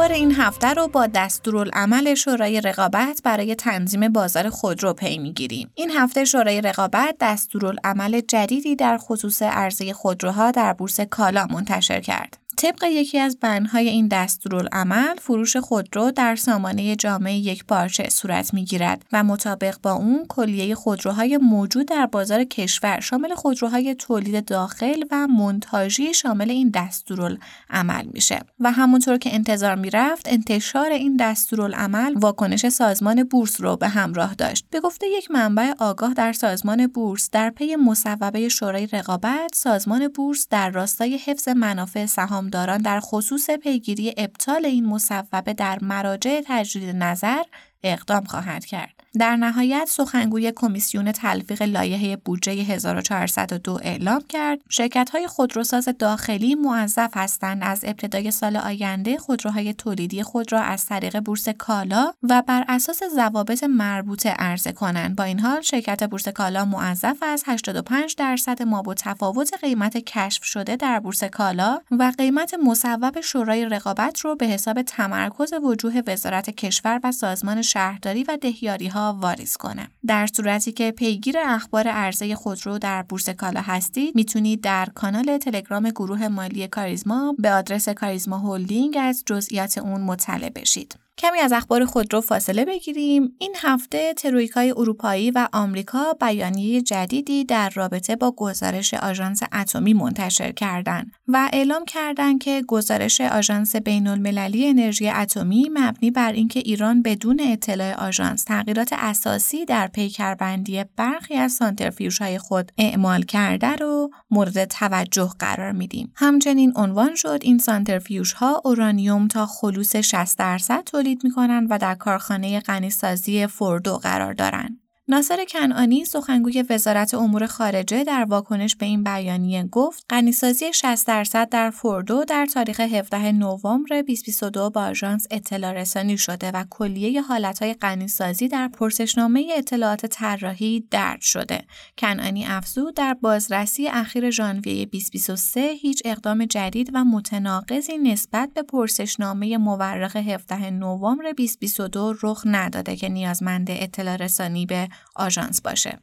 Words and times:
اخبار 0.00 0.16
این 0.16 0.32
هفته 0.32 0.74
رو 0.74 0.88
با 0.88 1.06
دستورالعمل 1.06 2.14
شورای 2.14 2.60
رقابت 2.60 3.20
برای 3.24 3.54
تنظیم 3.54 4.08
بازار 4.08 4.50
خودرو 4.50 4.94
پی 4.94 5.18
می‌گیریم. 5.18 5.70
این 5.74 5.90
هفته 5.90 6.24
شورای 6.24 6.60
رقابت 6.60 7.16
دستورالعمل 7.20 8.20
جدیدی 8.20 8.76
در 8.76 8.98
خصوص 8.98 9.42
عرضه 9.42 9.92
خودروها 9.92 10.50
در 10.50 10.72
بورس 10.72 11.00
کالا 11.00 11.46
منتشر 11.50 12.00
کرد. 12.00 12.38
طبق 12.60 12.84
یکی 12.84 13.18
از 13.18 13.38
بندهای 13.40 13.88
این 13.88 14.08
دستورالعمل 14.08 15.14
فروش 15.18 15.56
خودرو 15.56 16.10
در 16.10 16.36
سامانه 16.36 16.96
جامعه 16.96 17.34
یک 17.34 17.64
پارچه 17.64 18.08
صورت 18.08 18.54
می‌گیرد 18.54 19.04
و 19.12 19.24
مطابق 19.24 19.76
با 19.82 19.92
اون 19.92 20.26
کلیه 20.28 20.74
خودروهای 20.74 21.36
موجود 21.36 21.86
در 21.86 22.06
بازار 22.06 22.44
کشور 22.44 23.00
شامل 23.00 23.34
خودروهای 23.34 23.94
تولید 23.94 24.44
داخل 24.44 25.04
و 25.10 25.26
منتاژی 25.26 26.14
شامل 26.14 26.50
این 26.50 26.70
دستورالعمل 26.74 28.06
میشه. 28.12 28.40
و 28.60 28.72
همونطور 28.72 29.18
که 29.18 29.34
انتظار 29.34 29.74
می‌رفت 29.74 30.28
انتشار 30.28 30.90
این 30.90 31.16
دستورالعمل 31.16 32.14
واکنش 32.16 32.68
سازمان 32.68 33.24
بورس 33.24 33.60
رو 33.60 33.76
به 33.76 33.88
همراه 33.88 34.34
داشت. 34.34 34.64
به 34.70 34.80
گفته 34.80 35.06
یک 35.08 35.30
منبع 35.30 35.72
آگاه 35.78 36.14
در 36.14 36.32
سازمان 36.32 36.86
بورس 36.86 37.30
در 37.30 37.50
پی 37.50 37.76
مصوبه 37.76 38.48
شورای 38.48 38.86
رقابت 38.86 39.54
سازمان 39.54 40.08
بورس 40.08 40.46
در 40.50 40.70
راستای 40.70 41.16
حفظ 41.16 41.48
منافع 41.48 42.06
سهام 42.06 42.49
داران 42.50 42.82
در 42.82 43.00
خصوص 43.00 43.50
پیگیری 43.50 44.14
ابطال 44.16 44.66
این 44.66 44.86
مصوبه 44.86 45.52
در 45.54 45.78
مراجع 45.82 46.40
تجدید 46.46 46.96
نظر 46.96 47.42
اقدام 47.82 48.24
خواهد 48.24 48.64
کرد. 48.64 48.99
در 49.18 49.36
نهایت 49.36 49.88
سخنگوی 49.90 50.52
کمیسیون 50.56 51.12
تلفیق 51.12 51.62
لایحه 51.62 52.16
بودجه 52.16 52.52
1402 52.52 53.78
اعلام 53.82 54.22
کرد. 54.28 54.58
شرکت 54.68 55.10
های 55.10 55.26
خودروساز 55.26 55.88
داخلی 55.98 56.54
موظف 56.54 57.10
هستند 57.14 57.58
از 57.62 57.84
ابتدای 57.84 58.30
سال 58.30 58.56
آینده 58.56 59.18
خودروهای 59.18 59.74
تولیدی 59.74 60.22
خود 60.22 60.52
را 60.52 60.60
از 60.60 60.86
طریق 60.86 61.20
بورس 61.20 61.48
کالا 61.48 62.12
و 62.22 62.42
بر 62.46 62.64
اساس 62.68 63.02
ضوابط 63.14 63.64
مربوطه 63.64 64.28
عرضه 64.28 64.72
کنند. 64.72 65.16
با 65.16 65.24
این 65.24 65.40
حال 65.40 65.60
شرکت 65.60 66.04
بورس 66.04 66.28
کالا 66.28 66.64
موظف 66.64 67.16
از 67.22 67.42
85 67.46 68.14
درصد 68.16 68.62
ما 68.62 68.82
با 68.82 68.94
تفاوت 68.94 69.54
قیمت 69.60 69.96
کشف 69.96 70.44
شده 70.44 70.76
در 70.76 71.00
بورس 71.00 71.24
کالا 71.24 71.80
و 71.90 72.12
قیمت 72.18 72.54
مصوب 72.54 73.20
شورای 73.20 73.64
رقابت 73.64 74.20
رو 74.20 74.36
به 74.36 74.46
حساب 74.46 74.82
تمرکز 74.82 75.52
وجوه 75.52 76.00
وزارت 76.06 76.50
کشور 76.50 77.00
و 77.04 77.12
سازمان 77.12 77.62
شهرداری 77.62 78.24
و 78.24 78.38
دهیاری 78.40 78.88
ها 78.88 78.99
واریز 79.00 79.56
کنه. 79.56 79.88
در 80.06 80.26
صورتی 80.26 80.72
که 80.72 80.90
پیگیر 80.90 81.34
اخبار 81.38 81.88
عرضه 81.88 82.34
خودرو 82.34 82.78
در 82.78 83.02
بورس 83.02 83.28
کالا 83.28 83.60
هستید 83.60 84.16
می‌تونید 84.16 84.60
در 84.60 84.88
کانال 84.94 85.38
تلگرام 85.38 85.90
گروه 85.90 86.28
مالی 86.28 86.68
کاریزما 86.68 87.34
به 87.38 87.50
آدرس 87.50 87.88
کاریزما 87.88 88.38
هولدینگ 88.38 88.96
از 89.00 89.22
جزئیات 89.26 89.78
اون 89.78 90.00
مطلع 90.00 90.48
بشید. 90.48 90.96
کمی 91.18 91.38
از 91.38 91.52
اخبار 91.52 91.84
خودرو 91.84 92.20
فاصله 92.20 92.64
بگیریم. 92.64 93.36
این 93.38 93.56
هفته 93.58 94.14
ترویکای 94.14 94.70
اروپایی 94.70 95.30
و 95.30 95.48
آمریکا 95.52 96.12
بیانیه 96.20 96.82
جدیدی 96.82 97.44
در 97.44 97.70
رابطه 97.70 98.16
با 98.16 98.30
گزارش 98.30 98.94
آژانس 98.94 99.42
اتمی 99.52 99.94
منتشر 99.94 100.52
کردند 100.52 101.12
و 101.28 101.48
اعلام 101.52 101.84
کردند 101.84 102.42
که 102.42 102.62
گزارش 102.68 103.20
آژانس 103.20 103.76
بین 103.76 104.06
المللی 104.06 104.66
انرژی 104.66 105.08
اتمی 105.08 105.70
مبنی 105.74 106.10
بر 106.10 106.32
اینکه 106.32 106.60
ایران 106.60 107.02
بدون 107.02 107.40
اطلاع 107.40 107.94
آژانس 107.94 108.44
تغییرات 108.44 108.92
اساسی 108.92 109.64
در 109.64 109.86
پیکربندی 109.86 110.84
برخی 110.96 111.34
از 111.34 111.52
سانترفیوژهای 111.52 112.38
خود 112.38 112.72
اعمال 112.78 113.22
کرده 113.22 113.76
رو 113.76 114.10
مورد 114.30 114.64
توجه 114.64 115.30
قرار 115.38 115.72
میدیم. 115.72 116.12
همچنین 116.16 116.72
عنوان 116.76 117.14
شد 117.14 117.38
این 117.42 117.58
سانترفیوژها 117.58 118.62
اورانیوم 118.64 119.28
تا 119.28 119.46
خلوص 119.46 119.96
60 119.96 120.38
درصد 120.38 120.82
تولید 120.84 121.09
می‌کنن 121.24 121.66
و 121.70 121.78
در 121.78 121.94
کارخانه 121.94 122.60
غنیسازی 122.60 123.46
فوردو 123.46 123.96
قرار 123.96 124.32
دارند. 124.32 124.79
ناصر 125.10 125.44
کنعانی 125.44 126.04
سخنگوی 126.04 126.64
وزارت 126.70 127.14
امور 127.14 127.46
خارجه 127.46 128.04
در 128.04 128.24
واکنش 128.24 128.76
به 128.76 128.86
این 128.86 129.04
بیانیه 129.04 129.64
گفت 129.64 130.04
غنیسازی 130.10 130.72
60 130.72 131.06
درصد 131.06 131.48
در 131.48 131.70
فوردو 131.70 132.24
در 132.24 132.46
تاریخ 132.46 132.80
17 132.80 133.32
نوامبر 133.32 133.88
2022 133.88 134.70
با 134.70 134.82
آژانس 134.82 135.26
اطلاع 135.30 135.72
رسانی 135.72 136.18
شده 136.18 136.50
و 136.50 136.64
کلیه 136.70 137.22
حالتهای 137.22 137.74
غنیسازی 137.74 138.48
در 138.48 138.68
پرسشنامه 138.68 139.52
اطلاعات 139.56 140.06
طراحی 140.06 140.84
درج 140.90 141.20
شده. 141.20 141.64
کنعانی 141.98 142.46
افزود 142.46 142.94
در 142.94 143.14
بازرسی 143.14 143.88
اخیر 143.88 144.30
ژانویه 144.30 144.84
2023 144.84 145.60
هیچ 145.60 146.02
اقدام 146.04 146.44
جدید 146.44 146.90
و 146.94 147.04
متناقضی 147.04 147.98
نسبت 147.98 148.50
به 148.54 148.62
پرسشنامه 148.62 149.58
مورخ 149.58 150.16
17 150.16 150.70
نوامبر 150.70 151.32
2022 151.32 152.14
رخ 152.22 152.42
نداده 152.44 152.96
که 152.96 153.08
نیازمند 153.08 153.66
اطلاع 153.70 154.16
رسانی 154.16 154.66
به 154.66 154.88
آژانس 155.16 155.60
باشه. 155.60 155.98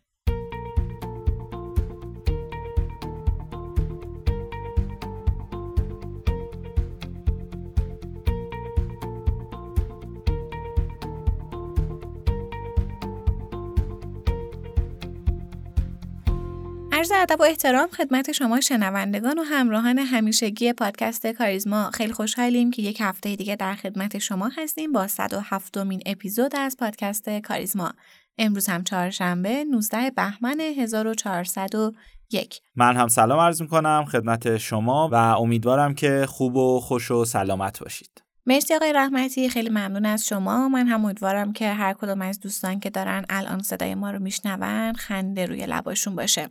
عرض 16.97 17.12
ادب 17.16 17.40
و 17.40 17.44
احترام 17.44 17.88
خدمت 17.88 18.31
شما 18.31 18.62
شنوندگان 18.62 19.40
و 19.40 19.44
همراهان 19.44 20.00
همیشگی 20.00 20.74
پادکست 20.74 21.28
کاریزما 21.28 21.91
خیلی 21.91 22.13
خوشحالیم 22.13 22.72
که 22.72 22.81
یک 22.81 22.97
هفته 23.02 23.36
دیگه 23.36 23.56
در 23.56 23.75
خدمت 23.75 24.18
شما 24.18 24.50
هستیم 24.57 24.91
با 24.91 25.07
107 25.07 25.78
مین 25.78 26.02
اپیزود 26.06 26.56
از 26.56 26.78
پادکست 26.78 27.30
کاریزما 27.30 27.94
امروز 28.38 28.68
هم 28.68 28.84
چهارشنبه 28.84 29.64
19 29.64 30.12
بهمن 30.12 30.59
1401 30.59 32.62
من 32.75 32.98
هم 32.98 33.08
سلام 33.08 33.40
عرض 33.40 33.62
می 33.62 33.68
کنم 33.68 34.06
خدمت 34.12 34.58
شما 34.58 35.09
و 35.12 35.16
امیدوارم 35.16 35.94
که 35.94 36.25
خوب 36.28 36.56
و 36.56 36.80
خوش 36.80 37.12
و 37.12 37.25
سلامت 37.25 37.80
باشید. 37.80 38.26
مرسی 38.50 38.74
آقای 38.74 38.94
رحمتی 38.94 39.50
خیلی 39.50 39.69
ممنون 39.69 40.06
از 40.06 40.28
شما. 40.28 40.69
من 40.69 40.88
هم 40.88 41.06
امیدوارم 41.06 41.53
که 41.53 41.69
هر 41.69 41.94
کدوم 41.94 42.22
از 42.22 42.40
دوستان 42.40 42.80
که 42.80 42.90
دارن 42.90 43.25
الان 43.30 43.62
صدای 43.62 43.96
ما 43.96 44.12
رو 44.12 44.19
میشنون 44.19 44.94
خنده 44.94 45.46
روی 45.46 45.66
لباشون 45.66 46.16
باشه. 46.16 46.50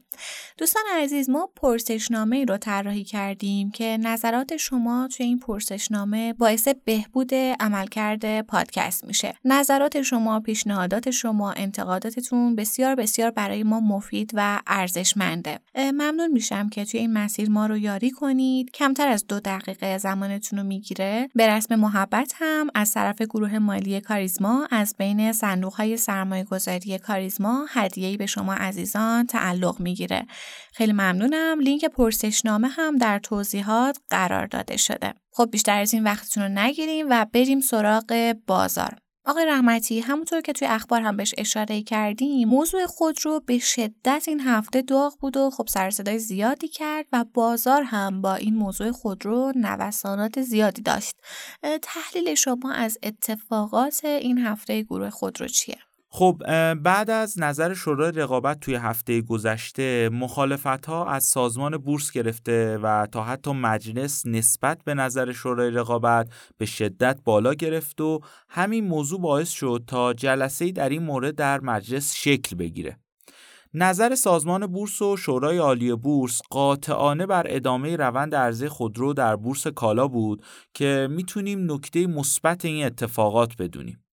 دوستان 0.59 0.83
عزیز 1.03 1.31
ما 1.31 1.49
پرسشنامه 1.56 2.45
رو 2.45 2.56
طراحی 2.56 3.05
کردیم 3.05 3.71
که 3.71 3.99
نظرات 4.01 4.56
شما 4.56 5.09
توی 5.17 5.27
این 5.27 5.39
پرسشنامه 5.39 6.33
باعث 6.33 6.69
بهبود 6.85 7.35
عملکرد 7.35 8.41
پادکست 8.41 9.05
میشه. 9.05 9.35
نظرات 9.45 10.03
شما 10.03 10.41
پیشنهادات 10.41 11.11
شما 11.11 11.53
انتقاداتتون 11.53 12.56
بسیار 12.56 12.95
بسیار 12.95 13.31
برای 13.31 13.62
ما 13.62 13.81
مفید 13.81 14.31
و 14.35 14.61
ارزشمنده. 14.67 15.59
ممنون 15.77 16.33
میشم 16.33 16.69
که 16.69 16.85
توی 16.85 17.01
این 17.01 17.12
مسیر 17.12 17.51
ما 17.51 17.67
رو 17.67 17.77
یاری 17.77 18.11
کنید. 18.11 18.71
کمتر 18.71 19.09
از 19.09 19.27
دو 19.27 19.41
دقیقه 19.41 19.99
زمانتون 19.99 20.59
رو 20.59 20.65
می‌گیره. 20.65 21.29
به 21.35 21.49
رسم 21.49 21.86
محبت 21.87 22.33
هم 22.37 22.71
از 22.75 22.93
طرف 22.93 23.23
گروه 23.23 23.59
مالی 23.59 24.00
کاریزما 24.00 24.69
از 24.71 24.94
بین 24.99 25.33
صندوق 25.33 25.75
های 25.75 25.97
سرمایه 25.97 26.44
گذاری 26.44 26.99
کاریزما 26.99 27.67
هدیه‌ای 27.71 28.17
به 28.17 28.27
شما 28.27 28.55
عزیزان 28.55 29.27
تعلق 29.27 29.81
می‌گیره. 29.81 30.27
خیلی 30.73 30.93
ممنونم. 30.93 31.61
لینک 31.61 31.85
پرسشنامه 31.85 32.69
هم 32.69 32.97
در 32.97 33.19
توضیحات 33.19 33.99
قرار 34.11 34.47
داده 34.47 34.77
شده. 34.77 35.15
خب 35.33 35.49
بیشتر 35.50 35.81
از 35.81 35.94
این 35.94 36.05
وقتتون 36.05 36.43
رو 36.43 36.49
نگیریم 36.49 37.06
و 37.11 37.27
بریم 37.33 37.61
سراغ 37.61 38.35
بازار. 38.47 38.99
آقای 39.28 39.46
رحمتی 39.46 40.00
همونطور 40.00 40.40
که 40.40 40.52
توی 40.52 40.69
اخبار 40.69 41.00
هم 41.00 41.17
بهش 41.17 41.34
اشاره 41.38 41.82
کردیم 41.82 42.49
موضوع 42.49 42.87
خود 42.87 43.25
رو 43.25 43.40
به 43.46 43.58
شدت 43.58 44.25
این 44.28 44.40
هفته 44.40 44.82
داغ 44.82 45.19
بود 45.20 45.37
و 45.37 45.50
خب 45.50 45.67
سر 45.69 45.90
صدای 45.90 46.19
زیادی 46.19 46.69
کرد 46.69 47.06
و 47.12 47.25
بازار 47.34 47.82
هم 47.82 48.20
با 48.20 48.34
این 48.34 48.55
موضوع 48.55 48.93
خودرو 48.93 49.52
نوسانات 49.56 50.43
زیادی 50.43 50.82
داشت. 50.82 51.14
تحلیل 51.82 52.34
شما 52.34 52.73
از 52.73 52.99
اتفاقات 53.02 54.05
این 54.05 54.38
هفته 54.38 54.82
گروه 54.82 55.11
خودرو 55.11 55.49
چیه؟ 55.49 55.86
خب 56.19 56.43
بعد 56.75 57.11
از 57.11 57.41
نظر 57.41 57.75
شورای 57.75 58.13
رقابت 58.13 58.61
توی 58.61 58.75
هفته 58.75 59.21
گذشته 59.21 60.11
مخالفت 60.13 60.87
ها 60.87 61.07
از 61.07 61.25
سازمان 61.25 61.79
بورس 61.79 62.11
گرفته 62.11 62.79
و 62.79 63.07
تا 63.13 63.23
حتی 63.25 63.53
مجلس 63.53 64.27
نسبت 64.27 64.79
به 64.85 64.95
نظر 64.95 65.33
شورای 65.33 65.71
رقابت 65.71 66.29
به 66.59 66.67
شدت 66.67 67.19
بالا 67.25 67.55
گرفت 67.55 68.01
و 68.01 68.21
همین 68.49 68.85
موضوع 68.85 69.21
باعث 69.21 69.51
شد 69.51 69.85
تا 69.87 70.13
جلسه 70.13 70.73
در 70.73 70.89
این 70.89 71.03
مورد 71.03 71.35
در 71.35 71.61
مجلس 71.61 72.15
شکل 72.15 72.57
بگیره. 72.57 72.99
نظر 73.75 74.15
سازمان 74.15 74.67
بورس 74.67 75.03
و 75.03 75.17
شورای 75.17 75.59
عالی 75.59 75.95
بورس 75.95 76.41
قاطعانه 76.51 77.27
بر 77.27 77.47
ادامه 77.49 77.97
روند 77.97 78.35
عرضه 78.35 78.69
خودرو 78.69 79.13
در 79.13 79.37
بورس 79.37 79.67
کالا 79.67 80.09
بود 80.09 80.43
که 80.75 81.09
می‌تونیم 81.11 81.73
نکته 81.73 82.07
مثبت 82.07 82.65
این 82.65 82.87
اتفاقات 82.87 83.57
بدونیم. 83.59 84.06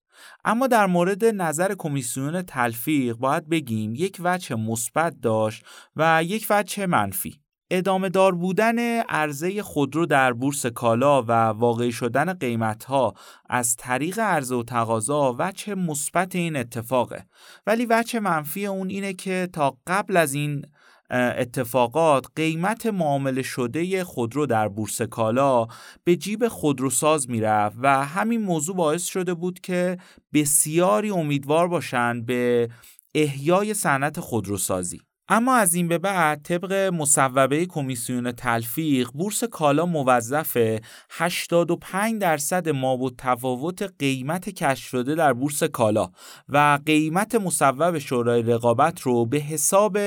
اما 0.44 0.66
در 0.66 0.86
مورد 0.86 1.24
نظر 1.24 1.74
کمیسیون 1.78 2.42
تلفیق 2.42 3.16
باید 3.16 3.48
بگیم 3.48 3.94
یک 3.94 4.20
وجه 4.24 4.56
مثبت 4.56 5.20
داشت 5.22 5.64
و 5.96 6.24
یک 6.24 6.46
وجه 6.50 6.86
منفی. 6.86 7.44
ادامه 7.70 8.08
دار 8.08 8.34
بودن 8.34 8.78
عرضه 9.00 9.62
خودرو 9.62 10.06
در 10.06 10.32
بورس 10.32 10.66
کالا 10.66 11.22
و 11.22 11.30
واقعی 11.32 11.92
شدن 11.92 12.32
قیمت 12.32 12.84
ها 12.84 13.14
از 13.48 13.76
طریق 13.76 14.18
عرضه 14.18 14.54
و 14.54 14.62
تقاضا 14.62 15.36
وجه 15.38 15.74
مثبت 15.74 16.36
این 16.36 16.56
اتفاقه 16.56 17.26
ولی 17.66 17.86
وجه 17.90 18.20
منفی 18.20 18.66
اون 18.66 18.90
اینه 18.90 19.12
که 19.12 19.48
تا 19.52 19.78
قبل 19.86 20.16
از 20.16 20.34
این 20.34 20.66
اتفاقات 21.14 22.26
قیمت 22.36 22.86
معامله 22.86 23.42
شده 23.42 24.04
خودرو 24.04 24.46
در 24.46 24.68
بورس 24.68 25.02
کالا 25.02 25.66
به 26.04 26.16
جیب 26.16 26.48
خودروساز 26.48 27.30
می‌رفت 27.30 27.76
و 27.82 28.04
همین 28.04 28.42
موضوع 28.42 28.76
باعث 28.76 29.04
شده 29.04 29.34
بود 29.34 29.60
که 29.60 29.98
بسیاری 30.34 31.10
امیدوار 31.10 31.68
باشند 31.68 32.26
به 32.26 32.68
احیای 33.14 33.74
صنعت 33.74 34.20
خودروسازی. 34.20 35.00
اما 35.28 35.54
از 35.54 35.74
این 35.74 35.88
به 35.88 35.98
بعد 35.98 36.42
طبق 36.42 36.72
مصوبه 36.72 37.66
کمیسیون 37.66 38.32
تلفیق 38.32 39.10
بورس 39.10 39.44
کالا 39.44 39.86
موظف 39.86 40.78
85 41.10 42.20
درصد 42.20 42.68
ما 42.68 42.96
و 42.96 43.10
تفاوت 43.18 43.82
قیمت 43.98 44.48
کشف 44.48 44.88
شده 44.88 45.14
در 45.14 45.32
بورس 45.32 45.62
کالا 45.62 46.10
و 46.48 46.78
قیمت 46.86 47.34
مصوب 47.34 47.98
شورای 47.98 48.42
رقابت 48.42 49.00
رو 49.00 49.26
به 49.26 49.38
حساب 49.38 49.98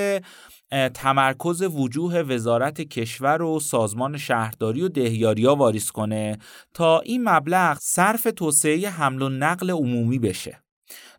تمرکز 0.94 1.62
وجوه 1.62 2.20
وزارت 2.20 2.82
کشور 2.82 3.42
و 3.42 3.60
سازمان 3.60 4.18
شهرداری 4.18 4.82
و 4.82 4.88
دهیاریا 4.88 5.56
واریز 5.56 5.92
کنه 5.92 6.38
تا 6.74 7.00
این 7.00 7.30
مبلغ 7.30 7.78
صرف 7.82 8.28
توسعه 8.36 8.90
حمل 8.90 9.22
و 9.22 9.30
نقل 9.30 9.72
عمومی 9.72 10.20
بشه. 10.20 10.64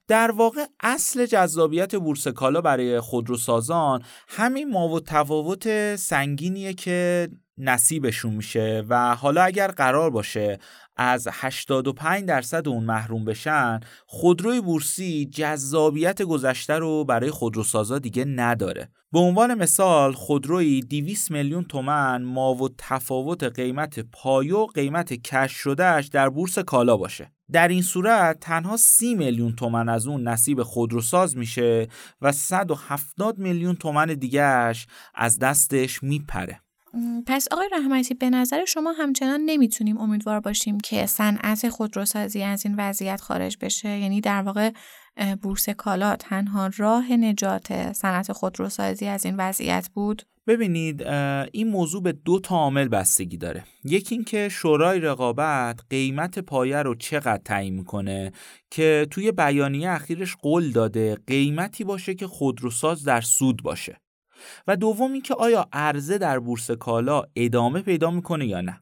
در 0.09 0.31
واقع 0.31 0.65
اصل 0.81 1.27
جذابیت 1.27 1.97
بورس 1.97 2.29
کالا 2.29 2.61
برای 2.61 3.01
خودروسازان 3.01 4.03
همین 4.29 4.71
ما 4.71 4.89
و 4.89 5.01
تفاوت 5.01 5.97
سنگینیه 5.97 6.75
که 6.75 7.29
نصیبشون 7.59 8.35
میشه 8.35 8.85
و 8.89 9.15
حالا 9.15 9.43
اگر 9.43 9.69
قرار 9.69 10.11
باشه 10.11 10.59
از 10.99 11.29
85 11.33 12.25
درصد 12.25 12.69
اون 12.69 12.85
محروم 12.85 13.25
بشن 13.25 13.81
خودروی 14.07 14.61
بورسی 14.61 15.27
جذابیت 15.27 16.23
گذشته 16.23 16.75
رو 16.75 17.05
برای 17.05 17.31
خودروسازا 17.31 17.99
دیگه 17.99 18.25
نداره. 18.25 18.89
به 19.13 19.19
عنوان 19.19 19.55
مثال 19.55 20.13
خودروی 20.13 20.81
200 20.81 21.31
میلیون 21.31 21.65
تومن 21.65 22.23
ما 22.23 22.55
و 22.55 22.69
تفاوت 22.79 23.45
قیمت 23.45 24.01
پایو 24.01 24.67
قیمت 24.67 25.13
کش 25.13 25.53
شدهش 25.53 26.07
در 26.07 26.29
بورس 26.29 26.59
کالا 26.59 26.97
باشه. 26.97 27.33
در 27.53 27.69
این 27.69 27.83
صورت 27.83 28.41
تنها 28.41 28.77
30 28.77 29.15
میلیون 29.15 29.53
تومن 29.53 29.89
از 29.89 30.07
اون 30.07 30.29
نصیب 30.29 30.63
خودروساز 30.63 31.37
میشه 31.37 31.89
و 32.23 32.33
170 32.33 33.39
میلیون 33.39 33.75
تومن 33.75 34.07
دیگهش 34.07 34.87
از 35.15 35.39
دستش 35.39 36.03
میپره. 36.03 36.61
پس 37.27 37.49
آقای 37.51 37.69
رحمتی 37.73 38.15
به 38.15 38.31
نظر 38.31 38.65
شما 38.65 38.93
همچنان 38.93 39.41
نمی‌تونیم 39.41 39.99
امیدوار 39.99 40.41
باشیم 40.41 40.81
که 40.81 41.07
صنعت 41.07 41.69
خودروسازی 41.69 42.43
از 42.43 42.67
این 42.67 42.75
وضعیت 42.79 43.21
خارج 43.21 43.57
بشه؟ 43.61 43.89
یعنی 43.89 44.21
در 44.21 44.43
واقع 44.43 44.71
بورس 45.43 45.69
کالا 45.69 46.17
تنها 46.17 46.71
راه 46.77 47.13
نجات 47.13 47.93
صنعت 47.93 48.33
خودروسازی 48.33 49.07
از 49.07 49.25
این 49.27 49.35
وضعیت 49.39 49.89
بود؟ 49.95 50.23
ببینید 50.47 51.03
این 51.53 51.69
موضوع 51.69 52.03
به 52.03 52.13
دو 52.13 52.41
تا 52.41 52.57
عامل 52.57 52.89
بستگی 52.89 53.37
داره. 53.37 53.65
یکی 53.85 54.15
اینکه 54.15 54.49
شورای 54.49 55.01
رقابت 55.01 55.81
قیمت 55.91 56.39
پایه 56.39 56.77
رو 56.77 56.95
چقدر 56.95 57.43
تعیین 57.45 57.75
می‌کنه 57.75 58.33
که 58.71 59.07
توی 59.11 59.33
بیانیه 59.33 59.91
اخیرش 59.91 60.37
قول 60.37 60.71
داده 60.71 61.19
قیمتی 61.27 61.85
باشه 61.85 62.15
که 62.15 62.27
خودروساز 62.27 63.05
در 63.05 63.21
سود 63.21 63.63
باشه. 63.63 63.97
و 64.67 64.77
دوم 64.77 65.13
اینکه 65.13 65.35
آیا 65.35 65.69
عرضه 65.73 66.19
در 66.19 66.39
بورس 66.39 66.71
کالا 66.71 67.23
ادامه 67.37 67.83
پیدا 67.83 68.11
می‌کنه 68.11 68.47
یا 68.47 68.61
نه. 68.61 68.81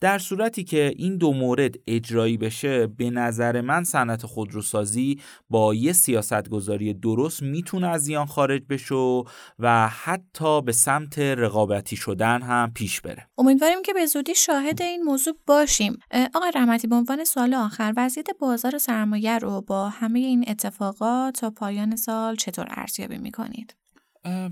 در 0.00 0.18
صورتی 0.18 0.64
که 0.64 0.92
این 0.96 1.16
دو 1.16 1.32
مورد 1.32 1.74
اجرایی 1.86 2.36
بشه 2.36 2.86
به 2.86 3.10
نظر 3.10 3.60
من 3.60 3.84
صنعت 3.84 4.26
خودروسازی 4.26 5.20
با 5.50 5.74
یه 5.74 5.92
سیاستگذاری 5.92 6.94
درست 6.94 7.42
می‌تونه 7.42 7.88
از 7.88 8.02
زیان 8.02 8.26
خارج 8.26 8.62
بشه 8.68 9.22
و 9.58 9.88
حتی 9.88 10.62
به 10.62 10.72
سمت 10.72 11.18
رقابتی 11.18 11.96
شدن 11.96 12.42
هم 12.42 12.72
پیش 12.74 13.00
بره. 13.00 13.28
امیدواریم 13.38 13.82
که 13.82 13.92
به 13.92 14.06
زودی 14.06 14.34
شاهد 14.34 14.82
این 14.82 15.02
موضوع 15.02 15.34
باشیم. 15.46 15.98
آقای 16.34 16.52
رحمتی 16.54 16.86
به 16.86 16.96
عنوان 16.96 17.24
سوال 17.24 17.54
آخر 17.54 17.92
وضعیت 17.96 18.28
بازار 18.38 18.78
سرمایه 18.78 19.38
رو 19.38 19.60
با 19.60 19.88
همه 19.88 20.18
این 20.18 20.44
اتفاقات 20.48 21.40
تا 21.40 21.50
پایان 21.50 21.96
سال 21.96 22.36
چطور 22.36 22.66
ارزیابی 22.70 23.18
می‌کنید؟ 23.18 23.74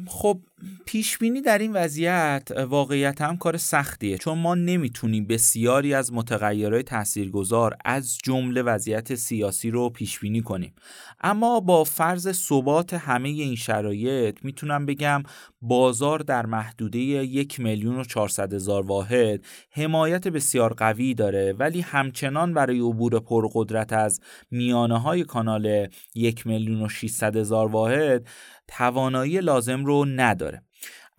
خب 0.07 0.41
پیش 0.87 1.19
بینی 1.19 1.41
در 1.41 1.59
این 1.59 1.73
وضعیت 1.73 2.49
واقعیت 2.69 3.21
هم 3.21 3.37
کار 3.37 3.57
سختیه. 3.57 4.19
چون 4.19 4.39
ما 4.39 4.55
نمی‌تونیم 4.55 5.27
بسیاری 5.27 5.95
از 5.95 6.13
متغیرهای 6.13 6.83
تاثیرگذار 6.83 7.77
از 7.85 8.19
جمله 8.25 8.63
وضعیت 8.63 9.15
سیاسی 9.15 9.71
رو 9.71 9.91
پیش 9.91 10.19
بینی 10.19 10.41
کنیم. 10.41 10.75
اما 11.21 11.61
با 11.61 11.85
فرض 11.85 12.33
ثبات 12.33 12.95
همه 12.95 13.29
این 13.29 13.57
شرایط 13.57 14.39
می‌تونم 14.43 14.87
بگم 14.87 15.23
بازار 15.63 16.19
در 16.19 16.47
محدوده 16.47 16.99
یک 16.99 17.61
میلیون 17.61 17.97
و 18.01 18.05
چهارصد 18.05 18.55
هزار 18.55 18.87
واحد 18.87 19.45
حمایت 19.71 20.29
بسیار 20.29 20.75
قوی 20.75 21.15
داره. 21.15 21.53
ولی 21.53 21.81
همچنان 21.81 22.55
برای 22.55 22.79
عبور 22.79 23.21
پرقدرت 23.21 23.93
از 23.93 24.21
میانه 24.51 25.01
های 25.01 25.25
کانال 25.25 25.89
یک 26.15 26.47
میلیون 26.47 26.83
و 26.83 26.89
هزار 27.23 27.71
واحد 27.71 28.29
توانایی 28.69 29.41
لازم 29.41 29.85
رو 29.85 30.05
نداره. 30.05 30.63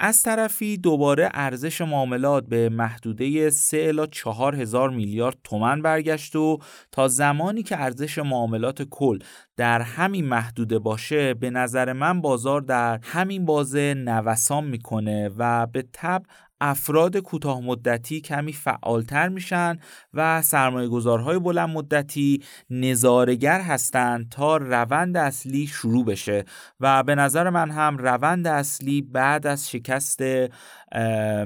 از 0.01 0.23
طرفی 0.23 0.77
دوباره 0.77 1.29
ارزش 1.33 1.81
معاملات 1.81 2.45
به 2.47 2.69
محدوده 2.69 3.49
3 3.49 3.77
الی 3.77 4.07
4 4.11 4.55
هزار 4.55 4.89
میلیارد 4.89 5.37
تومن 5.43 5.81
برگشت 5.81 6.35
و 6.35 6.59
تا 6.91 7.07
زمانی 7.07 7.63
که 7.63 7.81
ارزش 7.81 8.17
معاملات 8.17 8.83
کل 8.83 9.19
در 9.57 9.81
همین 9.81 10.25
محدوده 10.25 10.79
باشه 10.79 11.33
به 11.33 11.49
نظر 11.49 11.93
من 11.93 12.21
بازار 12.21 12.61
در 12.61 12.99
همین 13.03 13.45
بازه 13.45 13.93
نوسان 13.93 14.63
می‌کنه 14.63 15.29
و 15.37 15.67
به 15.67 15.83
تب 15.93 16.23
افراد 16.61 17.17
کوتاه 17.17 17.61
مدتی 17.61 18.21
کمی 18.21 18.53
فعالتر 18.53 19.29
میشن 19.29 19.79
و 20.13 20.41
سرمایه 20.41 20.87
گذارهای 20.87 21.39
بلند 21.39 21.69
مدتی 21.69 22.43
نظارگر 22.69 23.61
هستند 23.61 24.29
تا 24.29 24.57
روند 24.57 25.17
اصلی 25.17 25.67
شروع 25.67 26.05
بشه 26.05 26.45
و 26.79 27.03
به 27.03 27.15
نظر 27.15 27.49
من 27.49 27.71
هم 27.71 27.97
روند 27.97 28.47
اصلی 28.47 29.01
بعد 29.01 29.47
از 29.47 29.69
شکست 29.69 30.21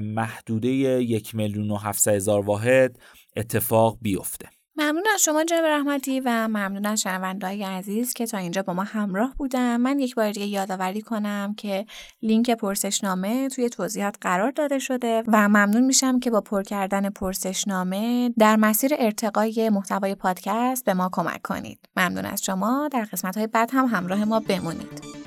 محدوده 0.02 0.68
یک 0.68 1.34
میلیون 1.34 1.70
و 1.70 1.78
هزار 2.06 2.44
واحد 2.44 2.98
اتفاق 3.36 3.98
بیفته. 4.02 4.53
ممنون 4.76 5.04
از 5.14 5.22
شما 5.22 5.44
جناب 5.44 5.64
رحمتی 5.64 6.20
و 6.20 6.28
ممنون 6.48 6.86
از 6.86 7.00
شنوندههای 7.00 7.64
عزیز 7.64 8.12
که 8.12 8.26
تا 8.26 8.38
اینجا 8.38 8.62
با 8.62 8.74
ما 8.74 8.82
همراه 8.82 9.34
بودن. 9.38 9.76
من 9.76 9.98
یک 9.98 10.14
بار 10.14 10.32
دیگه 10.32 10.46
یادآوری 10.46 11.00
کنم 11.00 11.54
که 11.56 11.86
لینک 12.22 12.50
پرسشنامه 12.50 13.48
توی 13.48 13.68
توضیحات 13.68 14.16
قرار 14.20 14.50
داده 14.50 14.78
شده 14.78 15.22
و 15.26 15.48
ممنون 15.48 15.82
میشم 15.82 16.20
که 16.20 16.30
با 16.30 16.40
پر 16.40 16.62
کردن 16.62 17.10
پرسشنامه 17.10 18.30
در 18.38 18.56
مسیر 18.56 18.92
ارتقای 18.98 19.70
محتوای 19.70 20.14
پادکست 20.14 20.84
به 20.84 20.94
ما 20.94 21.10
کمک 21.12 21.42
کنید. 21.42 21.78
ممنون 21.96 22.24
از 22.24 22.44
شما. 22.44 22.88
در 22.92 23.04
قسمت 23.04 23.36
های 23.36 23.46
بعد 23.46 23.70
هم 23.72 23.86
همراه 23.86 24.24
ما 24.24 24.40
بمونید. 24.40 25.23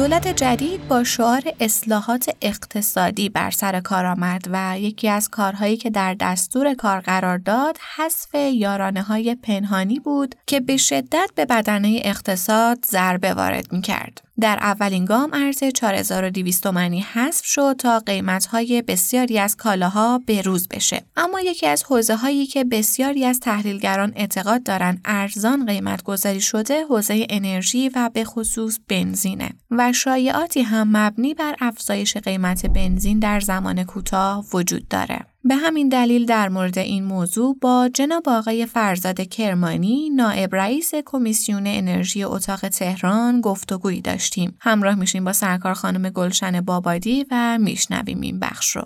دولت 0.00 0.28
جدید 0.28 0.88
با 0.88 1.04
شعار 1.04 1.42
اصلاحات 1.60 2.30
اقتصادی 2.42 3.28
بر 3.28 3.50
سر 3.50 3.80
کار 3.80 4.06
آمد 4.06 4.42
و 4.52 4.78
یکی 4.78 5.08
از 5.08 5.28
کارهایی 5.28 5.76
که 5.76 5.90
در 5.90 6.16
دستور 6.20 6.74
کار 6.74 7.00
قرار 7.00 7.38
داد 7.38 7.78
حذف 7.96 8.34
یارانه 8.34 9.02
های 9.02 9.34
پنهانی 9.34 9.98
بود 9.98 10.34
که 10.46 10.60
به 10.60 10.76
شدت 10.76 11.30
به 11.34 11.44
بدنه 11.44 12.00
اقتصاد 12.04 12.84
ضربه 12.86 13.34
وارد 13.34 13.72
می 13.72 13.80
کرد. 13.80 14.22
در 14.40 14.58
اولین 14.60 15.04
گام 15.04 15.30
ارز 15.32 15.64
4200 15.64 16.62
تومانی 16.62 17.00
حذف 17.00 17.44
شد 17.44 17.76
تا 17.78 17.98
قیمتهای 17.98 18.82
بسیاری 18.82 19.38
از 19.38 19.56
کالاها 19.56 20.20
بروز 20.26 20.68
بشه. 20.68 21.02
اما 21.16 21.40
یکی 21.40 21.66
از 21.66 21.84
حوزه 21.84 22.16
هایی 22.16 22.46
که 22.46 22.64
بسیاری 22.64 23.24
از 23.24 23.40
تحلیلگران 23.40 24.12
اعتقاد 24.16 24.62
دارند 24.62 25.00
ارزان 25.04 25.66
قیمت 25.66 26.02
گذاری 26.02 26.40
شده 26.40 26.84
حوزه 26.84 27.26
انرژی 27.30 27.88
و 27.88 28.10
به 28.14 28.24
خصوص 28.24 28.78
بنزینه 28.88 29.50
و 29.70 29.92
شایعاتی 29.92 30.62
هم 30.62 30.96
مبنی 30.96 31.34
بر 31.34 31.56
افزایش 31.60 32.16
قیمت 32.16 32.66
بنزین 32.66 33.18
در 33.18 33.40
زمان 33.40 33.84
کوتاه 33.84 34.44
وجود 34.52 34.88
داره. 34.88 35.29
به 35.44 35.54
همین 35.54 35.88
دلیل 35.88 36.26
در 36.26 36.48
مورد 36.48 36.78
این 36.78 37.04
موضوع 37.04 37.56
با 37.60 37.90
جناب 37.94 38.28
آقای 38.28 38.66
فرزاد 38.66 39.20
کرمانی 39.20 40.10
نائب 40.10 40.54
رئیس 40.54 40.92
کمیسیون 41.06 41.62
انرژی 41.66 42.24
اتاق 42.24 42.68
تهران 42.68 43.40
گفتگویی 43.40 44.00
داشتیم. 44.00 44.56
همراه 44.60 44.94
میشیم 44.94 45.24
با 45.24 45.32
سرکار 45.32 45.74
خانم 45.74 46.10
گلشن 46.10 46.60
بابادی 46.60 47.26
و 47.30 47.58
میشنویم 47.58 48.20
این 48.20 48.40
بخش 48.40 48.76
رو. 48.76 48.82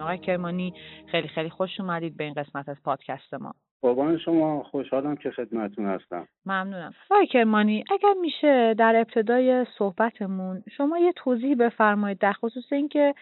آقای 0.00 0.18
کرمانی 0.18 0.74
خیلی 1.14 1.28
خیلی 1.28 1.50
خوش 1.50 1.80
اومدید 1.80 2.16
به 2.16 2.24
این 2.24 2.34
قسمت 2.34 2.68
از 2.68 2.76
پادکست 2.84 3.34
ما. 3.34 3.54
قربان 3.82 4.18
شما 4.18 4.62
خوشحالم 4.62 5.16
که 5.16 5.30
خدمتتون 5.30 5.86
هستم. 5.86 6.28
ممنونم. 6.46 6.92
آقای 7.10 7.26
کرمانی 7.26 7.84
اگر 7.90 8.14
میشه 8.20 8.74
در 8.74 8.96
ابتدای 8.96 9.66
صحبتمون 9.78 10.62
شما 10.76 10.98
یه 10.98 11.12
توضیح 11.12 11.56
بفرمایید 11.56 12.18
در 12.18 12.32
خصوص 12.32 12.72
اینکه 12.72 13.14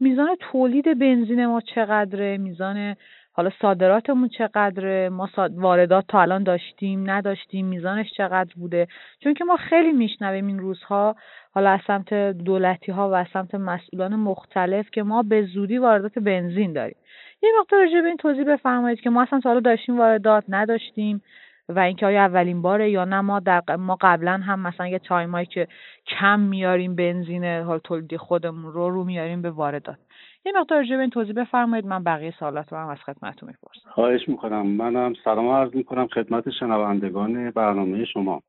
میزان 0.00 0.36
تولید 0.40 0.98
بنزین 0.98 1.46
ما 1.46 1.60
چقدره 1.60 2.38
میزان 2.38 2.96
حالا 3.32 3.50
صادراتمون 3.62 4.28
چقدره 4.28 5.08
ما 5.08 5.28
واردات 5.50 6.04
تا 6.08 6.20
الان 6.20 6.42
داشتیم 6.42 7.10
نداشتیم 7.10 7.66
میزانش 7.66 8.12
چقدر 8.16 8.52
بوده؟ 8.56 8.88
چون 9.20 9.34
که 9.34 9.44
ما 9.44 9.56
خیلی 9.56 9.92
میشنویم 9.92 10.46
این 10.46 10.58
روزها 10.58 11.16
حالا 11.54 11.70
از 11.70 11.80
سمت 11.86 12.14
دولتی 12.14 12.92
ها 12.92 13.10
و 13.10 13.12
از 13.12 13.26
سمت 13.32 13.54
مسئولان 13.54 14.16
مختلف 14.16 14.90
که 14.90 15.02
ما 15.02 15.22
به 15.22 15.42
زودی 15.42 15.78
واردات 15.78 16.18
بنزین 16.18 16.72
داریم. 16.72 16.96
یه 17.42 17.50
مقدار 17.60 17.80
راجع 17.80 18.00
به 18.00 18.08
این 18.08 18.16
توضیح 18.16 18.44
بفرمایید 18.44 19.00
که 19.00 19.10
ما 19.10 19.22
اصلا 19.22 19.40
سالا 19.40 19.60
داشتیم 19.60 19.98
واردات 19.98 20.44
نداشتیم 20.48 21.22
و 21.68 21.78
اینکه 21.78 22.06
آیا 22.06 22.20
اولین 22.20 22.62
باره 22.62 22.90
یا 22.90 23.04
نه 23.04 23.20
ما 23.20 23.40
در 23.40 23.62
ما 23.78 23.98
قبلا 24.00 24.32
هم 24.32 24.60
مثلا 24.60 24.86
یه 24.86 24.98
تایمایی 24.98 25.46
که 25.46 25.68
کم 26.06 26.40
میاریم 26.40 26.96
بنزین 26.96 27.44
حال 27.44 27.78
تولید 27.78 28.16
خودمون 28.16 28.72
رو 28.72 28.90
رو 28.90 29.04
میاریم 29.04 29.42
به 29.42 29.50
واردات 29.50 29.98
یه 30.46 30.52
مقدار 30.56 30.78
راجع 30.78 30.96
به 30.96 31.00
این 31.00 31.10
توضیح 31.10 31.34
بفرمایید 31.34 31.86
من 31.86 32.04
بقیه 32.04 32.30
سوالات 32.30 32.72
رو 32.72 32.78
هم 32.78 32.88
از 32.88 32.98
خدمتتون 32.98 33.48
می‌پرسم. 33.48 33.90
خواهش 33.90 34.28
می‌کنم. 34.28 34.66
منم 34.66 35.12
سلام 35.24 35.48
عرض 35.48 35.74
می‌کنم 35.74 36.06
خدمت 36.06 36.50
شنوندگان 36.50 37.50
برنامه 37.50 38.04
شما. 38.04 38.42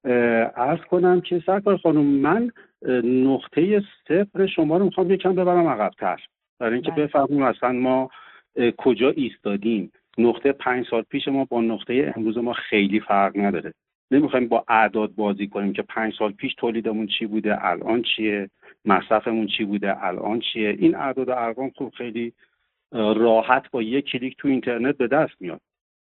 عرض 0.55 0.79
کنم 0.79 1.22
که 1.22 1.43
سرکار 1.46 1.77
خانم 1.77 2.05
من 2.05 2.51
نقطه 3.03 3.84
صفر 4.08 4.46
شما 4.46 4.77
رو 4.77 4.86
می‌خوام 4.86 5.12
یکم 5.12 5.36
ببرم 5.36 5.67
عقبتر. 5.67 6.19
برای 6.60 6.74
اینکه 6.74 6.91
بله. 6.91 7.05
بفهمیم 7.05 7.43
اصلا 7.43 7.72
ما 7.72 8.10
کجا 8.78 9.10
ایستادیم. 9.10 9.92
نقطه 10.18 10.51
پنج 10.51 10.88
سال 10.89 11.01
پیش 11.01 11.28
ما 11.28 11.46
با 11.46 11.62
نقطه 11.62 12.13
امروز 12.16 12.38
ما 12.38 12.54
خیلی 12.54 13.00
فرق 13.00 13.38
نداره. 13.38 13.74
نمی‌خوایم 14.12 14.48
با 14.48 14.66
اعداد 14.68 15.16
بازی 15.16 15.48
کنیم 15.48 15.74
که 15.74 15.82
پنج 15.82 16.13
سال 16.20 16.32
پیش 16.32 16.56
تولیدمون 16.56 17.08
چی 17.08 17.25
بوده 17.25 17.66
الان 17.66 18.01
چیه؟ 18.01 18.50
مصرفمون 18.86 19.48
چی 19.48 19.66
بوده 19.66 20.06
الان 20.06 20.39
چیه؟ 20.39 20.70
این 20.70 20.96
اعداد 20.96 21.30
و 21.30 21.32
ارقام 21.32 21.70
خوب 21.75 21.94
خیلی 21.94 22.34
راحت 22.92 23.72
با 23.72 23.82
یک 23.82 24.06
کلیک 24.06 24.36
تو 24.38 24.48
اینترنت 24.48 24.98
به 24.98 25.08
دست 25.08 25.34
میاد. 25.39 25.62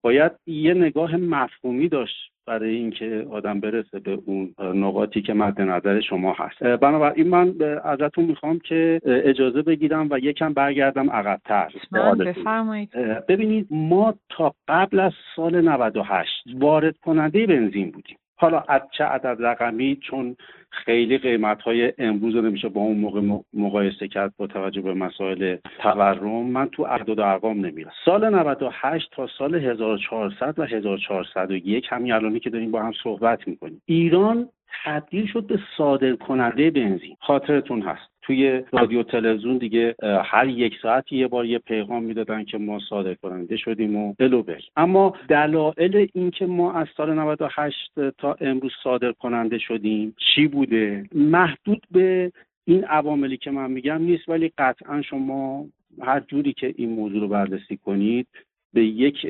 باید 0.01 0.31
یه 0.47 0.73
نگاه 0.73 1.15
مفهومی 1.15 1.89
داشت 1.89 2.32
برای 2.45 2.75
اینکه 2.75 3.27
آدم 3.31 3.59
برسه 3.59 3.99
به 3.99 4.19
اون 4.25 4.53
نقاطی 4.59 5.21
که 5.21 5.33
مد 5.33 5.61
نظر 5.61 6.01
شما 6.01 6.35
هست. 6.37 6.63
بنابراین 6.63 7.27
من 7.27 7.55
ازتون 7.83 8.25
می‌خوام 8.25 8.59
که 8.59 9.01
اجازه 9.05 9.61
بگیرم 9.61 10.07
و 10.11 10.19
یکم 10.19 10.53
برگردم 10.53 11.09
عقبتر 11.09 11.71
بفرمایید. 12.19 12.89
ببینید 13.27 13.67
ما 13.71 14.13
تا 14.29 14.53
قبل 14.67 14.99
از 14.99 15.11
سال 15.35 15.61
98 15.61 16.31
وارد 16.55 16.97
کننده 16.97 17.47
بنزین 17.47 17.91
بودیم. 17.91 18.17
حالا 18.43 18.63
از 18.67 18.81
چه 18.91 19.03
عدد 19.03 19.45
رقمی؟ 19.45 19.95
چون 19.95 20.35
خیلی 20.69 21.17
قیمت 21.17 21.61
های 21.61 21.93
امروز 21.97 22.35
رو 22.35 22.41
نمیشه 22.41 22.69
با 22.69 22.81
اون 22.81 22.97
موقع 22.97 23.21
مقایسه 23.53 24.07
کرد 24.07 24.33
با 24.37 24.47
توجه 24.47 24.81
به 24.81 24.93
مسائل 24.93 25.57
تورم. 25.79 26.45
من 26.45 26.69
تو 26.69 26.83
اعداد 26.83 27.19
و 27.19 27.21
ارقام 27.21 27.65
نمیرم. 27.65 27.91
سال 28.05 28.35
98 28.35 29.09
تا 29.11 29.27
سال 29.37 29.55
1400 29.55 30.59
و 30.59 30.63
1401 30.63 31.85
همین 31.89 32.13
الانی 32.13 32.39
که 32.39 32.49
داریم 32.49 32.71
با 32.71 32.83
هم 32.83 32.91
صحبت 33.03 33.47
می‌کنیم. 33.47 33.81
ایران 33.85 34.49
تبدیل 34.83 35.27
شد 35.27 35.47
به 35.47 35.59
صادر 35.77 36.15
کننده 36.15 36.71
بنزین. 36.71 37.15
خاطرتون 37.19 37.81
هست. 37.81 38.12
توی 38.23 38.61
رادیو 38.71 39.03
تلویزیون 39.03 39.57
دیگه 39.57 39.95
هر 40.25 40.47
یک 40.47 40.73
ساعت 40.81 41.11
یه 41.11 41.27
بار 41.27 41.45
یه 41.45 41.59
پیغام 41.59 42.03
می‌دادن 42.03 42.43
که 42.43 42.57
ما 42.57 42.79
صادر 42.89 43.13
کننده 43.13 43.57
شدیم 43.57 43.95
و 43.95 44.13
بل. 44.19 44.61
اما 44.75 45.15
دلایل 45.27 46.07
اینکه 46.13 46.45
ما 46.45 46.73
از 46.73 46.87
سال 46.97 47.13
98 47.13 47.91
تا 48.17 48.37
امروز 48.41 48.71
صادر 48.83 49.11
کننده 49.11 49.57
شدیم 49.57 50.15
چی 50.17 50.47
بوده؟ 50.47 51.05
محدود 51.15 51.83
به 51.91 52.31
این 52.65 52.85
عواملی 52.85 53.37
که 53.37 53.51
من 53.51 53.71
میگم 53.71 54.01
نیست 54.01 54.29
ولی 54.29 54.51
قطعا 54.57 55.01
شما 55.01 55.65
هر 56.01 56.19
جوری 56.19 56.53
که 56.53 56.73
این 56.77 56.89
موضوع 56.89 57.21
رو 57.21 57.27
بررسی 57.27 57.77
کنید 57.77 58.27
به 58.73 58.85
یک 58.85 59.25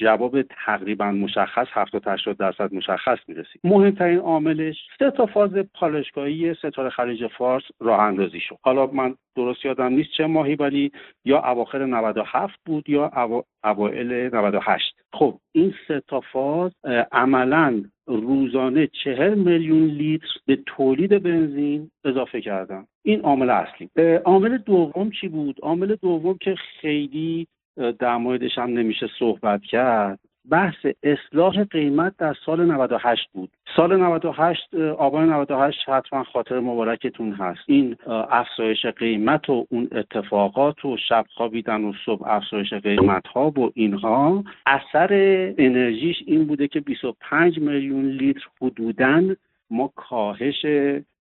جواب 0.00 0.42
تقریبا 0.42 1.10
مشخص 1.10 1.66
70 1.72 2.02
80 2.06 2.36
درصد 2.36 2.74
مشخص 2.74 3.18
می‌رسید. 3.28 3.60
مهمترین 3.64 4.18
عاملش 4.18 4.76
سه 4.98 5.10
تا 5.10 5.26
فاز 5.26 5.50
پالشگاهی 5.74 6.54
ستاره 6.54 6.90
خلیج 6.90 7.26
فارس 7.26 7.64
راه 7.80 8.00
اندازی 8.00 8.40
شد. 8.40 8.56
حالا 8.62 8.86
من 8.86 9.14
درست 9.36 9.64
یادم 9.64 9.92
نیست 9.92 10.10
چه 10.16 10.26
ماهی 10.26 10.54
ولی 10.54 10.92
یا 11.24 11.50
اواخر 11.50 11.86
97 11.86 12.54
بود 12.66 12.90
یا 12.90 13.36
اوایل 13.64 14.34
98 14.34 14.94
خب 15.12 15.38
این 15.52 15.74
سه 15.88 16.02
تا 16.08 16.20
فاز 16.20 16.72
عملا 17.12 17.82
روزانه 18.06 18.86
چهل 18.86 19.34
میلیون 19.34 19.84
لیتر 19.84 20.26
به 20.46 20.58
تولید 20.66 21.22
بنزین 21.22 21.90
اضافه 22.04 22.40
کردن. 22.40 22.86
این 23.04 23.20
عامل 23.20 23.50
اصلی. 23.50 23.88
عامل 24.24 24.58
دوم 24.58 25.10
چی 25.10 25.28
بود؟ 25.28 25.60
عامل 25.62 25.94
دوم 25.94 26.36
که 26.40 26.54
خیلی 26.54 27.46
در 27.98 28.16
موردش 28.16 28.58
هم 28.58 28.70
نمیشه 28.70 29.06
صحبت 29.18 29.62
کرد. 29.62 30.18
بحث 30.50 30.86
اصلاح 31.02 31.64
قیمت 31.64 32.16
در 32.18 32.34
سال 32.46 32.64
98 32.64 33.28
بود. 33.32 33.50
سال 33.76 33.96
98 33.96 34.74
آبان 34.74 35.32
98 35.32 35.88
حتما 35.88 36.24
خاطر 36.24 36.60
مبارکتون 36.60 37.32
هست. 37.32 37.60
این 37.66 37.96
افزایش 38.06 38.86
قیمت 38.86 39.50
و 39.50 39.66
اون 39.70 39.88
اتفاقات 39.92 40.84
و 40.84 40.96
شب 41.08 41.24
خوابیدن 41.34 41.84
و 41.84 41.92
صبح 42.06 42.28
افزایش 42.28 42.74
قیمت 42.74 43.26
ها 43.26 43.50
و 43.50 43.70
اینها 43.74 44.44
اثر 44.66 45.08
انرژیش 45.58 46.16
این 46.26 46.44
بوده 46.44 46.68
که 46.68 46.80
25 46.80 47.58
میلیون 47.58 48.04
لیتر 48.04 48.46
حدوداً 48.62 49.22
ما 49.70 49.92
کاهش 49.96 50.66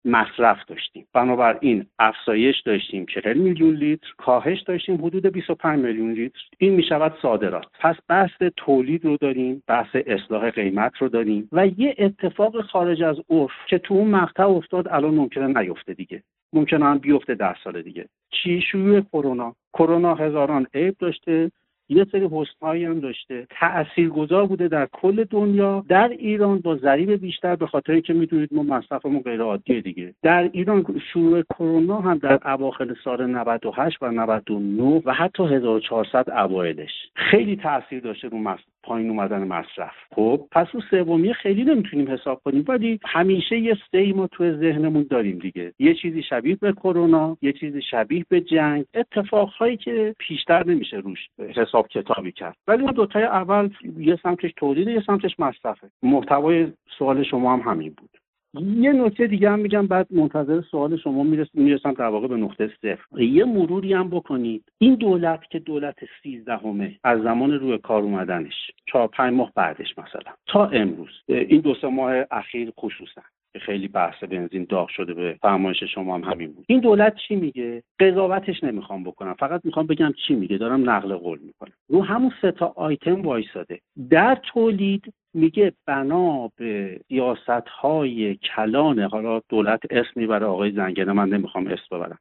مصرف 0.04 0.58
داشتیم. 0.66 1.06
بنابراین 1.12 1.86
افزایش 1.98 2.60
داشتیم 2.60 3.06
40 3.06 3.38
میلیون 3.38 3.74
لیتر 3.74 4.08
کاهش 4.18 4.60
داشتیم 4.60 5.04
حدود 5.04 5.26
25 5.26 5.84
میلیون 5.84 6.12
لیتر. 6.12 6.40
این 6.58 6.74
می 6.74 6.82
شود 6.82 7.14
صادرات. 7.22 7.66
پس 7.80 7.94
بحث 8.08 8.42
تولید 8.56 9.04
رو 9.04 9.16
داریم 9.16 9.62
بحث 9.66 9.96
اصلاح 10.06 10.50
قیمت 10.50 10.92
رو 10.98 11.08
داریم 11.08 11.48
و 11.52 11.66
یه 11.66 11.94
اتفاق 11.98 12.60
خارج 12.60 13.02
از 13.02 13.16
عرف 13.30 13.50
که 13.68 13.78
تو 13.78 13.94
اون 13.94 14.10
مقطع 14.10 14.48
افتاد 14.48 14.88
الان 14.88 15.14
ممکنه 15.14 15.60
نیفته 15.60 15.94
دیگه. 15.94 16.22
ممکنه 16.52 16.84
هم 16.84 16.98
بیفته 16.98 17.34
ده 17.34 17.54
سال 17.64 17.82
دیگه. 17.82 18.08
چی؟ 18.30 18.60
شیوع 18.60 19.00
کرونا. 19.00 19.54
کرونا 19.72 20.14
هزاران 20.14 20.66
عیب 20.74 20.96
داشته. 20.98 21.50
یه 21.90 22.06
سری 22.12 22.28
حسنهایی 22.32 22.84
هم 22.84 23.00
داشته. 23.00 23.46
تاثیرگذار 23.50 24.46
بوده 24.46 24.68
در 24.68 24.88
کل 24.92 25.24
دنیا. 25.24 25.84
در 25.88 26.08
ایران 26.08 26.58
با 26.58 26.76
ضریب 26.76 27.12
بیشتر 27.12 27.56
به 27.56 27.66
خاطر 27.66 28.00
که 28.00 28.12
می‌دونید 28.12 28.54
ما 28.54 28.62
مصرفمون 28.62 29.22
غیر 29.22 29.40
عادیه 29.40 29.80
دیگه. 29.80 30.14
در 30.22 30.50
ایران 30.52 31.00
شروع 31.12 31.42
کرونا 31.42 32.00
هم 32.00 32.18
در 32.18 32.52
اواخر 32.52 32.96
سال 33.04 33.26
98 33.26 34.02
و 34.02 34.10
99 34.10 35.02
و 35.04 35.14
حتی 35.14 35.42
1400 35.42 36.30
اوایلش. 36.30 36.92
خیلی 37.14 37.56
تاثیر 37.56 38.00
داشته 38.00 38.28
رو 38.28 38.38
پایین 38.82 39.10
اومدن 39.10 39.44
مصرف. 39.44 39.92
خب 40.14 40.40
پس 40.52 40.66
اون 40.72 40.82
سومی 40.90 41.34
خیلی 41.34 41.64
نمی‌تونیم 41.64 42.10
حساب 42.10 42.40
کنیم 42.44 42.64
ولی 42.68 43.00
همیشه 43.04 43.58
یه 43.58 43.76
ستی 43.86 44.12
ما 44.12 44.26
تو 44.26 44.56
ذهنمون 44.56 45.06
داریم 45.10 45.38
دیگه. 45.38 45.72
یه 45.78 45.94
چیزی 45.94 46.22
شبیه 46.22 46.56
به 46.56 46.72
کرونا 46.72 47.36
یه 47.42 47.52
چیزی 47.52 47.82
شبیه 47.82 48.24
به 48.28 48.40
جنگ. 48.40 48.84
اتفاقهایی 48.94 49.76
که 49.76 50.14
پیشتر 50.18 50.66
نمیشه 50.66 50.96
روش 50.96 51.28
حساب 51.56 51.79
حساب 51.80 51.88
کتابی 51.88 52.32
کرد. 52.32 52.56
ولی 52.68 52.82
اون 52.82 52.92
دوتای 52.92 53.22
اول 53.22 53.70
یه 53.98 54.18
سمتش 54.22 54.52
تولید 54.56 54.88
یه 54.88 55.02
سمتش 55.06 55.40
مصرفه. 55.40 55.90
محتوای 56.02 56.72
سوال 56.98 57.22
شما 57.22 57.56
هم 57.56 57.72
همین 57.72 57.94
بود. 57.96 58.10
یه 58.54 58.92
نکته 58.92 59.26
دیگه 59.26 59.50
هم 59.50 59.58
میگم 59.58 59.86
بعد 59.86 60.06
منتظر 60.10 60.60
سوال 60.60 60.96
شما 60.96 61.22
می‌رسم 61.54 61.92
در 61.92 62.06
واقع 62.06 62.28
به 62.28 62.36
نقطه 62.36 62.70
صفر. 62.82 63.20
یه 63.20 63.44
مروری 63.44 63.92
هم 63.92 64.10
بکنید. 64.10 64.64
این 64.78 64.94
دولت 64.94 65.40
که 65.50 65.58
دولت 65.58 65.96
سیزدهمه 66.22 66.96
از 67.04 67.22
زمان 67.22 67.52
روی 67.52 67.78
کار 67.78 68.02
اومدنش. 68.02 68.70
چهار 68.86 69.08
پنج 69.08 69.34
ماه 69.34 69.52
بعدش 69.54 69.98
مثلا. 69.98 70.32
تا 70.46 70.66
امروز. 70.66 71.22
این 71.28 71.60
دو 71.60 71.74
سه 71.74 71.88
ماه 71.88 72.24
اخیر 72.30 72.72
خصوصا. 72.78 73.22
خیلی 73.58 73.88
بحث 73.88 74.24
بنزین 74.24 74.66
داغ 74.68 74.88
شده 74.88 75.14
به 75.14 75.36
فرمایش 75.42 75.82
شما 75.82 76.14
هم 76.14 76.24
همین 76.24 76.52
بود. 76.52 76.64
این 76.68 76.80
دولت 76.80 77.16
چی 77.28 77.36
میگه؟ 77.36 77.82
قضاوتش 78.00 78.64
نمی‌خوام 78.64 79.04
بکنم. 79.04 79.34
فقط 79.34 79.60
می‌خوام 79.64 79.86
بگم 79.86 80.12
چی 80.26 80.34
میگه. 80.34 80.58
دارم 80.58 80.90
نقل 80.90 81.16
قول 81.16 81.38
می‌کنم. 81.38 81.72
رو 81.88 82.04
همون 82.04 82.32
سه 82.42 82.52
تا 82.52 82.72
آیتم 82.76 83.22
وایساده. 83.22 83.80
در 84.10 84.38
تولید 84.42 85.14
میگه 85.34 85.72
بنا 85.86 86.50
به 86.56 87.00
سیاست 87.08 87.68
های 87.68 88.34
کلان 88.34 88.98
حالا 88.98 89.40
دولت 89.48 89.80
اسم 89.90 90.10
می‌بره 90.16 90.46
آقای 90.46 90.70
زنگنه 90.70 91.12
من 91.12 91.28
نمی‌خوام 91.28 91.66
اسم 91.66 91.96
ببرم. 91.96 92.18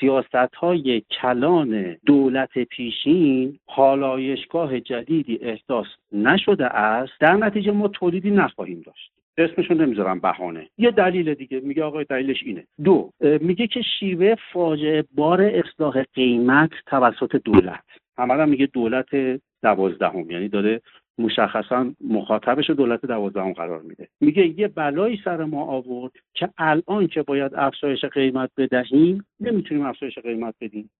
سیاست 0.00 0.54
های 0.54 1.00
کلان 1.00 1.96
دولت 2.06 2.58
پیشین 2.58 3.58
پالایشگاه 3.66 4.80
جدیدی 4.80 5.38
احداث 5.42 5.86
نشده 6.12 6.66
است. 6.66 7.12
در 7.20 7.36
نتیجه 7.36 7.72
ما 7.72 7.88
تولیدی 7.88 8.30
نخواهیم 8.30 8.82
داشت. 8.86 9.12
اسمشون 9.44 9.80
نمی‌ذارم 9.80 10.18
بهانه. 10.20 10.68
یه 10.78 10.90
دلیل 10.90 11.34
دیگه 11.34 11.60
میگه 11.60 11.84
آقای 11.84 12.04
دلیلش 12.04 12.42
اینه. 12.42 12.66
دو 12.84 13.10
میگه 13.40 13.66
که 13.66 13.82
شیوه 13.82 14.34
فاجعه 14.52 15.04
بار 15.14 15.42
اصلاح 15.42 16.02
قیمت 16.14 16.70
توسط 16.86 17.36
دولت. 17.36 17.84
عملا 18.18 18.46
میگه 18.46 18.66
دولت 18.66 19.40
دوازدهم 19.62 20.30
یعنی 20.30 20.48
داره 20.48 20.80
مشخصا 21.18 21.92
مخاطبش 22.00 22.70
دولت 22.70 23.06
دوازدهم 23.06 23.52
قرار 23.52 23.82
میده. 23.82 24.08
میگه 24.20 24.60
یه 24.60 24.68
بلایی 24.68 25.20
سر 25.24 25.44
ما 25.44 25.64
آورد 25.64 26.12
که 26.34 26.48
الان 26.58 27.06
که 27.06 27.22
باید 27.22 27.54
افزایش 27.54 28.04
قیمت 28.04 28.50
بدهیم 28.56 29.26
نمی‌تونیم 29.40 29.86
افزایش 29.86 30.18
قیمت 30.18 30.54
بدیم. 30.60 30.90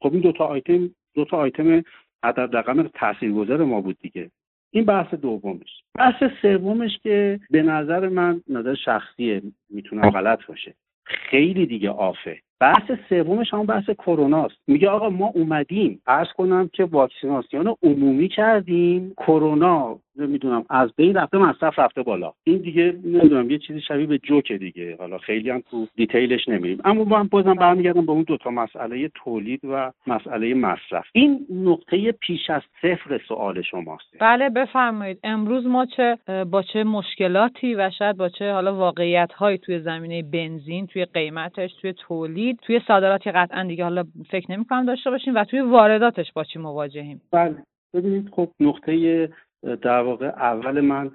خب 0.00 0.12
این 0.12 0.20
دوتا 0.20 0.44
آیتم 0.44 0.90
دوتا 1.14 1.36
آیتم 1.36 1.82
عدد 2.22 2.56
رقم 2.56 2.82
تاثیرگذار 2.82 3.64
ما 3.64 3.80
بود 3.80 3.98
دیگه. 4.00 4.30
این 4.70 4.84
بحث 4.84 5.14
دومش. 5.14 5.82
بحث 5.94 6.24
سومش 6.42 6.98
که 7.02 7.40
به 7.50 7.62
نظر 7.62 8.08
من 8.08 8.40
نظر 8.48 8.74
شخصیه 8.74 9.42
می‌تونم 9.70 10.10
غلط 10.10 10.46
باشه. 10.46 10.74
خیلی 11.04 11.66
دیگه 11.66 11.90
آفه. 11.90 12.38
بحث 12.60 12.92
سومش 13.08 13.54
هم 13.54 13.66
بحث 13.66 13.90
کروناست. 13.90 14.56
میگه 14.66 14.88
آقا 14.88 15.10
ما 15.10 15.26
اومدیم. 15.26 16.02
عرض 16.06 16.28
کنم 16.36 16.70
که 16.72 16.84
واکسیناسیون 16.84 17.74
عمومی 17.82 18.28
کردیم. 18.28 19.14
کرونا 19.16 19.98
نمی‌دونم 20.16 20.64
از 20.70 20.90
بین 20.96 21.14
رفته 21.14 21.38
مصرف 21.38 21.78
رفته 21.78 22.02
بالا. 22.02 22.32
این 22.44 22.58
دیگه 22.58 22.94
نمی‌دونم 23.04 23.50
یه 23.50 23.58
چیزی 23.58 23.80
شبیه 23.80 24.06
به 24.06 24.18
جوکه 24.18 24.58
دیگه. 24.58 24.96
حالا 24.98 25.18
خیلی 25.18 25.50
هم 25.50 25.62
تو 25.70 25.86
دیتیلش 25.96 26.48
نمیریم. 26.48 26.78
اما 26.84 27.04
من 27.04 27.28
بازم 27.28 27.54
برمیگردم 27.54 28.06
به 28.06 28.12
اون 28.12 28.22
دوتا 28.22 28.50
مسئله 28.50 29.10
تولید 29.14 29.60
و 29.64 29.92
مسئله 30.06 30.54
مصرف. 30.54 31.06
این 31.12 31.46
نقطه 31.50 32.12
پیش 32.12 32.50
از 32.50 32.62
صفر 32.82 33.20
سوال 33.28 33.62
شماست. 33.62 34.16
بله 34.20 34.48
بفرمایید. 34.48 35.18
امروز 35.24 35.66
ما 35.66 35.86
چه 35.86 36.18
با 36.50 36.62
چه 36.62 36.84
مشکلاتی 36.84 37.74
و 37.74 37.90
شاید 37.98 38.16
با 38.16 38.28
چه 38.28 38.52
حالا 38.52 38.74
واقعیت 38.74 39.32
هایی 39.32 39.58
توی 39.58 39.80
زمینه 39.80 40.22
بنزین 40.22 40.86
توی 40.86 41.04
قیمتش 41.04 41.70
توی 41.80 41.92
تولید 41.92 42.58
توی 42.62 42.80
صادراتی 42.86 43.30
قطعا 43.30 43.64
دیگه 43.64 43.84
حالا 43.84 44.04
فکر 44.30 44.52
نمی 44.52 44.64
کنم 44.64 44.86
داشته 44.86 45.10
باشیم 45.10 45.34
و 45.34 45.44
توی 45.44 45.60
وارداتش 45.60 46.32
با 46.32 46.44
چی 46.44 46.58
مواجهیم؟ 46.58 47.20
بله. 47.32 47.56
ببینید 47.94 48.28
خب 48.32 48.48
نقطه 48.60 49.28
در 49.62 50.00
واقع 50.00 50.26
اول 50.26 50.80
من 50.80 51.10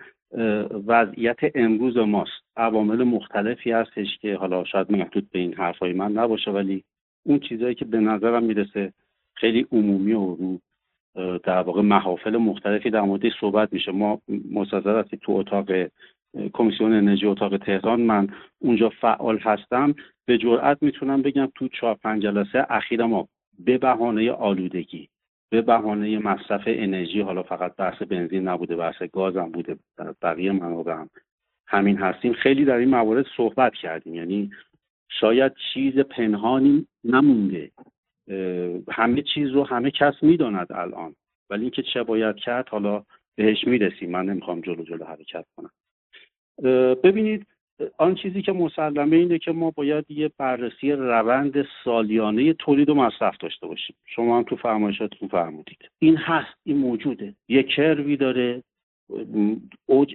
وضعیت 0.88 1.38
امروز 1.56 1.98
ماست. 1.98 2.32
عوامل 2.58 3.04
مختلفی 3.04 3.72
هستش 3.72 4.18
که 4.22 4.36
حالا 4.36 4.64
شاید 4.64 4.92
محدود 4.92 5.30
به 5.32 5.40
این 5.40 5.54
حرفای 5.54 5.94
من 5.94 6.12
نباشه 6.12 6.52
ولی 6.52 6.84
اون 7.24 7.40
چیزهایی 7.40 7.75
که 7.75 7.86
به 7.86 8.00
نظرم 8.00 8.44
می‌رسه 8.44 8.94
خیلی 9.34 9.68
عمومی 9.72 10.14
و 10.14 10.36
رو 10.36 10.60
در 11.44 11.60
واقع 11.62 11.81
محافل 11.81 12.38
مختلفی 12.38 12.90
در 12.90 13.01
مورد 13.01 13.29
صحبت 13.40 13.74
میشه. 13.74 13.92
ما 13.92 14.22
مستظر 14.51 15.00
هستید 15.00 15.20
تو 15.20 15.31
اتاق 15.31 15.72
کمیسیون 16.53 16.94
انرژی 16.94 17.25
اتاق 17.25 17.58
تهران 17.58 18.01
من 18.01 18.27
اونجا 18.60 18.90
فعال 18.90 19.38
هستم. 19.38 19.96
به 20.25 20.38
جرئت 20.38 20.77
می‌تونم 20.81 21.22
بگم 21.22 21.51
تو 21.55 21.68
چهار 21.68 21.96
پنج 21.96 22.24
جلسه 22.24 22.66
اخیر 22.70 23.05
ما 23.05 23.27
به 23.60 23.77
بهانه 23.77 24.31
آلودگی 24.31 25.10
به 25.50 25.62
بهانه 25.62 26.20
مصرف 26.20 26.64
انرژی 26.66 27.22
حالا 27.22 27.44
فقط 27.44 27.75
بحث 27.75 28.01
بنزین 28.01 28.48
نبوده 28.48 28.75
بحث 28.75 29.03
گاز 29.03 29.38
هم 29.38 29.51
بوده 29.51 29.77
بقیه 30.22 30.51
منابع 30.51 30.94
هم 30.94 31.10
همین 31.68 31.98
هستیم. 31.98 32.34
خیلی 32.34 32.66
در 32.66 32.75
این 32.75 32.90
موارد 32.90 33.25
صحبت 33.38 33.74
کردیم. 33.74 34.16
یعنی 34.16 34.51
شاید 35.10 35.51
چیز 35.74 36.00
پنهانی 36.00 36.88
نمونده. 37.03 37.72
همه 38.92 39.22
چیز 39.22 39.50
رو 39.50 39.64
همه 39.64 39.92
کس 39.92 40.14
می‌داند 40.22 40.68
الان. 40.72 41.16
ولی 41.50 41.62
اینکه 41.62 41.84
چه 41.94 42.03
باید 42.03 42.36
کرد 42.36 42.70
حالا 42.70 43.03
بهش 43.36 43.68
می‌رسیم. 43.68 44.12
من 44.12 44.25
نمی‌خوام 44.25 44.62
جلو 44.62 44.84
جلو 44.84 45.05
حرکت 45.05 45.46
کنم. 45.58 45.72
ببینید 46.96 47.48
آن 47.98 48.16
چیزی 48.16 48.42
که 48.42 48.51
مسلمه 48.51 49.16
اینه 49.16 49.40
که 49.40 49.51
ما 49.51 49.72
باید 49.72 50.11
یه 50.11 50.31
بررسی 50.38 50.92
روند 50.92 51.68
سالیانه 51.83 52.53
تولید 52.53 52.90
و 52.90 52.96
مصرف 52.96 53.38
داشته 53.38 53.68
باشیم. 53.68 53.96
شما 54.05 54.38
هم 54.38 54.44
تو 54.44 54.55
فرمایشاتتون 54.55 55.27
فرمودید. 55.27 55.90
این 56.00 56.18
هست 56.18 56.57
این 56.64 56.77
موجوده. 56.77 57.33
یه 57.48 57.64
کروی 57.64 58.18
داره. 58.18 58.64
اوج 59.85 60.14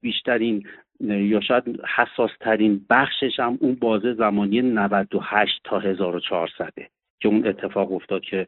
بیشترین 0.00 0.66
یا 1.00 1.40
شاید 1.40 1.80
حساس 1.96 2.30
ترین 2.40 2.86
بخشش 2.90 3.40
هم 3.40 3.58
اون 3.60 3.74
بازه 3.74 4.14
زمانی 4.14 4.62
98 4.62 5.60
تا 5.64 5.78
1400 5.78 6.72
که 7.20 7.28
اون 7.28 7.46
اتفاق 7.46 7.92
افتاد 7.92 8.22
که 8.22 8.46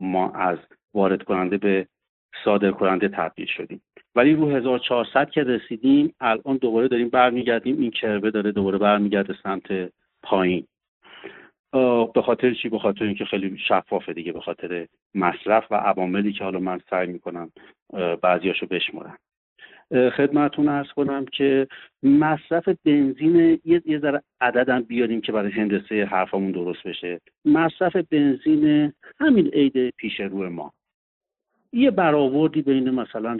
ما 0.00 0.30
از 0.30 0.58
وارد 0.94 1.22
کننده 1.22 1.58
به 1.58 1.86
صادر 2.44 2.70
کننده 2.70 3.08
تبدیل 3.08 3.46
شدیم. 3.46 3.82
ولی 4.14 4.34
رو 4.34 4.50
1400 4.50 5.30
که 5.30 5.42
رسیدیم 5.42 6.14
الان 6.20 6.56
دوباره 6.56 6.88
داریم 6.88 7.08
برمیگردیم. 7.08 7.80
این 7.80 7.90
کربه 7.90 8.30
داره 8.30 8.52
دوباره 8.52 8.78
برمیگرده 8.78 9.34
سمت 9.42 9.92
پایین. 10.22 10.66
به 12.14 12.22
خاطر 12.26 12.54
چی؟ 12.54 12.68
به 12.68 12.78
خاطر 12.78 13.04
اینکه 13.04 13.24
خیلی 13.24 13.58
شفافه 13.68 14.12
دیگه 14.12 14.32
به 14.32 14.40
خاطر 14.40 14.86
مصرف 15.14 15.72
و 15.72 15.74
عواملی 15.74 16.32
که 16.32 16.44
حالا 16.44 16.58
من 16.58 16.80
سعی 16.90 17.06
می‌کنم 17.06 17.50
بعضیاشو 18.22 18.66
بشمرم 18.66 19.18
خدمتون 19.92 20.68
ارز 20.68 20.88
کنم 20.88 21.24
که 21.24 21.66
مصرف 22.02 22.68
بنزین 22.84 23.60
یه, 23.64 23.82
یه 23.86 23.98
ذره 23.98 24.22
عددم 24.40 24.82
بیاریم 24.82 25.20
که 25.20 25.32
برای 25.32 25.50
هندسه 25.50 26.04
حرفمون 26.04 26.50
درست 26.50 26.86
بشه. 26.86 27.20
مصرف 27.44 27.96
بنزین 27.96 28.92
همین 29.20 29.46
عید 29.48 29.90
پیش 29.90 30.20
روی 30.20 30.48
ما. 30.48 30.72
یه 31.74 31.90
برآوردی 31.90 32.62
بین 32.62 32.90
مثلا 32.90 33.38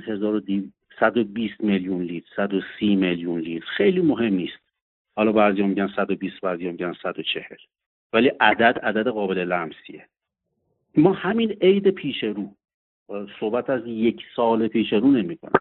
120 1.01 1.61
میلیون 1.61 2.03
لیتر 2.03 2.27
130 2.37 2.97
میلیون 2.97 3.41
لیتر 3.41 3.67
خیلی 3.67 4.01
مهم 4.01 4.35
نیست. 4.35 4.59
حالا 5.17 5.33
بعضی 5.33 5.63
میگن 5.63 5.89
120 5.97 6.41
بعضی 6.41 6.71
میگن 6.71 6.93
140 7.03 7.43
ولی 8.13 8.29
عدد 8.29 8.79
عدد 8.79 9.09
قابل 9.09 9.39
لمسیه. 9.39 10.09
ما 10.97 11.13
همین 11.13 11.51
عید 11.51 11.91
پیش 11.91 12.25
رو 12.25 12.51
صحبت 13.41 13.71
از 13.71 13.87
یک 13.87 14.23
سال 14.37 14.69
پیش 14.69 14.93
رو 14.93 15.11
نمی 15.11 15.37
کنم. 15.37 15.61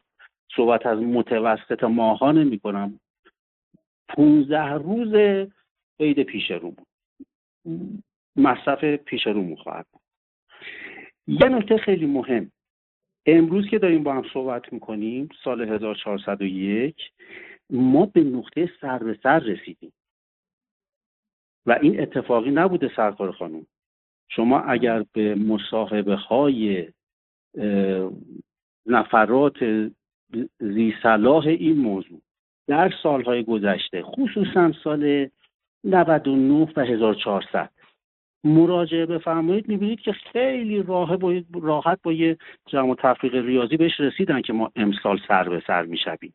صحبت 0.55 0.85
از 0.85 0.99
متوسط 0.99 1.83
ماها 1.83 2.31
نمی 2.31 2.59
کنم. 2.59 2.99
15 4.09 4.73
روز 4.73 5.13
عید 5.99 6.23
پیش 6.23 6.51
رو 6.51 6.75
مصرف 8.35 8.83
پیش 8.83 9.27
رو 9.27 9.41
می‌خواهد 9.41 9.85
یه 11.27 11.49
نکته 11.49 11.77
خیلی 11.77 12.05
مهم. 12.05 12.51
امروز 13.25 13.67
که 13.67 13.79
داریم 13.79 14.03
با 14.03 14.13
هم 14.13 14.23
صحبت 14.33 14.73
می‌کنیم 14.73 15.29
سال 15.43 15.61
1401 15.61 16.95
ما 17.69 18.05
به 18.05 18.23
نقطه 18.23 18.69
سر 18.81 18.97
به 18.97 19.19
سر 19.23 19.39
رسیدیم. 19.39 19.93
و 21.65 21.79
این 21.81 22.01
اتفاقی 22.01 22.51
نبوده 22.51 22.91
سرکار 22.95 23.31
خانم. 23.31 23.65
شما 24.29 24.59
اگر 24.59 25.05
به 25.13 25.35
مصاحبه 25.35 26.15
های 26.15 26.87
نفرات 28.85 29.89
زی 30.59 30.93
صلاح 31.03 31.47
این 31.47 31.77
موضوع 31.77 32.21
در 32.67 32.93
سالهای 33.03 33.43
گذشته 33.43 34.03
خصوصا 34.03 34.71
سال 34.83 35.29
99 35.83 36.67
و 36.75 36.81
1400 36.81 37.69
مراجعه 38.43 39.05
بفرمایید 39.05 39.69
می‌بینید 39.69 39.99
که 39.99 40.11
خیلی 40.11 40.83
راه 40.83 41.17
با 41.17 41.41
راحت 41.61 41.99
با 42.03 42.13
یه 42.13 42.37
جمع 42.65 42.95
تفریق 42.95 43.35
ریاضی 43.35 43.77
بهش 43.77 43.99
رسیدن 43.99 44.41
که 44.41 44.53
ما 44.53 44.71
امسال 44.75 45.19
سر 45.27 45.49
به 45.49 45.63
سر 45.67 45.83
می‌شویم. 45.85 46.33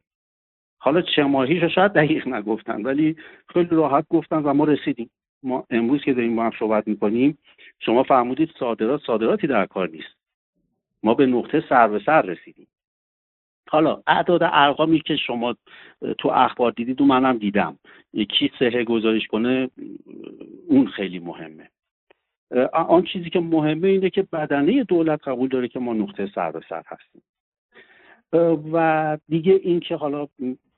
حالا 0.78 1.02
چه 1.02 1.22
ماهیش 1.24 1.62
شاید 1.64 1.92
دقیق 1.92 2.28
نگفتن 2.28 2.82
ولی 2.82 3.16
خیلی 3.48 3.68
راحت 3.70 4.06
گفتن 4.10 4.36
و 4.36 4.54
ما 4.54 4.64
رسیدیم. 4.64 5.10
ما 5.42 5.64
امروز 5.70 6.02
که 6.02 6.14
داریم 6.14 6.36
با 6.36 6.44
هم 6.44 6.52
صحبت 6.58 6.88
می‌کنیم 6.88 7.38
شما 7.80 8.02
فرمودید 8.02 8.50
صادرات 8.58 9.00
صادراتی 9.02 9.46
در 9.46 9.66
کار 9.66 9.88
نیست. 9.88 10.16
ما 11.02 11.14
به 11.14 11.26
نقطه 11.26 11.64
سر 11.68 11.88
به 11.88 11.98
سر 12.06 12.22
رسیدیم. 12.22 12.66
حالا 13.70 14.02
اعداد 14.06 14.40
ارقامی 14.42 15.00
که 15.00 15.16
شما 15.16 15.56
تو 16.18 16.28
اخبار 16.28 16.72
دیدید 16.72 17.00
و 17.00 17.04
منم 17.04 17.38
دیدم. 17.38 17.78
یکی 18.12 18.50
سهه 18.58 18.84
گذارش 18.84 19.26
کنه 19.26 19.70
اون 20.68 20.86
خیلی 20.86 21.18
مهمه. 21.18 21.70
آن 22.72 23.02
چیزی 23.02 23.30
که 23.30 23.40
مهمه 23.40 23.88
اینه 23.88 24.10
که 24.10 24.22
بدنه 24.22 24.84
دولت 24.84 25.28
قبول 25.28 25.48
داره 25.48 25.68
که 25.68 25.78
ما 25.78 25.92
نقطه 25.94 26.30
سر 26.34 26.50
به 26.50 26.60
سر 26.68 26.82
هستیم. 26.86 27.22
و 28.72 29.18
دیگه 29.28 29.60
این 29.62 29.80
که 29.80 29.96
حالا 29.96 30.28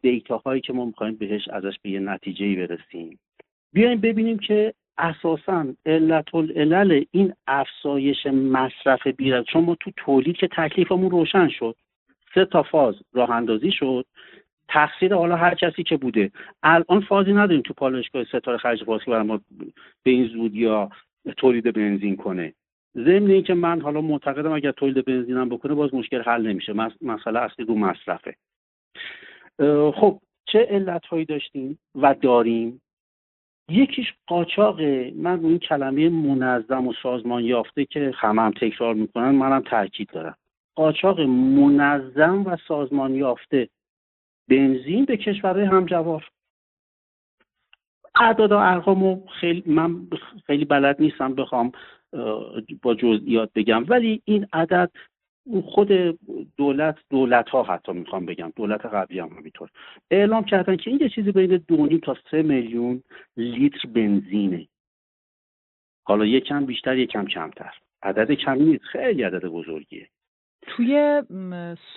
دیتا 0.02 0.36
هایی 0.36 0.60
که 0.60 0.72
ما 0.72 0.84
می‌خوایم 0.84 1.14
بهش 1.14 1.48
ازش 1.48 1.78
به 1.82 1.90
یه 1.90 2.00
نتیجه 2.00 2.66
برسیم. 2.66 3.18
بیایم 3.72 4.00
ببینیم 4.00 4.38
که 4.38 4.74
اساسا 4.98 5.66
علت 5.86 6.34
العلل 6.34 7.04
این 7.10 7.32
افزایش 7.46 8.26
مصرف 8.26 9.06
بیرد 9.06 9.44
چون 9.44 9.64
ما 9.64 9.76
تو 9.80 9.90
تولید 9.96 10.36
که 10.36 10.48
تکلیفمون 10.48 11.10
روشن 11.10 11.48
شد 11.48 11.76
سه 12.34 12.44
تا 12.44 12.62
فاز 12.62 12.94
راه 13.12 13.30
اندازی 13.30 13.72
شد 13.72 14.06
تقصیر 14.68 15.14
حالا 15.14 15.36
هر 15.36 15.54
کسی 15.54 15.82
که 15.82 15.96
بوده. 15.96 16.30
الان 16.62 17.00
فازی 17.00 17.32
نداریم 17.32 17.62
تو 17.62 17.74
پالایشگاه 17.74 18.24
ستاره 18.24 18.58
خرج 18.58 18.78
که 18.78 19.10
برای 19.10 19.22
ما 19.22 19.40
به 20.02 20.10
این 20.10 20.26
زودی 20.26 20.58
یا 20.58 20.90
تولید 21.36 21.72
بنزین 21.72 22.16
کنه. 22.16 22.54
ضمن 22.94 23.30
اینکه 23.30 23.54
من 23.54 23.80
حالا 23.80 24.00
معتقدم 24.00 24.52
اگر 24.52 24.72
تولید 24.72 25.04
بنزینم 25.04 25.48
بکنه 25.48 25.74
باز 25.74 25.94
مشکل 25.94 26.22
حل 26.22 26.46
نمیشه. 26.46 26.72
مسئله 27.02 27.38
اصلی 27.38 27.64
رو 27.64 27.74
مصرفه. 27.74 28.36
خب 29.94 30.20
چه 30.44 30.66
علت 30.70 31.06
هایی 31.06 31.24
داشتیم 31.24 31.78
و 31.94 32.14
داریم؟ 32.14 32.82
یکیش 33.68 34.14
قاچاقه. 34.26 35.12
من 35.16 35.44
این 35.44 35.58
کلمه 35.58 36.08
منظم 36.08 36.86
و 36.86 36.92
سازمان 37.02 37.44
یافته 37.44 37.84
که 37.84 38.12
همه 38.14 38.42
هم 38.42 38.50
تکرار 38.50 38.94
می‌کنن 38.94 39.30
منم 39.30 39.60
تاکید 39.60 40.08
دارم. 40.08 40.36
قاچاق 40.74 41.20
منظم 41.20 42.44
و 42.46 42.56
سازمان 42.68 43.14
یافته 43.14 43.68
بنزین 44.48 45.04
به 45.04 45.16
کشورهای 45.16 45.64
همجوار. 45.64 46.28
اعداد 48.14 48.52
و 48.52 48.56
ارقامو 48.56 49.26
خیلی 49.26 49.62
من 49.66 50.06
خیلی 50.46 50.64
بلد 50.64 50.96
نیستم 51.00 51.34
بخوام 51.34 51.72
با 52.82 52.94
جزئیات 52.94 53.50
بگم. 53.54 53.84
ولی 53.88 54.22
این 54.24 54.46
عدد 54.52 54.90
خود 55.64 55.88
دولت 56.56 56.98
دولت 57.10 57.48
ها 57.48 57.62
حتی 57.62 57.92
می‌خوام 57.92 58.26
بگم 58.26 58.52
دولت 58.56 58.86
قبلی 58.86 59.18
هم 59.18 59.28
همینطور. 59.28 59.70
اعلام 60.10 60.44
کردن 60.44 60.76
که 60.76 60.90
این 60.90 61.00
یه 61.02 61.08
چیزی 61.08 61.32
بین 61.32 61.56
دو 61.68 61.98
تا 61.98 62.16
سه 62.30 62.42
میلیون 62.42 63.02
لیتر 63.36 63.88
بنزینه. 63.88 64.68
حالا 66.04 66.26
یکم 66.26 66.66
بیشتر 66.66 66.98
یکم 66.98 67.24
کمتر. 67.24 67.74
عدد 68.02 68.32
کمی 68.32 68.64
نیست 68.64 68.84
خیلی 68.84 69.22
عدد 69.22 69.44
بزرگیه. 69.44 70.08
توی 70.62 71.22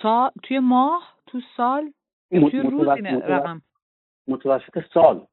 سال 0.02 0.30
توی 0.42 0.58
ماه 0.58 1.14
تو 1.26 1.40
سال 1.56 1.92
توی 2.30 2.60
روز 2.60 2.88
رقم. 2.88 3.62
متوسط 4.28 4.84
سال. 4.94 5.26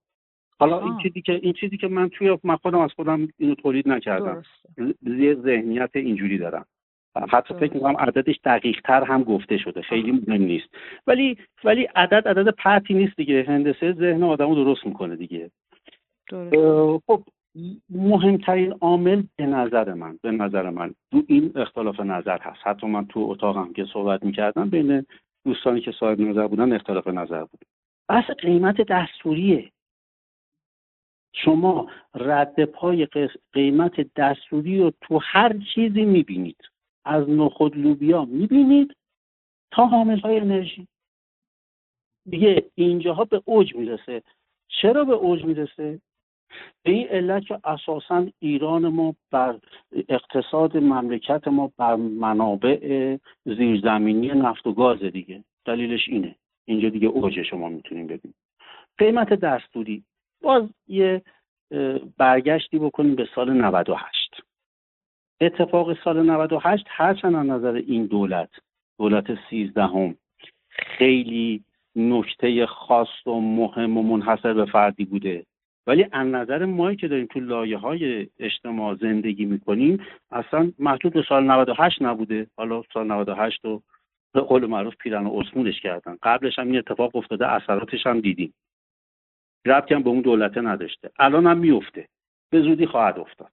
حالا 0.62 0.86
این 0.86 0.98
چیزی 1.04 1.22
که 1.22 1.34
این 1.34 1.54
چیزی 1.54 1.78
که 1.78 1.88
من 1.88 2.10
توی 2.10 2.38
من 2.44 2.56
خودم 2.56 2.80
از 2.80 2.92
خودم 2.96 3.28
اینو 3.38 3.56
تولید 3.56 3.90
نکردم. 3.90 4.44
زیر 5.02 5.36
ذهنیت 5.36 5.90
اینجوری 5.94 6.38
دارم. 6.38 6.66
حتی 7.32 7.54
فکر 7.54 7.74
می‌کنم 7.74 7.98
عددش 7.98 8.40
دقیق 8.46 8.82
تر 8.82 9.04
هم 9.04 9.24
گفته 9.24 9.58
شده. 9.58 9.82
خیلی 9.82 10.12
مهم 10.12 10.42
نیست. 10.42 10.68
ولی 11.08 11.38
ولی 11.64 11.84
عدد 11.84 12.28
عدد 12.28 12.50
پرتی 12.50 12.94
نیست 12.94 13.16
دیگه. 13.16 13.44
هندسه 13.48 13.94
ذهن 13.94 14.24
آدمو 14.24 14.56
درست 14.56 14.86
می‌کنه 14.86 15.16
دیگه. 15.16 15.52
خب 17.08 17.24
مهمترین 17.90 18.72
عامل 18.82 19.24
به 19.36 19.46
نظر 19.46 19.94
من 19.94 20.20
به 20.22 20.32
نظر 20.32 20.70
من 20.70 20.94
دو 21.12 21.24
این 21.28 21.52
اختلاف 21.56 22.00
نظر 22.00 22.38
هست. 22.42 22.60
حتی 22.64 22.88
من 22.88 23.06
تو 23.06 23.20
اتاقم 23.20 23.74
که 23.74 23.86
صحبت 23.94 24.24
می‌کردم 24.24 24.70
بین 24.70 25.06
دوستانی 25.46 25.82
که 25.82 25.92
صاحب 25.92 26.22
نظر 26.22 26.48
بودن 26.48 26.74
اختلاف 26.74 27.08
نظر 27.08 27.42
بود. 27.44 27.66
بحث 28.10 28.30
قیمت 28.30 28.82
دستوریه. 28.82 29.72
شما 31.34 31.90
رد 32.16 32.66
پای 32.66 33.08
قیمت 33.54 34.14
دستوری 34.14 34.80
رو 34.80 34.92
تو 35.02 35.20
هر 35.24 35.58
چیزی 35.76 36.06
می‌بینید. 36.06 36.58
از 37.06 37.30
نخود 37.30 37.78
لوبیا 37.78 38.26
می‌بینید 38.26 38.96
تا 39.72 39.86
حامل 39.86 40.20
های 40.20 40.40
انرژی. 40.40 40.88
دیگه 42.30 42.66
اینجاها 42.76 43.26
به 43.26 43.42
اوج 43.46 43.76
می‌رسه. 43.76 44.22
چرا 44.68 45.04
به 45.04 45.14
اوج 45.14 45.46
می‌رسه؟ 45.46 46.00
به 46.84 46.92
این 46.92 47.08
علت 47.08 47.46
که 47.46 47.60
اساسا 47.64 48.28
ایران 48.40 48.88
ما 48.88 49.16
بر 49.32 49.60
اقتصاد 50.10 50.78
مملکت 50.78 51.48
ما 51.48 51.72
بر 51.78 51.96
منابع 51.96 53.18
زیرزمینی 53.46 54.28
نفت 54.28 54.68
و 54.68 54.74
گاز 54.74 55.00
دیگه. 55.04 55.44
دلیلش 55.66 56.08
اینه. 56.08 56.36
اینجا 56.66 56.90
دیگه 56.90 57.08
اوج 57.08 57.42
شما 57.42 57.70
می‌تونیم 57.70 58.08
ببینید 58.08 58.36
قیمت 58.98 59.34
دستوری. 59.34 60.04
باز 60.42 60.64
یه 60.88 61.22
برگشتی 62.18 62.80
بکنیم 62.80 63.16
به 63.16 63.28
سال 63.36 63.54
98 63.54 64.42
اتفاق 65.42 66.04
سال 66.04 66.30
98 66.30 66.86
هرچند 66.88 67.36
از 67.36 67.46
نظر 67.46 67.74
این 67.74 68.06
دولت 68.06 68.50
دولت 68.98 69.38
سیزدهم 69.50 70.16
خیلی 70.70 71.64
نکته 71.96 72.66
خاص 72.66 73.28
و 73.28 73.40
مهم 73.40 73.98
و 73.98 74.04
منحصر 74.04 74.54
به 74.54 74.66
فردی 74.66 75.06
بوده. 75.06 75.46
ولی 75.88 76.08
از 76.12 76.28
نظر 76.28 76.66
مایی 76.66 76.98
که 76.98 77.08
داریم 77.08 77.28
تو 77.32 77.40
لایه 77.40 77.78
های 77.78 78.28
اجتماع 78.40 78.96
زندگی 78.96 79.46
می‌کنیم 79.46 80.06
اصلا 80.32 80.72
محدود 80.80 81.14
به 81.14 81.24
سال 81.30 81.44
98 81.44 82.02
نبوده. 82.02 82.48
حالا 82.58 82.82
سال 82.94 83.08
98 83.08 83.66
رو 83.66 83.82
به 84.34 84.42
قول 84.42 84.66
معروف 84.66 84.96
پیرن 84.96 85.26
و 85.26 85.34
اسمونش 85.34 85.82
کردن. 85.82 86.18
قبلش 86.24 86.60
هم 86.60 86.68
این 86.68 86.78
اتفاق 86.78 87.16
افتاده 87.16 87.48
اثراتش 87.48 88.08
هم 88.08 88.20
دیدیم. 88.20 88.54
ربطی 89.66 89.94
هم 89.94 90.04
به 90.04 90.10
اون 90.10 90.22
دولته 90.22 90.62
نداشته. 90.62 91.12
الان 91.20 91.48
هم 91.48 91.58
میفته. 91.58 92.08
به 92.50 92.62
زودی 92.62 92.86
خواهد 92.86 93.20
افتاد. 93.20 93.52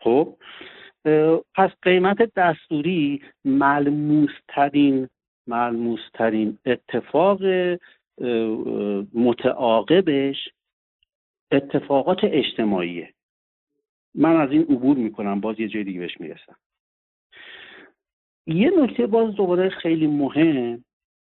خب 0.00 0.36
پس 1.54 1.70
قیمت 1.82 2.34
دستوری 2.34 3.22
ملموسترین 3.44 5.08
ملموسترین 5.46 6.58
اتفاق 6.66 7.42
متعاقبش 9.14 10.48
اتفاقات 11.50 12.18
اجتماعیه. 12.22 13.14
من 14.14 14.36
از 14.36 14.50
این 14.50 14.62
عبور 14.62 14.96
می‌کنم. 14.96 15.40
باز 15.40 15.60
یه 15.60 15.68
جای 15.68 15.84
دیگه 15.84 16.00
بهش 16.00 16.20
می‌رسم. 16.20 16.56
یه 18.46 18.70
نکته 18.82 19.06
باز 19.06 19.34
دوباره 19.34 19.68
خیلی 19.68 20.06
مهم 20.06 20.84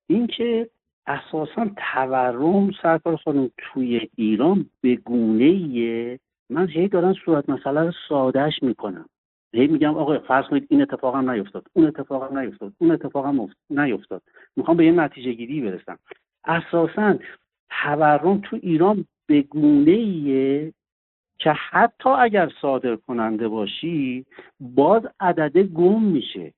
این 0.07 0.27
که 0.27 0.69
اساسا 1.07 1.69
تورم 1.93 2.71
سرکار 2.81 3.15
خانم 3.15 3.49
توی 3.57 4.09
ایران 4.15 4.69
به 4.81 4.95
گونه 4.95 6.19
من 6.49 6.67
هی 6.67 6.87
دارن 6.87 7.13
صورت 7.13 7.49
مسئله 7.49 7.81
رو 7.81 7.91
سادهش 8.09 8.63
می‌کنم 8.63 9.09
هی 9.53 9.67
میگم 9.67 9.97
آقا 9.97 10.19
فرض 10.19 10.45
کنید 10.45 10.67
این 10.69 10.81
اتفاق 10.81 11.15
هم 11.15 11.31
نیفتاد 11.31 11.65
اون 11.73 11.87
اتفاق 11.87 12.31
هم 12.31 12.39
نیفتاد 12.39 12.73
اون 12.77 12.91
اتفاق 12.91 13.25
هم 13.25 13.49
نیفتاد. 13.69 14.21
می‌خوام 14.55 14.77
به 14.77 14.85
یه 14.85 14.91
نتیجه 14.91 15.33
گیری 15.33 15.61
برسم. 15.61 15.99
اساسا 16.45 17.17
تورم 17.69 18.41
تو 18.41 18.59
ایران 18.61 19.05
به 19.25 19.41
گونه 19.41 19.91
ایه 19.91 20.73
که 21.37 21.51
حتی 21.51 22.09
اگر 22.09 22.51
صادر 22.61 22.95
کننده 22.95 23.47
باشی 23.47 24.25
باز 24.59 25.01
عدده 25.19 25.63
گم 25.63 26.03
میشه. 26.03 26.53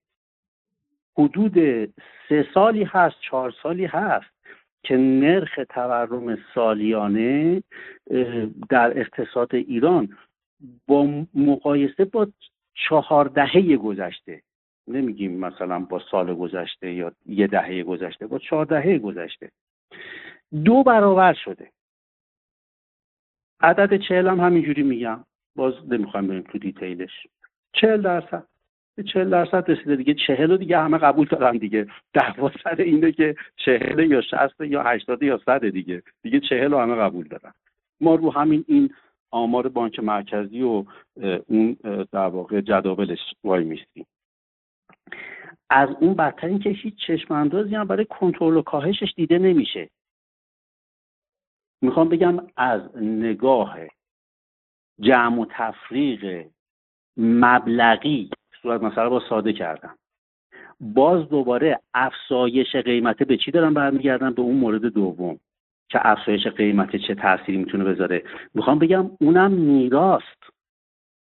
حدود 1.18 1.86
سه 2.30 2.48
سالی 2.54 2.84
هست 2.84 3.16
چهار 3.22 3.54
سالی 3.64 3.86
هست. 3.86 4.33
که 4.84 4.98
نرخ 4.98 5.60
تورم 5.70 6.38
سالیانه 6.56 7.64
در 8.70 9.00
اقتصاد 9.00 9.56
ایران 9.56 10.18
با 10.88 11.26
مقایسه 11.34 12.06
با 12.06 12.28
چهار 12.74 13.26
دهه 13.26 13.78
گذشته 13.78 14.42
نمیگیم 14.88 15.40
مثلا 15.40 15.80
با 15.80 16.02
سال 16.12 16.36
گذشته 16.36 16.94
یا 16.94 17.12
یه 17.26 17.48
دهه 17.48 17.84
گذشته 17.84 18.28
با 18.28 18.40
چهار 18.40 18.66
دهه 18.66 18.98
گذشته. 18.98 19.52
دو 20.66 20.84
برابر 20.84 21.34
شده. 21.34 21.72
عدد 23.62 24.02
چهل 24.02 24.28
هم 24.28 24.40
همینجوری 24.40 24.84
میگم. 24.84 25.26
باز 25.56 25.74
نمی‌خوایم 25.90 26.28
بریم 26.28 26.42
تو 26.42 26.58
دیتیلش. 26.58 27.28
چهل 27.74 28.02
درصد. 28.02 28.48
به 28.96 29.04
چهل 29.04 29.30
درصد 29.30 29.72
رسیده 29.72 29.96
دیگه. 29.96 30.14
چهل 30.14 30.52
رو 30.52 30.58
دیگه 30.58 30.78
همه 30.78 30.98
قبول 30.98 31.28
دارن 31.28 31.58
دیگه. 31.58 31.88
دعوا 32.14 32.52
سر 32.64 32.76
اینه 32.76 33.12
که 33.12 33.36
چهل 33.56 34.12
یا 34.12 34.22
شست 34.22 34.62
یا 34.62 34.84
هشتاد 34.84 35.24
یا 35.24 35.42
صد 35.46 35.70
دیگه. 35.70 36.04
دیگه 36.22 36.40
چهل 36.40 36.72
رو 36.72 36.80
همه 36.80 36.96
قبول 36.96 37.28
دارن. 37.28 37.54
ما 38.02 38.16
رو 38.16 38.32
همین 38.32 38.66
این 38.68 38.94
آمار 39.32 39.70
بانک 39.70 40.00
مرکزی 40.00 40.62
و 40.62 40.86
اون 41.48 41.78
در 42.12 42.28
واقع 42.28 42.62
جداولش 42.62 43.20
وای 43.44 43.64
میستیم 43.64 44.06
از 45.70 45.90
اون 46.00 46.14
بدتر 46.14 46.48
این 46.48 46.60
که 46.60 46.70
هیچ 46.70 46.96
چشم 47.08 47.34
اندازی 47.34 47.76
هم 47.76 47.88
برای 47.88 48.06
کنترل 48.06 48.58
و 48.58 48.62
کاهشش 48.62 49.14
دیده 49.16 49.40
نمیشه. 49.40 49.90
می‌خوام 51.82 52.10
بگم 52.10 52.48
از 52.56 52.98
نگاه 52.98 53.78
جمع 55.00 55.42
و 55.42 55.46
تفریق 55.50 56.48
مبلغی 57.18 58.30
صورت 58.64 58.84
مسئله 58.84 59.10
با 59.10 59.22
ساده 59.30 59.54
کردم. 59.54 59.96
باز 60.80 61.30
دوباره 61.30 61.80
افزایش 61.94 62.76
قیمته 62.76 63.26
به 63.26 63.38
چی 63.38 63.52
دارن 63.52 63.74
برمیگردن 63.74 64.34
به 64.34 64.42
اون 64.42 64.56
مورد 64.56 64.86
دوم. 64.86 65.40
که 65.90 66.00
افزایش 66.08 66.48
قیمت 66.48 66.96
چه 66.96 67.16
تأثیری 67.16 67.58
می‌تونه 67.58 67.84
بذاره؟ 67.84 68.24
می‌خوام 68.54 68.80
بگم 68.80 69.12
اونم 69.22 69.52
میراست 69.52 70.44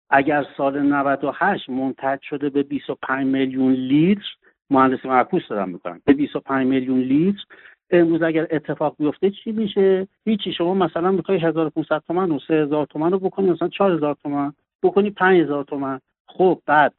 اگر 0.09 0.45
سال 0.57 0.81
98 0.81 1.69
منتج 1.69 2.21
شده 2.21 2.49
به 2.49 2.63
25 2.63 3.25
میلیون 3.25 3.73
لیتر 3.73 4.35
مهندسی 4.69 5.07
معکوس 5.07 5.47
دارم 5.47 5.69
می‌کنم. 5.69 6.01
به 6.05 6.13
25 6.13 6.67
میلیون 6.67 6.99
لیتر 6.99 7.43
امروز 7.89 8.21
اگر 8.21 8.47
اتفاق 8.51 8.95
بیفته 8.99 9.29
چی 9.29 9.51
میشه؟ 9.51 10.07
هیچی. 10.25 10.53
شما 10.53 10.73
مثلا 10.73 11.11
می‌خوای 11.11 11.37
1500 11.37 12.03
تومن 12.07 12.31
و 12.31 12.39
3000 12.39 12.85
تومن 12.85 13.11
رو 13.11 13.19
بکنی 13.19 13.49
مثلا 13.49 13.67
4000 13.67 14.15
تومن 14.23 14.53
بکنی 14.83 15.09
5000 15.09 15.63
تومن. 15.63 15.99
خب 16.27 16.61
بعد 16.65 16.93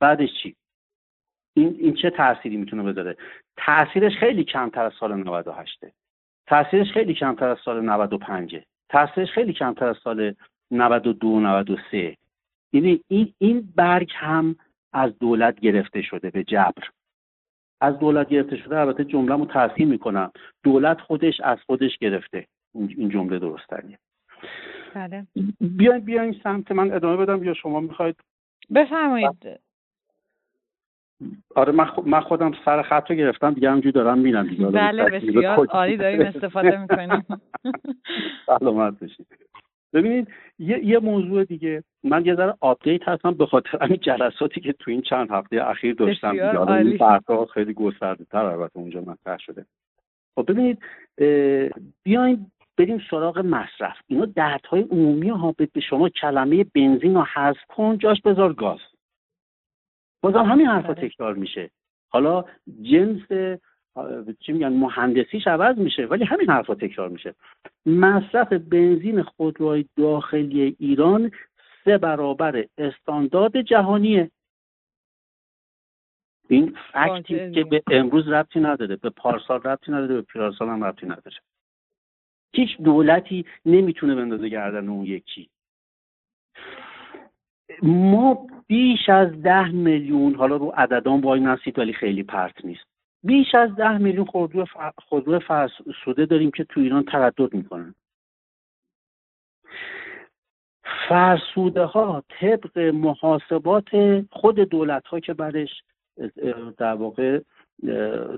بعدش 0.00 0.28
چی؟ 0.42 0.56
این 1.56 1.76
این 1.78 1.94
چه 1.94 2.10
تأثیری 2.10 2.56
می‌تونه 2.56 2.82
بذاره؟ 2.82 3.16
تاثیرش 3.56 4.12
خیلی 4.16 4.44
کمتر 4.44 4.84
از 4.84 4.92
سال 5.00 5.14
98 5.14 5.78
تاثیرش 6.46 6.92
خیلی 6.92 7.14
کمتر 7.14 7.48
از 7.48 7.58
سال 7.64 7.84
95 7.84 8.60
تاثیرش 8.88 9.30
خیلی 9.30 9.52
کمتر 9.52 9.86
از 9.88 9.96
سال 10.04 10.34
92 10.70 11.40
93 11.40 12.16
یعنی 12.72 13.00
این 13.08 13.34
این 13.38 13.72
برگ 13.76 14.12
هم 14.14 14.56
از 14.92 15.18
دولت 15.18 15.60
گرفته 15.60 16.02
شده 16.02 16.30
به 16.30 16.44
جبر. 16.44 16.88
از 17.80 17.98
دولت 17.98 18.28
گرفته 18.28 18.56
شده 18.56 18.78
البته 18.78 19.04
جمله 19.04 19.36
رو 19.36 19.46
تحصیل 19.46 19.88
می‌کنم. 19.88 20.32
دولت 20.62 21.00
خودش 21.00 21.40
از 21.40 21.58
خودش 21.66 21.98
گرفته. 21.98 22.46
این 22.74 23.08
جمله 23.08 23.38
درستریه 23.38 23.98
بله. 24.94 25.26
بیاین 25.60 25.98
بیاین 25.98 26.40
سمت 26.42 26.72
من 26.72 26.92
ادامه 26.92 27.16
بدم 27.16 27.44
یا 27.44 27.54
شما 27.54 27.80
می‌خواید؟ 27.80 28.16
بفرمایید. 28.74 29.60
آره 31.54 31.72
من, 32.06 32.20
خودم 32.20 32.52
سر 32.64 32.82
خط 32.82 33.10
رو 33.10 33.16
گرفتم 33.16 33.54
دیگه 33.54 33.70
همجور 33.70 33.92
دارم 33.92 34.18
میرم 34.18 34.48
دیگه. 34.48 34.66
بله 34.66 35.04
بسیار 35.04 35.66
عالی 35.66 35.96
داریم 35.96 36.20
استفاده 36.20 36.80
می‌کنیم. 36.80 37.26
سلامت 38.46 38.98
بشید 38.98 39.26
ببینید 39.92 40.28
یه, 40.58 40.84
یه 40.84 40.98
موضوع 40.98 41.44
دیگه. 41.44 41.82
من 42.04 42.26
یه 42.26 42.34
ذره 42.34 42.54
آپدیت 42.60 43.08
هستم 43.08 43.34
به 43.34 43.46
خاطر 43.46 43.78
همین 43.80 43.98
جلساتی 44.02 44.60
که 44.60 44.72
تو 44.72 44.90
این 44.90 45.02
چند 45.02 45.30
هفته 45.30 45.68
اخیر 45.68 45.94
داشتم 45.94 46.30
این 46.30 46.98
خیلی 47.54 47.74
گسترده 47.74 48.24
تر 48.24 48.44
البته 48.44 48.78
اونجا 48.78 49.00
مطرح 49.00 49.38
شده. 49.38 49.66
خب 50.34 50.52
ببینید 50.52 50.78
بیاین 52.02 52.46
بریم 52.78 53.02
سراغ 53.10 53.38
مصرف. 53.38 53.96
اینا 54.06 54.24
دردهای 54.24 54.82
عمومی 54.82 55.28
ها 55.28 55.54
به 55.58 55.80
شما 55.80 56.08
کلمه 56.08 56.64
بنزین 56.64 57.14
رو 57.14 57.26
حذف 57.34 57.64
کن 57.68 57.98
جاش 57.98 58.20
بذار 58.20 58.52
گاز. 58.52 58.78
بازم 60.20 60.44
همین 60.44 60.66
حرفا 60.66 60.92
بله. 60.92 61.08
تکرار 61.08 61.34
میشه. 61.34 61.70
حالا 62.08 62.44
جنس 62.82 63.22
چی 64.40 64.52
میگن 64.52 64.72
مهندسیش 64.72 65.46
عوض 65.46 65.78
میشه 65.78 66.06
ولی 66.06 66.24
همین 66.24 66.50
حرفا 66.50 66.74
تکرار 66.74 67.08
میشه. 67.08 67.34
مصرف 67.86 68.52
بنزین 68.52 69.22
خودروهای 69.22 69.84
داخلی 69.96 70.76
ایران 70.78 71.30
سه 71.84 71.98
برابر 71.98 72.64
استاندارد 72.78 73.62
جهانیه. 73.62 74.30
این 76.48 76.76
فکتی 76.92 77.50
که 77.50 77.64
به 77.64 77.82
امروز 77.90 78.28
ربطی 78.28 78.60
نداره 78.60 78.96
به 78.96 79.10
پارسال 79.10 79.62
ربطی 79.62 79.92
نداره 79.92 80.14
به 80.14 80.22
پیرارسال 80.22 80.68
هم 80.68 80.84
ربطی 80.84 81.06
نداره. 81.06 81.36
هیچ 82.52 82.76
دولتی 82.78 83.46
نمی‌تونه 83.66 84.14
بندازه 84.14 84.48
گردن 84.48 84.88
اون 84.88 85.06
یکی. 85.06 85.48
ما 87.82 88.46
بیش 88.66 89.08
از 89.08 89.42
ده 89.42 89.68
میلیون 89.68 90.34
حالا 90.34 90.56
رو 90.56 90.72
عددان 90.76 91.20
وای 91.20 91.40
نسید 91.40 91.78
ولی 91.78 91.92
خیلی 91.92 92.22
پرت 92.22 92.64
نیست. 92.64 92.84
بیش 93.22 93.54
از 93.54 93.74
ده 93.76 93.98
میلیون 93.98 94.24
خودرو, 94.24 95.38
فرسوده 95.38 96.26
داریم 96.26 96.50
که 96.50 96.64
تو 96.64 96.80
ایران 96.80 97.02
تردد 97.02 97.54
می‌کنن. 97.54 97.94
فرسوده 101.08 101.84
ها 101.84 102.22
طبق 102.28 102.78
محاسبات 102.78 103.88
خود 104.30 104.60
دولت 104.60 105.06
ها 105.06 105.20
که 105.20 105.34
برش 105.34 105.82
در 106.78 106.94
واقع 106.94 107.40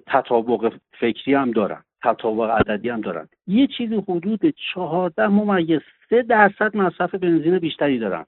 تطابق 0.06 0.74
فکری 1.00 1.34
هم 1.34 1.50
دارن 1.50 1.84
تطابق 2.02 2.50
عددی 2.50 2.88
هم 2.88 3.00
دارن. 3.00 3.28
یه 3.46 3.66
چیزی 3.66 3.94
حدود 3.94 4.40
چهارده 4.74 5.26
ممیز 5.26 5.80
سه 6.10 6.22
درصد 6.22 6.76
مصرف 6.76 7.14
بنزین 7.14 7.58
بیشتری 7.58 7.98
دارن. 7.98 8.26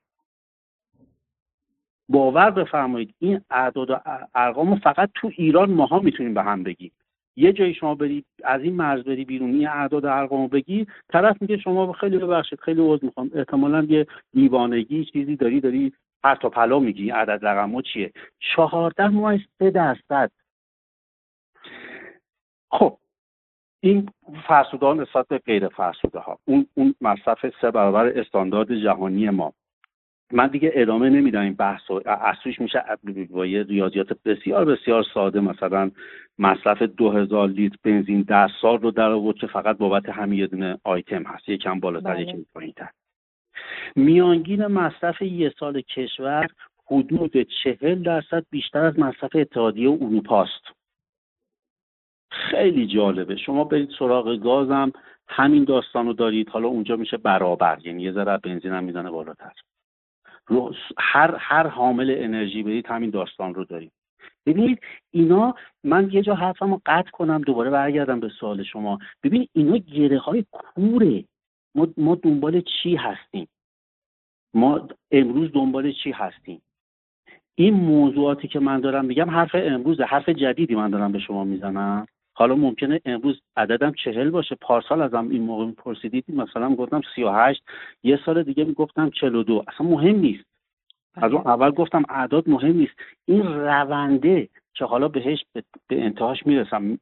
باور 2.08 2.50
بفرمایید 2.50 3.14
این 3.18 3.40
اعداد 3.50 3.90
و 3.90 4.00
ارقام 4.34 4.78
فقط 4.78 5.10
تو 5.14 5.30
ایران 5.36 5.70
ماها 5.70 5.98
می‌تونیم 5.98 6.34
به 6.34 6.42
هم 6.42 6.62
بگیم. 6.62 6.92
یه 7.36 7.52
جایی 7.52 7.74
شما 7.74 7.94
بری 7.94 8.24
از 8.44 8.62
این 8.62 8.74
مرز 8.76 9.04
بری 9.04 9.24
بیرون 9.24 9.66
اعداد 9.66 10.04
و 10.04 10.08
ارقام 10.08 10.46
بگی 10.46 10.86
طرف 11.08 11.42
میگه 11.42 11.56
شما 11.56 11.92
خیلی 11.92 12.18
ببخشید 12.18 12.60
خیلی 12.60 12.80
عذر 12.80 13.04
می‌خوام. 13.04 13.30
احتمالا 13.34 13.86
یه 13.88 14.06
دیوانگی 14.32 15.04
چیزی 15.04 15.36
داری 15.36 15.60
داری 15.60 15.92
هر 16.24 16.34
تا 16.34 16.48
پلا 16.48 16.78
میگی 16.78 17.10
عدد 17.10 17.46
رقم 17.46 17.80
چیه. 17.80 18.12
چهارده 18.38 19.08
ماه 19.08 19.38
سه 19.58 19.70
درصد. 19.70 20.30
خب 22.70 22.98
این 23.80 24.08
فرسوده 24.48 24.86
ها 24.86 24.94
نسبت 24.94 25.28
به 25.28 25.38
غیر 25.38 25.68
فرسوده 25.68 26.18
ها 26.18 26.38
اون 26.44 26.66
اون 26.74 26.94
مصرف 27.00 27.46
سه 27.60 27.70
برابر 27.70 28.06
استاندارد 28.06 28.74
جهانی 28.74 29.30
ما. 29.30 29.52
من 30.32 30.46
دیگه 30.46 30.70
ادامه 30.74 31.10
نمیدم 31.10 31.40
این 31.40 31.54
بحث 31.54 31.90
و 31.90 32.00
اصلیش 32.06 32.60
میشه 32.60 32.84
با 33.30 33.46
یه 33.46 33.62
ریاضیات 33.62 34.22
بسیار 34.24 34.64
بسیار 34.64 35.04
ساده. 35.14 35.40
مثلا 35.40 35.90
مصرف 36.38 36.82
2000 36.82 37.48
لیتر 37.48 37.76
بنزین 37.82 38.22
در 38.22 38.50
سال 38.60 38.78
رو 38.78 38.90
در 38.90 39.10
آورد 39.10 39.36
که 39.36 39.46
فقط 39.46 39.78
بابت 39.78 40.08
همین 40.08 40.38
یه 40.38 40.46
دونه 40.46 40.78
آیتم 40.84 41.22
هست. 41.22 41.48
یکم 41.48 41.80
بالاتر 41.80 42.14
بله. 42.14 42.22
یکم 42.22 42.44
پایینتر. 42.54 42.88
میانگین 43.96 44.66
مصرف 44.66 45.22
یه 45.22 45.52
سال 45.58 45.80
کشور 45.80 46.46
حدود 46.86 47.36
چهل 47.42 48.02
درصد 48.02 48.44
بیشتر 48.50 48.84
از 48.84 48.98
مصرف 48.98 49.30
اتحادیه 49.36 49.90
اروپا 49.90 50.42
است. 50.42 50.62
خیلی 52.30 52.86
جالبه. 52.86 53.36
شما 53.36 53.64
برید 53.64 53.90
سراغ 53.98 54.36
گازم 54.36 54.92
همین 55.28 55.64
داستان 55.64 56.06
رو 56.06 56.12
دارید. 56.12 56.48
حالا 56.48 56.68
اونجا 56.68 56.96
میشه 56.96 57.16
برابر. 57.16 57.78
یعنی 57.84 58.02
یه 58.02 58.12
ذره 58.12 58.38
بنزین 58.38 58.72
هم 58.72 58.84
می‌زنه 58.84 59.10
بالاتر. 59.10 59.52
هر 60.98 61.36
هر 61.38 61.66
حامل 61.66 62.14
انرژی 62.18 62.62
برید 62.62 62.86
همین 62.86 63.10
داستان 63.10 63.54
رو 63.54 63.64
داریم. 63.64 63.90
ببینید 64.46 64.80
اینا 65.10 65.54
من 65.84 66.10
یه 66.12 66.22
جا 66.22 66.34
حرفم 66.34 66.70
رو 66.70 66.80
قطع 66.86 67.10
کنم 67.10 67.40
دوباره 67.40 67.70
برگردم 67.70 68.20
به 68.20 68.28
سوال 68.28 68.62
شما. 68.62 68.98
ببینید 69.22 69.50
اینا 69.52 69.76
گره 69.76 70.18
های 70.18 70.44
کوره. 70.52 71.24
ما, 71.74 71.88
ما 71.96 72.14
دنبال 72.14 72.60
چی 72.60 72.96
هستیم؟ 72.96 73.48
ما 74.54 74.88
امروز 75.10 75.52
دنبال 75.52 75.92
چی 75.92 76.10
هستیم؟ 76.10 76.62
این 77.54 77.74
موضوعاتی 77.74 78.48
که 78.48 78.60
من 78.60 78.80
دارم 78.80 79.04
میگم 79.04 79.30
حرف 79.30 79.50
امروز 79.54 80.00
حرف 80.00 80.28
جدیدی 80.28 80.74
من 80.74 80.90
دارم 80.90 81.12
به 81.12 81.18
شما 81.18 81.44
می‌زنم. 81.44 82.06
حالا 82.36 82.54
ممکنه 82.54 83.00
امروز 83.04 83.40
عددم 83.56 83.92
چهل 83.92 84.30
باشه. 84.30 84.54
پارسال 84.60 85.02
ازم 85.02 85.28
این 85.30 85.42
موقع 85.42 85.70
پرسیدید 85.70 86.24
مثلا 86.28 86.74
گفتم 86.74 87.00
سی 87.14 87.22
و 87.22 87.30
هشت 87.30 87.62
یه 88.02 88.18
سال 88.26 88.42
دیگه 88.42 88.64
می‌گفتم 88.64 89.10
چل 89.10 89.34
و 89.34 89.42
دو. 89.42 89.64
اصلا 89.68 89.86
مهم 89.86 90.16
نیست. 90.16 90.44
از 91.14 91.32
اون 91.32 91.46
اول 91.46 91.70
گفتم 91.70 92.02
اعداد 92.08 92.48
مهم 92.48 92.76
نیست. 92.76 92.92
این 93.24 93.42
رونده 93.42 94.48
که 94.74 94.84
حالا 94.84 95.08
بهش 95.08 95.44
به 95.88 96.04
انتهاش 96.04 96.46
می‌رسم 96.46 96.98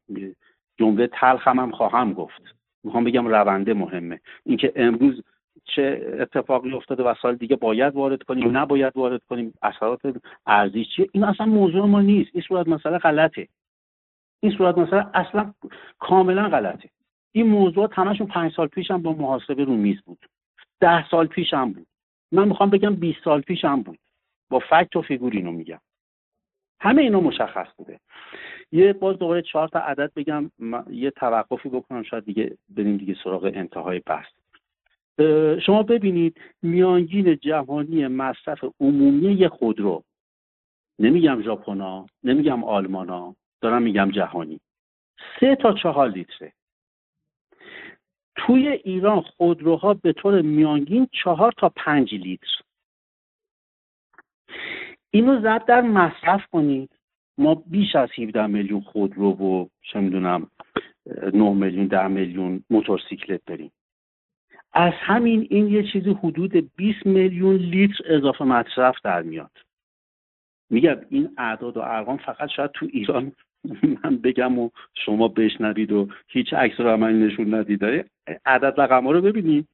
جمله 0.79 1.07
تلخ 1.07 1.47
هم, 1.47 1.59
هم 1.59 1.71
خواهم 1.71 2.13
گفت. 2.13 2.55
می‌خوام 2.83 3.03
بگم 3.03 3.27
رونده 3.27 3.73
مهمه. 3.73 4.19
اینکه 4.45 4.73
امروز 4.75 5.23
چه 5.65 6.15
اتفاقی 6.19 6.71
افتاده 6.71 7.03
و 7.03 7.13
سال 7.21 7.35
دیگه 7.35 7.55
باید 7.55 7.95
وارد 7.95 8.23
کنیم 8.23 8.57
نباید 8.57 8.97
وارد 8.97 9.21
کنیم 9.29 9.53
اثرات 9.61 9.99
ارزی 10.47 10.85
چیه؟ 10.85 11.09
این 11.11 11.23
اصلا 11.23 11.45
موضوع 11.45 11.85
ما 11.85 12.01
نیست. 12.01 12.29
این 12.33 12.43
صورت 12.47 12.67
مسئله 12.67 12.97
غلطه. 12.97 13.47
این 14.43 14.51
صورت 14.51 14.77
مثلا 14.77 15.09
اصلا 15.13 15.53
کاملا 15.99 16.49
غلطه. 16.49 16.89
این 17.31 17.47
موضوعات 17.47 17.91
همشون 17.93 18.27
پنج 18.27 18.53
سال 18.53 18.67
پیش 18.67 18.91
هم 18.91 19.01
با 19.01 19.13
محاسبه 19.13 19.63
رو 19.63 19.73
میز 19.75 20.01
بود. 20.01 20.25
ده 20.79 21.09
سال 21.09 21.27
پیش 21.27 21.53
هم 21.53 21.73
بود. 21.73 21.87
من 22.31 22.47
می‌خوام 22.47 22.69
بگم 22.69 22.95
20 22.95 23.23
سال 23.23 23.41
پیش 23.41 23.65
هم 23.65 23.81
بود. 23.81 23.99
با 24.49 24.59
فکت 24.59 24.95
و 24.95 25.01
فیگور 25.01 25.31
اینو 25.33 25.51
میگم. 25.51 25.79
همه 26.79 27.01
اینا 27.01 27.19
مشخص 27.19 27.67
بوده. 27.77 27.99
یه 28.71 28.93
باز 28.93 29.17
دوباره 29.17 29.41
چهار 29.41 29.67
تا 29.67 29.79
عدد 29.79 30.11
بگم. 30.15 30.51
یه 30.89 31.11
توقفی 31.11 31.69
بکنم. 31.69 32.03
شاید 32.03 32.25
دیگه 32.25 32.57
بریم 32.69 32.97
دیگه 32.97 33.15
سراغ 33.23 33.51
انتهای 33.53 34.01
بحث. 34.05 34.31
شما 35.65 35.83
ببینید 35.83 36.41
میانگین 36.61 37.35
جهانی 37.35 38.07
مصرف 38.07 38.63
عمومی 38.79 39.47
خودرو. 39.47 40.03
نمیگم 40.99 41.41
ژاپنا 41.41 42.05
نمیگم 42.23 42.63
آلمانا. 42.63 43.35
دارم 43.63 43.81
میگم 43.81 44.11
جهانی. 44.11 44.59
سه 45.39 45.55
تا 45.55 45.73
چهار 45.73 46.09
لیتره. 46.09 46.53
توی 48.35 48.67
ایران 48.67 49.21
خودروها 49.21 49.93
به 49.93 50.13
طور 50.13 50.41
میانگین 50.41 51.07
چهار 51.11 51.51
تا 51.57 51.69
پنج 51.69 52.13
لیتر. 52.13 52.61
اینو 55.11 55.41
ضرب 55.41 55.65
در 55.65 55.81
مصرف 55.81 56.45
کنید. 56.45 56.89
ما 57.37 57.55
بیش 57.55 57.95
از 57.95 58.09
17 58.17 58.47
میلیون 58.47 58.81
خودرو 58.81 59.31
و 59.31 59.67
چه 59.81 59.99
می‌دونم 59.99 60.51
9 61.33 61.53
میلیون 61.53 61.87
10 61.87 62.07
میلیون 62.07 62.63
موتورسیکلت 62.69 63.41
داریم. 63.45 63.71
از 64.73 64.93
همین 64.93 65.47
این 65.49 65.67
یه 65.67 65.83
چیزی 65.83 66.09
حدود 66.09 66.75
20 66.75 67.05
میلیون 67.05 67.55
لیتر 67.55 68.03
اضافه 68.05 68.45
مصرف 68.45 68.95
در 69.03 69.21
میاد. 69.21 69.57
میگم 70.69 70.95
این 71.09 71.33
اعداد 71.37 71.77
و 71.77 71.81
ارقام 71.81 72.17
فقط 72.17 72.49
شاید 72.49 72.71
تو 72.71 72.87
ایران 72.93 73.31
من 74.03 74.17
بگم 74.17 74.59
و 74.59 74.69
شما 75.05 75.27
بشنوید 75.27 75.91
و 75.91 76.07
هیچ 76.27 76.53
عکس 76.53 76.79
رو 76.79 76.89
عملی 76.89 77.25
نشون 77.25 77.53
ندید. 77.53 78.05
عدد 78.45 78.81
رقم 78.81 79.03
ها 79.03 79.11
رو 79.11 79.21
ببینید 79.21 79.67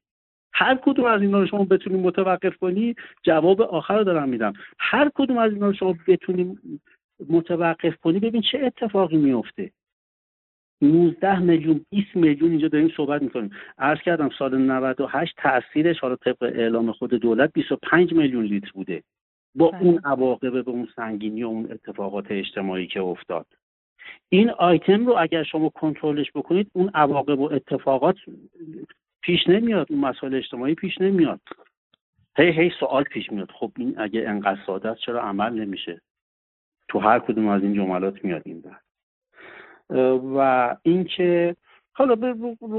هر 0.52 0.78
کدوم 0.82 1.04
از 1.04 1.22
اینا 1.22 1.40
رو 1.40 1.46
شما 1.46 1.64
بتونید 1.64 2.06
متوقف 2.06 2.56
کنی 2.56 2.94
جواب 3.22 3.62
آخر 3.62 3.98
رو 3.98 4.04
دارم 4.04 4.28
میدم. 4.28 4.52
هر 4.78 5.10
کدوم 5.14 5.38
از 5.38 5.52
اینا 5.52 5.66
رو 5.66 5.72
شما 5.72 5.94
بتونید 6.06 6.58
متوقف 7.28 7.96
کنی 7.96 8.18
ببین 8.18 8.42
چه 8.52 8.58
اتفاقی 8.58 9.16
میفته 9.16 9.70
19 10.82 11.38
میلیون 11.38 11.86
20 11.90 12.16
میلیون 12.16 12.50
اینجا 12.50 12.68
داریم 12.68 12.92
صحبت 12.96 13.22
می‌کنیم. 13.22 13.50
عرض 13.78 13.98
کردم 13.98 14.30
سال 14.38 14.58
98 14.58 15.34
تاثیرش 15.36 15.98
حالا 15.98 16.16
طبق 16.16 16.42
اعلام 16.42 16.92
خود 16.92 17.14
دولت 17.14 17.52
25 17.52 18.12
میلیون 18.12 18.44
لیتر 18.44 18.70
بوده. 18.74 19.02
با 19.54 19.70
بله. 19.70 19.82
اون 19.82 20.00
عواقب 20.04 20.64
به 20.64 20.70
اون 20.70 20.88
سنگینی 20.96 21.44
و 21.44 21.46
اون 21.46 21.72
اتفاقات 21.72 22.26
اجتماعی 22.30 22.86
که 22.86 23.00
افتاد. 23.00 23.46
این 24.28 24.50
آیتم 24.50 25.06
رو 25.06 25.16
اگر 25.18 25.42
شما 25.42 25.68
کنترلش 25.68 26.30
بکنید 26.34 26.70
اون 26.72 26.90
عواقب 26.94 27.38
و 27.38 27.52
اتفاقات 27.52 28.16
پیش 29.22 29.48
نمیاد 29.48 29.86
اون 29.90 30.00
مسائل 30.00 30.34
اجتماعی 30.34 30.74
پیش 30.74 31.00
نمیاد. 31.00 31.40
هی 32.36 32.50
هی 32.50 32.72
سوال 32.80 33.02
پیش 33.02 33.32
میاد. 33.32 33.50
خب 33.50 33.72
این 33.76 33.94
اگه 33.98 34.28
انقدر 34.28 34.60
ساده 34.66 34.88
است 34.88 35.00
چرا 35.00 35.22
عمل 35.22 35.52
نمیشه؟ 35.52 36.00
تو 36.88 36.98
هر 36.98 37.18
کدوم 37.18 37.48
از 37.48 37.62
این 37.62 37.74
جملات 37.74 38.24
میاد 38.24 38.42
این 38.44 38.60
بعد 38.60 38.80
و 40.36 40.76
اینکه 40.82 41.56
حالا 41.92 42.14
به 42.14 42.34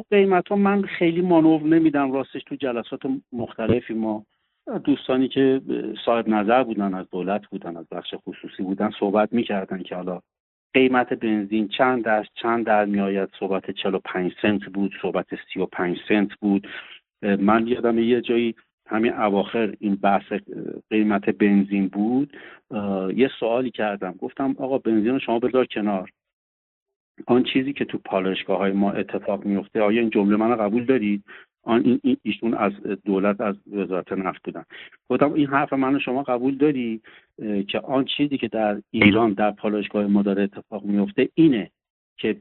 قیمت 0.09 0.47
ها 0.47 0.55
من 0.55 0.81
خیلی 0.81 1.21
مانور 1.21 1.61
نمیدم. 1.61 2.11
راستش 2.11 2.43
تو 2.43 2.55
جلسات 2.55 3.01
مختلفی 3.31 3.93
ما 3.93 4.25
دوستانی 4.83 5.27
که 5.27 5.61
صاحب 6.05 6.27
نظر 6.27 6.63
بودن 6.63 6.93
از 6.93 7.09
دولت 7.09 7.47
بودن 7.47 7.77
از 7.77 7.85
بخش 7.91 8.15
خصوصی 8.27 8.63
بودن 8.63 8.91
صحبت 8.99 9.33
می‌کردن 9.33 9.83
که 9.83 9.95
حالا 9.95 10.21
قیمت 10.73 11.13
بنزین 11.13 11.67
چند 11.67 12.03
در 12.03 12.25
چند 12.41 12.65
در 12.65 12.85
میآید؟ 12.85 13.29
صحبت 13.39 13.71
45 13.71 14.33
سنت 14.41 14.65
بود 14.65 14.93
صحبت 15.01 15.27
35 15.53 15.97
سنت 16.07 16.29
بود. 16.41 16.67
من 17.21 17.67
یادم 17.67 17.99
یه 17.99 18.21
جایی 18.21 18.55
همین 18.87 19.13
اواخر 19.13 19.75
این 19.79 19.95
بحث 19.95 20.33
قیمت 20.89 21.29
بنزین 21.29 21.87
بود. 21.87 22.37
یه 23.15 23.29
سوالی 23.39 23.71
کردم. 23.71 24.11
گفتم 24.11 24.55
آقا 24.59 24.77
بنزین 24.77 25.11
رو 25.11 25.19
شما 25.19 25.39
بذار 25.39 25.65
کنار. 25.65 26.09
آن 27.27 27.43
چیزی 27.43 27.73
که 27.73 27.85
تو 27.85 27.97
پالشگاه 27.97 28.57
های 28.57 28.71
ما 28.71 28.91
اتفاق 28.91 29.45
میفته 29.45 29.81
آیا 29.81 30.01
این 30.01 30.09
جمله 30.09 30.35
من 30.35 30.55
قبول 30.55 30.85
دارید؟ 30.85 31.23
آن 31.63 31.99
این 32.03 32.17
ایشون 32.23 32.53
از 32.53 32.71
دولت 33.05 33.41
از 33.41 33.55
وزارت 33.71 34.11
نفت 34.11 34.43
بودن. 34.43 34.63
گفتم 35.09 35.33
این 35.33 35.47
حرف 35.47 35.73
من 35.73 35.99
شما 35.99 36.23
قبول 36.23 36.57
داری؟ 36.57 37.01
که 37.67 37.79
آن 37.79 38.05
چیزی 38.05 38.37
که 38.37 38.47
در 38.47 38.81
ایران 38.91 39.33
در 39.33 39.51
پالایشگاه 39.51 40.07
ما 40.07 40.21
داره 40.21 40.43
اتفاق 40.43 40.83
میفته 40.85 41.29
اینه 41.33 41.71
که 42.17 42.35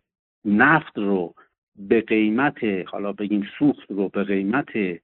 نفت 0.44 0.98
رو 0.98 1.34
به 1.76 2.00
قیمت 2.00 2.64
حالا 2.86 3.12
بگیم 3.12 3.48
سوخت 3.58 3.90
رو 3.90 4.08
به 4.08 4.24
قیمت 4.24 5.00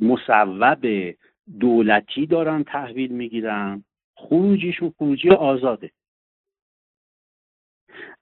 مصوب 0.00 1.14
دولتی 1.60 2.26
دارن 2.26 2.62
تحویل 2.62 3.12
می‌گیرن. 3.12 3.84
خروجیشون 4.14 4.90
خروجی 4.98 5.30
آزاده. 5.30 5.90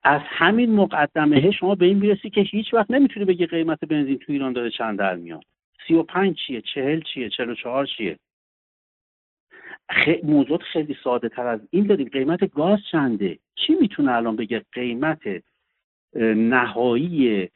از 0.09 0.21
همین 0.25 0.75
مقدمه 0.75 1.51
شما 1.51 1.75
به 1.75 1.87
این 1.87 1.99
می‌رسی 1.99 2.31
که 2.31 2.40
هیچ 2.40 2.75
وقت 2.75 2.90
نمی‌تونی 2.90 3.27
بگی 3.27 3.47
قیمت 3.47 3.85
بنزین 3.85 4.18
تو 4.18 4.33
ایران 4.33 4.53
داره 4.53 4.71
چند 4.71 4.99
در 4.99 5.16
میاد. 5.16 5.44
سی 5.87 5.94
و 5.94 6.03
پنج 6.03 6.37
چیه؟ 6.47 6.61
چهل 6.61 7.01
چیه؟ 7.01 7.29
چهل 7.29 7.51
و 7.51 7.55
چهار 7.55 7.87
چیه؟ 7.87 8.18
خ... 9.90 10.09
موضوع 10.25 10.59
خیلی 10.59 10.97
ساده 11.05 11.29
تر 11.29 11.47
از 11.47 11.61
این 11.71 11.87
داریم. 11.87 12.09
قیمت 12.09 12.55
گاز 12.55 12.79
چنده؟ 12.92 13.38
کی 13.55 13.75
می‌تونه 13.81 14.12
الان 14.12 14.37
بگه 14.37 14.64
قیمت 14.73 15.23
نهایی 16.37 17.49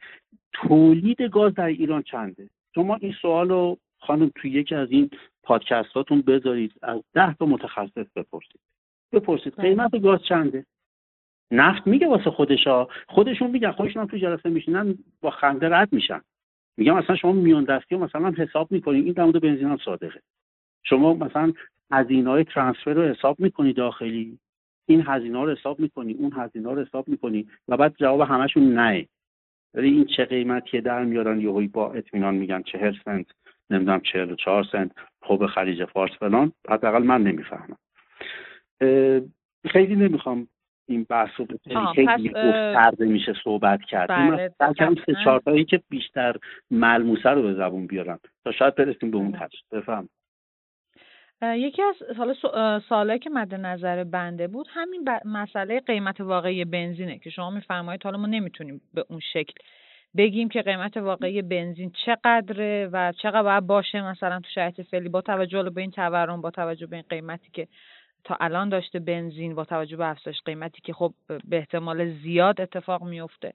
تولید 0.53 1.21
گاز 1.21 1.53
در 1.53 1.65
ایران 1.65 2.01
چنده؟ 2.01 2.49
شما 2.75 2.95
این 2.95 3.13
سوال 3.21 3.49
رو 3.49 3.77
خانم 3.99 4.31
توی 4.35 4.51
یکی 4.51 4.75
از 4.75 4.91
این 4.91 5.09
پادکستاتون 5.43 6.21
بذارید 6.21 6.73
از 6.81 7.01
ده 7.13 7.33
تا 7.33 7.45
متخصص 7.45 8.07
بپرسید. 8.15 8.59
بپرسید 9.11 9.55
بله. 9.55 9.69
قیمت 9.69 10.01
گاز 10.01 10.23
چنده؟ 10.23 10.65
نفت 11.51 11.87
میگه 11.87 12.07
واسه 12.07 12.29
خودشا. 12.29 12.87
خودشون 13.07 13.51
میگن 13.51 13.71
خودشون 13.71 14.07
تو 14.07 14.17
جلسه 14.17 14.49
میشینن 14.49 14.97
با 15.21 15.31
خنده 15.31 15.69
رد 15.69 15.93
میشن. 15.93 16.21
میگم 16.77 16.97
مثلا 16.97 17.15
شما 17.15 17.31
میان 17.31 17.63
دستی 17.63 17.95
مثلا 17.95 18.31
حساب 18.31 18.71
می‌کنید 18.71 19.05
این 19.05 19.13
در 19.13 19.39
بنزین 19.39 19.67
هم 19.67 19.77
صادقه. 19.85 20.21
شما 20.83 21.13
مثلا 21.13 21.53
هزینه 21.91 22.29
های 22.29 22.43
ترانسفر 22.43 22.93
رو 22.93 23.01
حساب 23.01 23.39
می‌کنی 23.39 23.73
داخلی 23.73 24.39
این 24.85 25.03
هزینه 25.07 25.43
رو 25.43 25.51
حساب 25.51 25.79
می‌کنی 25.79 26.13
اون 26.13 26.31
هزینه 26.35 26.73
رو 26.73 26.81
حساب 26.81 27.07
می‌کنی 27.07 27.47
و 27.67 27.77
بعد 27.77 27.95
جواب 27.99 28.21
همشون 28.21 28.73
نه. 28.73 29.07
ولی 29.73 29.89
این 29.89 30.05
چه 30.05 30.25
قیمتیه 30.25 30.81
در 30.81 31.03
میارن؟ 31.03 31.41
یهویی 31.41 31.67
با 31.67 31.93
اطمینان 31.93 32.35
میگن 32.35 32.61
چهل 32.61 32.95
سنت 33.05 33.25
نمی‌دونم 33.69 33.99
چهل 33.99 34.31
و 34.31 34.35
چهار 34.35 34.63
سنت 34.71 34.91
خوب 35.21 35.45
خلیج 35.45 35.85
فارس 35.85 36.11
فلان 36.11 36.51
حداقل 36.69 37.03
من 37.03 37.23
نمی‌فهمم. 37.23 37.77
خیلی 39.69 39.95
نمی‌خوام 39.95 40.47
این 40.87 41.05
بحث 41.09 41.29
رو 41.37 41.47
خیلی 41.95 42.29
گسترده 42.29 43.05
میشه 43.05 43.33
صحبت 43.43 43.81
کرد. 43.81 44.09
بله 44.09 44.51
من 44.59 44.95
سه 45.05 45.15
چهار 45.23 45.63
که 45.63 45.81
بیشتر 45.89 46.35
ملموسه 46.71 47.29
رو 47.29 47.41
به 47.41 47.53
زبون 47.53 47.87
بیارم 47.87 48.19
تا 48.43 48.51
شاید 48.51 48.75
برسیم 48.75 49.11
به 49.11 49.17
اون 49.17 49.31
بله. 49.31 49.47
تش 49.47 49.63
بفهم. 49.71 50.09
یکی 51.41 51.81
از 51.81 51.95
حالا 52.17 52.33
سالهایی 52.89 53.19
که 53.19 53.29
مد 53.29 53.55
نظر 53.55 54.03
بنده 54.03 54.47
بود 54.47 54.67
همین 54.69 55.09
مسئله 55.25 55.79
قیمت 55.79 56.21
واقعی 56.21 56.65
بنزینه 56.65 57.19
که 57.19 57.29
شما 57.29 57.49
میفرمایید. 57.49 58.03
حالا 58.03 58.17
ما 58.17 58.27
نمی‌تونیم 58.27 58.81
به 58.93 59.05
اون 59.09 59.19
شکل 59.33 59.53
بگیم 60.17 60.49
که 60.49 60.61
قیمت 60.61 60.97
واقعی 60.97 61.41
بنزین 61.41 61.91
چقدره 62.05 62.89
و 62.93 63.11
چقدر 63.21 63.43
باید 63.43 63.67
باشه 63.67 64.01
مثلا 64.01 64.39
تو 64.39 64.49
شرایط 64.55 64.81
فعلی 64.81 65.09
با 65.09 65.21
توجه 65.21 65.69
به 65.69 65.81
این 65.81 65.91
تورم 65.91 66.41
با 66.41 66.51
توجه 66.51 66.87
به 66.87 66.95
این 66.95 67.05
قیمتی 67.09 67.51
که 67.53 67.67
تا 68.23 68.37
الان 68.39 68.69
داشته 68.69 68.99
بنزین 68.99 69.55
با 69.55 69.65
توجه 69.65 69.97
به 69.97 70.07
افزایش 70.07 70.41
قیمتی 70.45 70.81
که 70.81 70.93
خب 70.93 71.13
به 71.27 71.57
احتمال 71.57 72.13
زیاد 72.13 72.61
اتفاق 72.61 73.03
میفته. 73.03 73.53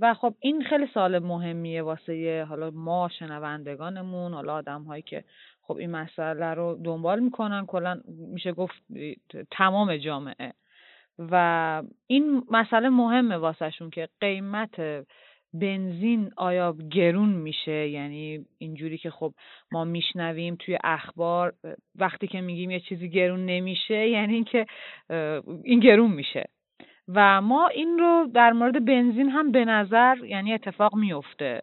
و 0.00 0.14
خب 0.14 0.34
این 0.40 0.62
خیلی 0.62 0.86
سال 0.94 1.18
مهمیه 1.18 1.82
واسه 1.82 2.46
حالا 2.48 2.70
ما 2.70 3.08
شنوندگانمون 3.18 4.32
حالا 4.32 4.54
آدم 4.54 4.82
هایی 4.82 5.02
که 5.02 5.24
خب 5.62 5.76
این 5.76 5.90
مسئله 5.90 6.54
رو 6.54 6.80
دنبال 6.84 7.20
می‌کنن 7.20 7.66
کلا 7.66 8.00
میشه 8.08 8.52
گفت 8.52 8.74
تمام 9.50 9.96
جامعه. 9.96 10.52
و 11.18 11.82
این 12.06 12.42
مسئله 12.50 12.88
مهمه 12.88 13.36
واسهشون 13.36 13.90
که 13.90 14.08
قیمت 14.20 15.04
بنزین 15.54 16.30
آیا 16.36 16.76
گرون 16.90 17.28
میشه؟ 17.28 17.88
یعنی 17.88 18.46
اینجوری 18.58 18.98
که 18.98 19.10
خب 19.10 19.34
ما 19.72 19.84
میشنویم 19.84 20.56
توی 20.56 20.78
اخبار 20.84 21.54
وقتی 21.94 22.26
که 22.26 22.40
میگیم 22.40 22.70
یه 22.70 22.80
چیزی 22.80 23.08
گرون 23.08 23.46
نمیشه 23.46 24.08
یعنی 24.08 24.34
اینکه 24.34 24.66
این 25.64 25.80
گرون 25.80 26.10
میشه. 26.10 26.44
و 27.08 27.40
ما 27.40 27.68
این 27.68 27.98
رو 27.98 28.28
در 28.34 28.52
مورد 28.52 28.84
بنزین 28.84 29.28
هم 29.28 29.52
به 29.52 29.64
نظر 29.64 30.16
یعنی 30.24 30.52
اتفاق 30.52 30.94
میفته 30.94 31.62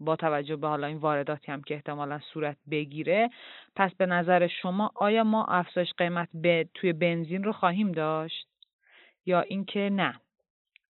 با 0.00 0.16
توجه 0.16 0.56
به 0.56 0.68
حالا 0.68 0.86
این 0.86 0.96
وارداتی 0.96 1.52
هم 1.52 1.62
که 1.62 1.74
احتمالا 1.74 2.18
صورت 2.18 2.56
بگیره. 2.70 3.30
پس 3.76 3.94
به 3.94 4.06
نظر 4.06 4.46
شما 4.46 4.92
آیا 4.94 5.24
ما 5.24 5.44
افزایش 5.44 5.92
قیمت 5.98 6.28
به 6.34 6.68
توی 6.74 6.92
بنزین 6.92 7.44
رو 7.44 7.52
خواهیم 7.52 7.92
داشت 7.92 8.48
یا 9.26 9.40
اینکه 9.40 9.90
نه؟ 9.92 10.20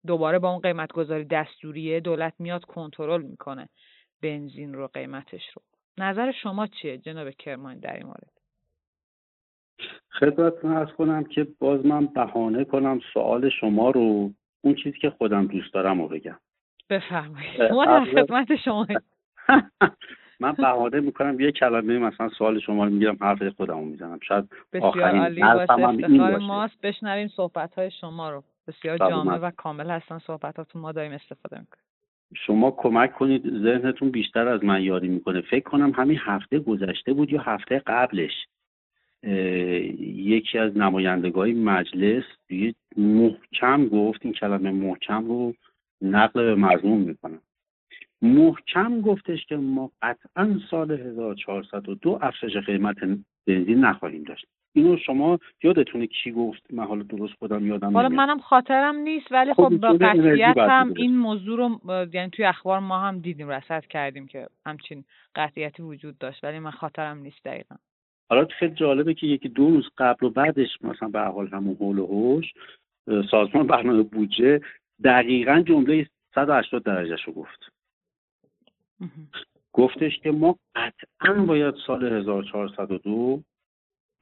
دوباره 0.06 0.38
با 0.38 0.50
اون 0.50 0.60
قیمت 0.60 0.92
گذاری 0.92 1.24
دستوریه 1.24 2.00
دولت 2.00 2.34
میاد 2.38 2.64
کنترل 2.64 3.22
می‌کنه 3.22 3.68
بنزین 4.22 4.74
رو 4.74 4.86
قیمتش 4.86 5.42
رو. 5.54 5.62
نظر 5.98 6.32
شما 6.32 6.66
چیه 6.66 6.98
جناب 6.98 7.30
کرمان 7.30 7.78
در 7.78 7.96
این 7.96 8.06
مورد؟ 8.06 8.32
خدمتتون 10.10 10.72
ارز 10.72 10.88
کنم 10.88 11.24
که 11.24 11.46
باز 11.58 11.86
من 11.86 12.06
بهانه 12.06 12.64
کنم 12.64 13.00
سوال 13.14 13.48
شما 13.48 13.90
رو 13.90 14.30
اون 14.60 14.74
چیزی 14.74 14.98
که 14.98 15.10
خودم 15.10 15.46
دوست 15.46 15.74
دارم 15.74 16.00
رو 16.00 16.08
بگم. 16.08 16.38
بفرمایید. 16.90 17.62
ما 17.62 17.84
در 17.84 18.04
خدمت 18.04 18.56
شما. 18.56 18.86
من 20.40 20.52
بهانه 20.52 21.00
می‌کنم 21.00 21.40
یه 21.40 21.52
کلمه 21.52 21.98
مثلا 21.98 22.28
سوال 22.28 22.60
شما 22.60 22.84
رو 22.84 22.90
می‌گیرم 22.90 23.16
حرف 23.20 23.48
خودم 23.48 23.78
رو 23.78 23.84
می‌زنم. 23.84 24.18
شاید 24.22 24.48
آخرین 24.80 25.42
حرفم 25.42 25.80
هم 25.80 25.96
این 25.96 26.18
باشه. 26.18 26.36
ماست. 26.36 26.80
بشنویم 26.82 27.28
صحبت 27.28 27.74
های 27.74 27.90
شما 27.90 28.30
رو. 28.30 28.42
بسیار 28.68 28.98
جامع 28.98 29.36
و 29.36 29.50
کامل 29.50 29.90
هستن 29.90 30.18
صحبتاتون. 30.18 30.82
ما 30.82 30.92
داریم 30.92 31.12
استفاده 31.12 31.58
می‌کنیم. 31.60 31.84
شما 32.34 32.70
کمک 32.70 33.12
کنید 33.12 33.42
ذهنتون 33.62 34.10
بیشتر 34.10 34.48
از 34.48 34.64
من 34.64 34.82
یاری 34.82 35.08
می‌کنه. 35.08 35.40
فکر 35.40 35.64
کنم 35.64 35.90
همین 35.90 36.18
هفته 36.20 36.58
گذشته 36.58 37.12
بود 37.12 37.32
یا 37.32 37.40
هفته 37.40 37.82
قبلش 37.86 38.46
یکی 39.98 40.58
از 40.58 40.76
نمایندگاه 40.76 41.46
مجلس 41.48 42.24
محکم 42.96 43.88
گفت 43.88 44.20
این 44.22 44.32
کلمه 44.34 44.70
محکم 44.70 45.28
رو 45.28 45.54
نقل 46.02 46.42
به 46.42 46.54
مضمون 46.54 46.98
می‌کنم. 46.98 47.40
محکم 48.22 49.00
گفتش 49.00 49.46
که 49.46 49.56
ما 49.56 49.90
قطعا 50.02 50.60
سال 50.70 50.90
1402 50.90 52.18
افزایش 52.22 52.56
قیمت 52.56 52.96
بنزین 53.46 53.80
نخواهیم 53.80 54.22
داشت. 54.22 54.46
اینو 54.76 54.96
شما 54.96 55.38
یادتونه 55.62 56.06
کی 56.06 56.32
گفت 56.32 56.62
من 56.72 56.84
حالا 56.84 57.02
درست 57.02 57.34
خودم 57.38 57.66
یادم 57.66 57.94
حالا 57.94 58.08
منم 58.08 58.38
خاطرم 58.38 58.96
نیست 58.96 59.32
ولی 59.32 59.54
خب, 59.54 59.68
خب، 59.68 59.76
با 59.76 59.88
قطعیت 59.88 60.56
هم 60.58 60.94
این 60.96 61.16
موضوع 61.16 61.56
رو 61.58 61.80
یعنی 62.12 62.30
توی 62.30 62.44
اخبار 62.44 62.78
ما 62.78 62.98
هم 62.98 63.18
دیدیم 63.18 63.48
رصد 63.48 63.86
کردیم 63.86 64.26
که 64.26 64.46
همچین 64.66 65.04
قطعیتی 65.34 65.82
وجود 65.82 66.18
داشت 66.18 66.44
ولی 66.44 66.58
من 66.58 66.70
خاطرم 66.70 67.18
نیست 67.18 67.44
دقیقا. 67.44 67.76
حالا 68.30 68.46
خیلی 68.58 68.74
جالبه 68.74 69.14
که 69.14 69.26
یکی 69.26 69.48
دو 69.48 69.70
روز 69.70 69.88
قبل 69.98 70.26
و 70.26 70.30
بعدش 70.30 70.68
مثلا 70.82 71.08
به 71.08 71.20
حال 71.20 71.48
همون 71.48 71.76
حول 71.80 71.98
و 71.98 72.06
حوش 72.06 72.52
سازمان 73.30 73.66
برنامه 73.66 74.02
بودجه 74.02 74.60
دقیقا 75.04 75.62
جمله 75.66 76.06
180 76.34 76.82
درجه 76.82 77.16
رو 77.26 77.32
گفت. 77.32 77.72
گفتش 79.72 80.18
که 80.18 80.30
ما 80.30 80.56
قطعا 80.74 81.34
باید 81.34 81.74
سال 81.86 82.12
1402 82.12 83.42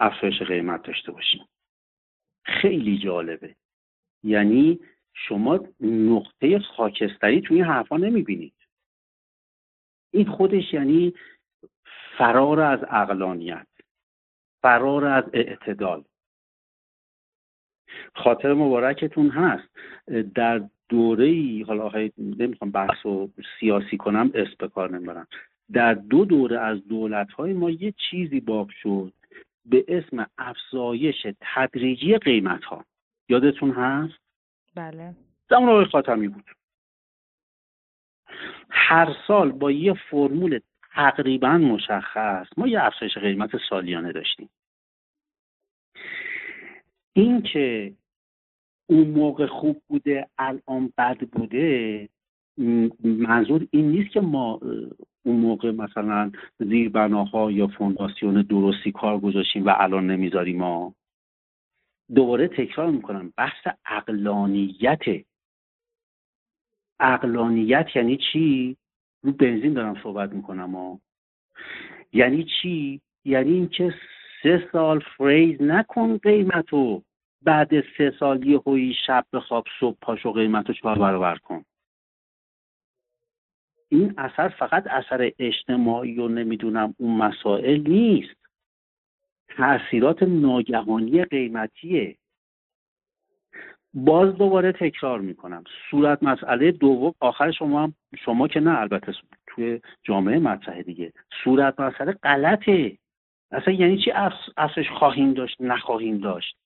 افزایش 0.01 0.43
قیمت 0.43 0.83
داشته 0.83 1.13
باشیم. 1.13 1.49
خیلی 2.43 2.99
جالبه. 2.99 3.55
یعنی 4.23 4.81
شما 5.15 5.61
نقطه 5.81 6.59
خاکستری 6.59 7.41
توی 7.41 7.57
این 7.57 7.65
حرفا 7.65 7.97
نمی‌بینید. 7.97 8.55
این 10.11 10.27
خودش 10.27 10.73
یعنی 10.73 11.15
فرار 12.19 12.61
از 12.61 12.81
اقلانیت 12.91 13.67
فرار 14.63 15.05
از 15.05 15.25
اعتدال. 15.33 16.05
خاطر 18.15 18.55
مبارکتون 18.55 19.29
هست. 19.31 19.69
در 20.35 20.69
دوره 20.89 21.27
ای 21.27 21.63
حالا 21.63 22.11
نمی‌خوام 22.19 22.71
بحث 22.71 23.07
و 23.07 23.31
سیاسی 23.61 23.97
کنم 23.97 24.31
اسم 24.35 24.55
به 24.59 24.69
کار 24.69 24.91
نمی‌برم. 24.91 25.29
در 25.73 25.95
دو 25.95 26.25
دوره 26.25 26.59
از 26.59 26.89
دولت 26.89 27.33
های 27.33 27.53
ما 27.53 27.71
یه 27.71 27.95
چیزی 28.11 28.41
باب 28.41 28.71
شد. 28.71 29.13
به 29.67 29.85
اسم 29.89 30.27
افزایش 30.39 31.27
تدریجی 31.41 32.19
قیمت 32.19 32.65
ها 32.65 32.85
یادتون 33.29 33.71
هست؟ 33.71 34.19
بله. 34.75 35.15
زمان 35.51 35.69
آقای 35.69 35.85
خاتمی 35.85 36.29
بود. 36.29 36.51
هر 38.71 39.17
سال 39.27 39.53
با 39.53 39.71
یه 39.71 39.95
فرمول 40.11 40.61
تقریبا 40.95 41.59
مشخص 41.59 42.47
ما 42.57 42.69
یه 42.69 42.85
افزایش 42.85 43.19
قیمت 43.19 43.51
سالیانه 43.71 44.13
داشتیم. 44.13 44.51
این 47.13 47.43
که 47.43 47.95
اون 48.87 49.09
موقع 49.09 49.47
خوب 49.47 49.83
بوده 49.89 50.29
الان 50.39 50.93
بد 50.99 51.19
بوده 51.19 52.09
منظور 53.05 53.67
این 53.71 53.91
نیست 53.91 54.11
که 54.11 54.21
ما 54.21 54.61
اون 55.23 55.37
موقع 55.37 55.71
مثلا 55.71 56.33
زیربناها 56.59 57.51
یا 57.51 57.67
فونداسیون 57.67 58.43
درستی 58.43 58.93
کار 58.93 59.19
گذاشتیم 59.19 59.67
و 59.67 59.75
الان 59.77 60.07
نمی‌ذاریم 60.07 60.59
ما. 60.59 60.95
دوباره 62.15 62.49
تکرار 62.49 62.91
می‌کنم 62.91 63.33
بحث 63.37 63.67
اقلانیت. 63.87 65.03
اقلانیت 67.01 67.87
یعنی 67.95 68.17
چی؟ 68.33 68.77
رو 69.23 69.33
بنزین 69.33 69.73
دارم 69.73 70.01
صحبت 70.03 70.33
می‌کنم 70.33 70.75
ها. 70.75 71.01
یعنی 72.13 72.45
چی؟ 72.45 73.01
یعنی 73.25 73.53
اینکه 73.53 73.95
سه 74.43 74.69
سال 74.73 75.01
فریز 75.01 75.63
نکن 75.63 76.19
قیمتو. 76.19 77.03
بعد 77.43 77.81
سه 77.99 78.13
سال 78.21 78.47
یه 78.47 78.61
هوی 78.67 78.95
شب 79.07 79.27
بخواب 79.33 79.65
صبح 79.81 79.97
پاشو 80.01 80.33
قیمتو 80.33 80.73
چهار 80.73 80.99
برابر 80.99 81.37
کن. 81.37 81.65
این 83.95 84.15
اثر 84.19 84.49
فقط 84.49 84.87
اثر 84.87 85.31
اجتماعی 85.39 86.19
و 86.19 86.29
نمی‌دونم 86.29 86.95
اون 86.99 87.17
مسائل 87.17 87.81
نیست. 87.81 88.37
تاثیرات 89.49 90.23
ناگهانی 90.23 91.25
قیمتیه. 91.25 92.17
باز 93.95 94.35
دوباره 94.37 94.73
تکرار 94.73 95.21
می‌کنم. 95.21 95.65
صورت 95.91 96.23
مسئله 96.23 96.73
دوم 96.73 97.15
آخر 97.21 97.51
شما 97.51 97.83
هم 97.83 97.95
شما 98.25 98.49
که 98.49 98.61
نه 98.61 98.81
البته 98.81 99.13
توی 99.47 99.81
جامعه 100.03 100.39
مطرح 100.39 100.83
دیگه. 100.83 101.13
صورت 101.45 101.81
مسئله 101.81 102.13
غلطه. 102.13 102.99
اصلا 103.51 103.75
یعنی 103.75 103.99
چی 103.99 104.11
اصلش 104.57 104.91
خواهیم 104.91 105.33
داشت 105.33 105.57
نخواهیم 105.61 106.19
داشت؟ 106.19 106.57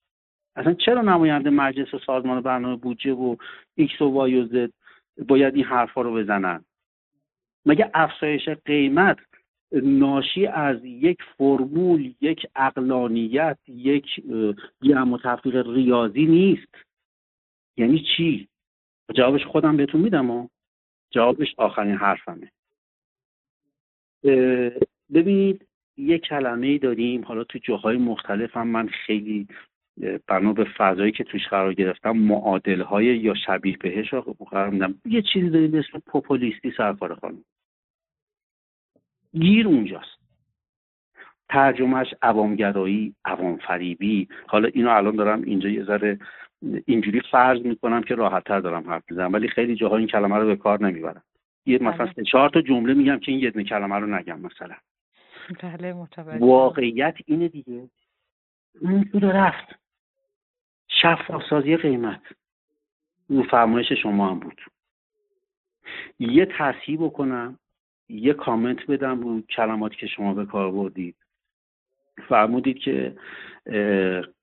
اصلا 0.56 0.74
چرا 0.74 1.02
نماینده 1.02 1.50
مجلس 1.50 1.94
و 1.94 1.98
سازمان 1.98 2.40
برنامه 2.40 2.76
بودجه 2.76 3.12
و 3.12 3.36
ایکس 3.74 4.02
و 4.02 4.08
وای 4.08 4.40
و 4.40 4.46
زد 4.46 4.72
باید 5.28 5.54
این 5.54 5.64
حرفا 5.64 6.02
رو 6.02 6.14
بزنن؟ 6.14 6.64
مگه 7.68 7.90
افزایش 7.94 8.48
قیمت 8.48 9.18
ناشی 9.82 10.46
از 10.46 10.84
یک 10.84 11.18
فرمول 11.38 12.14
یک 12.20 12.46
عقلانیت 12.56 13.58
یک 13.68 14.06
جمع 14.82 15.18
تفریق 15.24 15.66
ریاضی 15.70 16.26
نیست؟ 16.26 16.74
یعنی 17.76 18.04
چی؟ 18.16 18.48
جوابش 19.14 19.44
خودم 19.44 19.76
بهتون 19.76 20.00
میدم 20.00 20.50
جوابش 21.10 21.54
آخرین 21.56 21.96
حرفمه. 21.96 22.50
ببینید 25.14 25.66
یک 25.96 26.22
کلمه 26.22 26.78
داریم 26.78 27.24
حالا 27.24 27.44
تو 27.44 27.58
جاهای 27.58 27.96
مختلف 27.96 28.56
هم 28.56 28.68
من 28.68 28.88
خیلی 28.88 29.46
بنا 30.26 30.52
به 30.52 30.64
فضایی 30.64 31.12
که 31.12 31.24
توش 31.24 31.46
قرار 31.48 31.74
گرفتم 31.74 32.10
معادل 32.10 32.80
های 32.80 33.04
یا 33.04 33.34
شبیه 33.46 33.76
بهش 33.76 34.12
رو 34.12 34.20
قرار 34.22 34.70
میدم. 34.70 34.94
یه 35.04 35.22
چیزی 35.22 35.50
داریم 35.50 35.70
به 35.70 35.78
اسم 35.78 36.02
پوپولیستی 36.06 36.72
سرکار 36.76 37.14
خانم. 37.14 37.44
گیر 39.32 39.68
اونجاست. 39.68 40.18
ترجمهش 41.48 42.14
عوامگرایی 42.22 43.14
عوام 43.24 43.56
فریبی 43.56 44.28
حالا 44.46 44.68
اینو 44.68 44.90
الان 44.90 45.16
دارم 45.16 45.42
اینجا 45.42 45.68
یه 45.68 45.84
ذره 45.84 46.18
اینجوری 46.84 47.20
فرض 47.20 47.60
می‌کنم 47.60 48.02
که 48.02 48.14
راحتتر 48.14 48.60
دارم 48.60 48.90
حرف 48.90 49.02
می‌زنم 49.10 49.32
ولی 49.32 49.48
خیلی 49.48 49.74
جاها 49.74 49.96
این 49.96 50.06
کلمه 50.06 50.36
رو 50.36 50.46
به 50.46 50.56
کار 50.56 50.82
نمی‌برم. 50.82 51.22
یه 51.66 51.78
مثلا 51.82 52.06
بله. 52.06 52.24
چهار 52.24 52.50
تا 52.50 52.60
جمله 52.60 52.94
میگم 52.94 53.18
که 53.18 53.32
این 53.32 53.40
یه 53.40 53.50
کلمه 53.50 53.96
رو 53.96 54.06
نگم 54.06 54.40
مثلا. 54.40 54.74
بله 55.62 55.94
واقعیت 56.40 57.14
اینه 57.26 57.48
دیگه. 57.48 57.88
این 58.80 59.10
رفت. 59.12 59.78
شفاف 60.88 61.42
سازی 61.50 61.76
قیمت. 61.76 62.22
رو 63.28 63.42
فرمایش 63.42 63.92
شما 63.92 64.30
هم 64.30 64.38
بود. 64.38 64.60
یه 66.18 66.46
تصحیح 66.58 66.98
بکنم. 67.00 67.58
یه 68.08 68.32
کامنت 68.32 68.86
بدم 68.86 69.20
رو 69.20 69.40
کلماتی 69.40 69.96
که 69.96 70.06
شما 70.06 70.34
به 70.34 70.46
کار 70.46 70.72
بردید. 70.72 71.16
فرمودید 72.28 72.78
که 72.78 73.16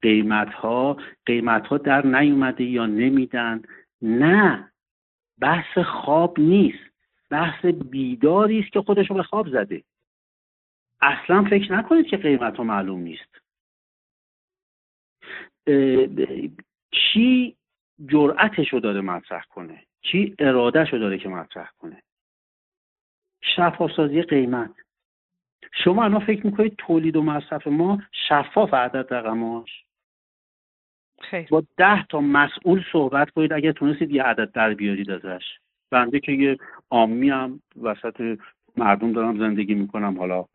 قیمت 0.01 0.53
ها 0.53 0.97
قیمت 1.26 1.68
ها 1.68 1.78
در 1.78 2.05
نیومده 2.05 2.63
یا 2.63 2.86
نمیدن. 2.86 3.61
نه 4.01 4.72
بحث 5.39 5.78
خواب 5.78 6.39
نیست. 6.39 6.86
بحث 7.30 7.66
بیداری 7.66 8.59
است 8.59 8.72
که 8.72 8.82
خودش 8.82 9.09
رو 9.09 9.16
به 9.16 9.24
خواب 9.24 9.49
زده. 9.49 9.84
اصلا 11.01 11.43
فکر 11.43 11.74
نکنید 11.74 12.07
که 12.07 12.18
قیمت 12.18 12.57
ها 12.57 12.63
معلوم 12.63 12.99
نیست. 12.99 13.41
کی 16.91 17.55
جرأتش 18.05 18.74
رو 18.74 18.80
داره 18.80 19.01
مطرح 19.01 19.43
کنه؟ 19.49 19.84
کی 20.01 20.36
ارادهش 20.39 20.93
رو 20.93 20.99
داره 20.99 21.18
که 21.18 21.30
مطرح 21.30 21.70
کنه؟ 21.78 22.03
شفافسازی 23.56 24.22
قیمت. 24.22 24.72
شما 25.84 26.04
الان 26.04 26.26
فکر 26.26 26.46
می‌کنید 26.46 26.76
تولید 26.78 27.16
و 27.16 27.22
مصرف 27.22 27.68
ما 27.68 28.02
شفاف 28.28 28.74
عدد 28.74 29.14
رقماش 29.14 29.86
خیلی 31.22 31.48
با 31.50 31.64
ده 31.78 32.06
تا 32.06 32.22
مسئول 32.22 32.84
صحبت 32.91 33.30
کنید 33.30 33.54
اگر 33.54 33.72
تونستید 33.72 34.12
یه 34.12 34.24
عدد 34.24 34.52
در 34.52 34.74
بیارید 34.74 35.12
ازش. 35.12 35.43
بنده 35.91 36.20
که 36.20 36.32
یه 36.32 36.58
آمی 36.89 37.30
هم 37.30 37.62
وسط 37.82 38.39
مردم 38.78 39.14
دارم 39.14 39.39
زندگی 39.39 39.76
می‌کنم 39.76 40.18
حالا 40.18 40.46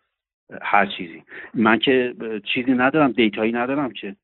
هر 0.63 0.87
چیزی. 0.87 1.23
من 1.55 1.79
که 1.79 2.15
چیزی 2.45 2.73
ندارم 2.73 3.13
دیتایی 3.13 3.53
ندارم 3.53 3.91
که. 3.93 4.17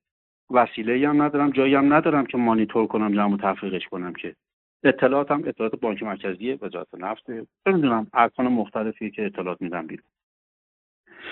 وسیله 0.50 1.08
هم 1.08 1.22
ندارم 1.22 1.50
جایی 1.50 1.74
هم 1.74 1.94
ندارم 1.94 2.26
که 2.26 2.38
مانیتور 2.38 2.86
کنم 2.86 3.14
جمع 3.14 3.34
و 3.34 3.36
تفریقش 3.36 3.86
کنم 3.86 4.12
که. 4.12 4.34
اطلاعات 4.84 5.30
هم 5.30 5.42
اطلاعات 5.46 5.80
بانک 5.80 6.02
مرکزی 6.02 6.52
وزارت 6.52 6.94
نفت 6.94 7.30
نمی‌دونم 7.66 8.06
ارکان 8.12 8.48
مختلفی 8.48 9.10
که 9.10 9.26
اطلاعات 9.26 9.62
میدم 9.62 9.86
بیرون. 9.86 10.06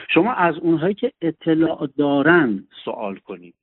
شما 0.09 0.32
از 0.32 0.59
اونهایی 0.59 0.95
که 0.95 1.12
اطلاع 1.22 1.88
دارن 1.97 2.66
سوال 2.84 3.16
کنید. 3.16 3.55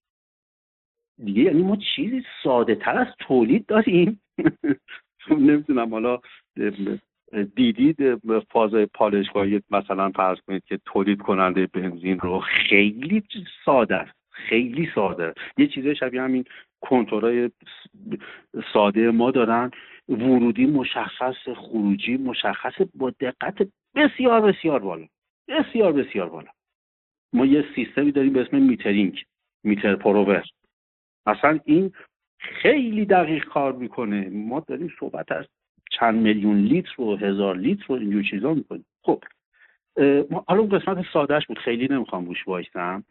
دیگه 1.23 1.41
یعنی 1.41 1.63
ما 1.63 1.75
چیزی 1.95 2.23
ساده 2.43 2.75
تر 2.75 2.97
از 2.97 3.07
تولید 3.19 3.65
داریم. 3.65 4.21
نمی‌دونم 5.29 5.91
حالا 5.91 6.19
دیدید 7.55 7.97
فاز 8.49 8.71
پالشگاهی 8.93 9.61
مثلا 9.71 10.11
فرض 10.11 10.37
کنید 10.47 10.63
که 10.65 10.79
تولید 10.85 11.21
کننده 11.21 11.67
بنزین 11.67 12.19
رو 12.19 12.39
خیلی 12.39 13.23
ساده 13.65 13.95
است. 13.95 14.20
خیلی 14.31 14.89
ساده. 14.95 15.33
یه 15.57 15.67
چیزای 15.67 15.95
شبیه 15.95 16.21
همین 16.21 16.45
کنتورای 16.81 17.51
ساده 18.73 19.11
ما 19.11 19.31
دارن. 19.31 19.71
ورودی 20.09 20.65
مشخص 20.65 21.49
خروجی 21.55 22.17
مشخص 22.17 22.73
با 22.95 23.09
دقت 23.09 23.67
بسیار 23.95 24.41
بسیار 24.41 24.79
بالا. 24.79 25.07
بسیار 25.47 25.93
بسیار 25.93 26.29
بالا. 26.29 26.49
ما 27.33 27.45
یه 27.45 27.65
سیستمی 27.75 28.11
داریم 28.11 28.33
به 28.33 28.41
اسم 28.41 28.57
میترینگ 28.57 29.23
میتر 29.63 29.95
پروور. 29.95 30.43
اصلا 31.25 31.59
این 31.65 31.91
خیلی 32.37 33.05
دقیق 33.05 33.45
کار 33.45 33.73
می‌کنه. 33.73 34.29
ما 34.29 34.59
داریم 34.59 34.93
صحبت 34.99 35.31
از 35.31 35.45
چند 35.91 36.21
میلیون 36.21 36.57
لیتر 36.57 37.01
و 37.01 37.15
هزار 37.15 37.57
لیتر 37.57 37.85
و 37.89 37.95
اینجور 37.95 38.23
چیزا 38.23 38.53
می‌کنیم. 38.53 38.85
خب 39.01 39.23
حالا 40.47 40.61
اون 40.61 40.69
قسمت 40.69 41.05
سادهش 41.13 41.45
بود. 41.45 41.59
خیلی 41.59 41.87
نمی‌خوام 41.87 42.25
روش 42.25 42.47
وایسم. 42.47 43.03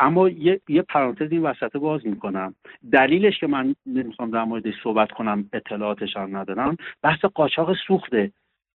اما 0.00 0.28
یه, 0.28 0.60
یه 0.68 0.82
پرانتز 0.82 1.32
این 1.32 1.42
وسط 1.42 1.76
باز 1.76 2.06
می‌کنم. 2.06 2.54
دلیلش 2.92 3.38
که 3.38 3.46
من 3.46 3.74
نمی‌خوام 3.86 4.30
در 4.30 4.44
موردش 4.44 4.74
صحبت 4.82 5.10
کنم 5.12 5.50
اطلاعاتش 5.52 6.16
هم 6.16 6.36
ندارم 6.36 6.76
بحث 7.02 7.24
قاچاق 7.24 7.76
سوخته. 7.86 8.32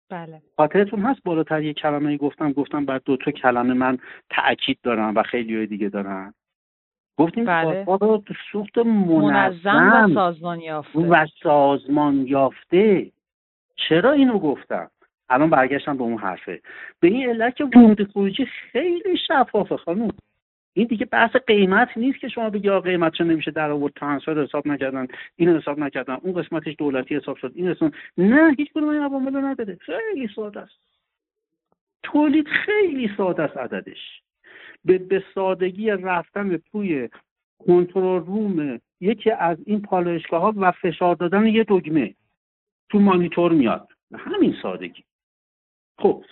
بله. 0.10 0.42
خاطرتون 0.58 1.00
هست؟ 1.00 1.24
بالاتر 1.24 1.64
یه 1.64 1.74
کلمه 1.74 2.18
گفتم 2.18 2.52
گفتم 2.52 2.86
بعد 2.86 3.02
دو 3.06 3.18
تا 3.18 3.32
کلمه 3.32 3.74
من 3.74 3.98
تاکید 4.30 4.80
دارم 4.84 5.16
و 5.16 5.24
خیلی 5.24 5.68
دیگه 5.68 5.90
دارن. 5.90 6.34
گفتیم 7.18 7.46
بله. 7.46 7.86
سوخت 8.52 8.78
منظم 8.78 10.10
و 10.12 10.14
سازمان 10.14 10.60
یافته. 10.60 11.00
و 11.00 11.26
سازمان 11.44 12.28
یافته. 12.28 13.12
چرا 13.76 14.12
اینو 14.12 14.40
گفتم؟ 14.40 14.90
الان 15.30 15.50
برگشتم 15.50 15.98
به 15.98 16.04
اون 16.04 16.18
حرفه. 16.18 16.62
به 17.00 17.08
این 17.08 17.30
علت 17.30 17.56
که 17.56 17.66
ورود 17.66 18.12
خروجی 18.12 18.46
خیلی 18.46 19.18
شفافه 19.28 19.78
خانم. 19.78 20.10
این 20.78 20.88
دیگه 20.88 21.06
بحث 21.06 21.36
قیمت 21.36 21.98
نیست 21.98 22.20
که 22.20 22.28
شما 22.28 22.50
بگی 22.50 22.70
قیمت 22.70 23.14
چه 23.14 23.24
نمیشه 23.24 23.52
در 23.52 23.72
آورد 23.72 23.94
ترانسفر 23.94 24.44
حساب 24.44 24.68
نکردن 24.68 25.08
این 25.36 25.50
حساب 25.50 25.80
نکردن 25.80 26.18
اون 26.22 26.42
قسمتش 26.42 26.76
دولتی 26.78 27.16
حساب 27.16 27.38
شد 27.38 27.52
این 27.56 27.74
قسمت 27.74 27.94
نه 28.18 28.56
هیچ 28.58 28.72
کدوم 28.72 28.90
این 28.90 29.02
عوامل 29.02 29.46
نداره. 29.46 29.78
خیلی 29.82 30.30
ساده 30.36 30.60
است. 30.60 30.80
تولید 32.04 32.48
خیلی 32.48 33.10
ساده 33.18 33.44
است 33.44 33.58
عددش. 33.58 34.22
به, 34.86 34.98
به 34.98 35.24
سادگی 35.36 35.90
رفتن 35.90 36.50
به 36.50 36.62
توی 36.72 37.10
کنترل 37.68 38.26
روم 38.26 38.80
یکی 39.02 39.32
از 39.32 39.58
این 39.66 39.82
پالایشگاه 39.82 40.42
ها 40.42 40.54
و 40.58 40.72
فشار 40.72 41.16
دادن 41.16 41.48
یه 41.48 41.64
دگمه 41.64 42.16
تو 42.90 43.00
مانیتور 43.00 43.52
میاد. 43.52 43.88
همین 44.18 44.56
سادگی. 44.62 45.04
خب 45.98 46.24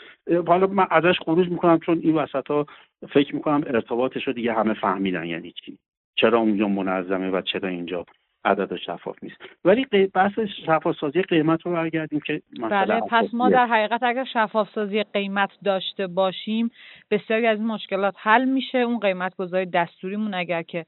حالا 0.47 0.67
من 0.67 0.87
ازش 0.91 1.19
خروج 1.19 1.49
می‌کنم 1.49 1.79
چون 1.79 1.99
این 2.03 2.15
وسط 2.15 2.47
ها 2.47 2.65
فکر 3.13 3.35
می‌کنم 3.35 3.63
ارتباطش 3.67 4.27
رو 4.27 4.33
دیگه 4.33 4.53
همه 4.53 4.73
فهمیدن 4.73 5.25
یعنی 5.25 5.51
چی؟ 5.51 5.77
چرا 6.15 6.39
اونجا 6.39 6.67
منظمه 6.67 7.29
و 7.29 7.41
چرا 7.41 7.69
اینجا 7.69 8.05
عدد 8.45 8.75
شفاف 8.75 9.23
نیست؟ 9.23 9.35
ولی 9.65 9.85
بحث 10.13 10.39
شفاف 10.65 10.95
سازی 10.99 11.21
قیمت 11.21 11.61
رو 11.61 11.71
برگردیم 11.71 12.19
که 12.19 12.41
بله 12.71 13.01
پس 13.09 13.33
ما 13.33 13.49
در 13.49 13.65
حقیقت 13.65 14.03
اگر 14.03 14.23
شفاف 14.33 14.69
سازی 14.75 15.03
قیمت 15.03 15.49
داشته 15.63 16.07
باشیم 16.07 16.71
بسیاری 17.11 17.47
از 17.47 17.59
این 17.59 17.67
مشکلات 17.67 18.15
حل 18.17 18.45
میشه. 18.45 18.77
اون 18.77 18.99
قیمت 18.99 19.35
گذاری 19.35 19.65
دستوریمون 19.65 20.33
اگر 20.33 20.61
که 20.61 20.85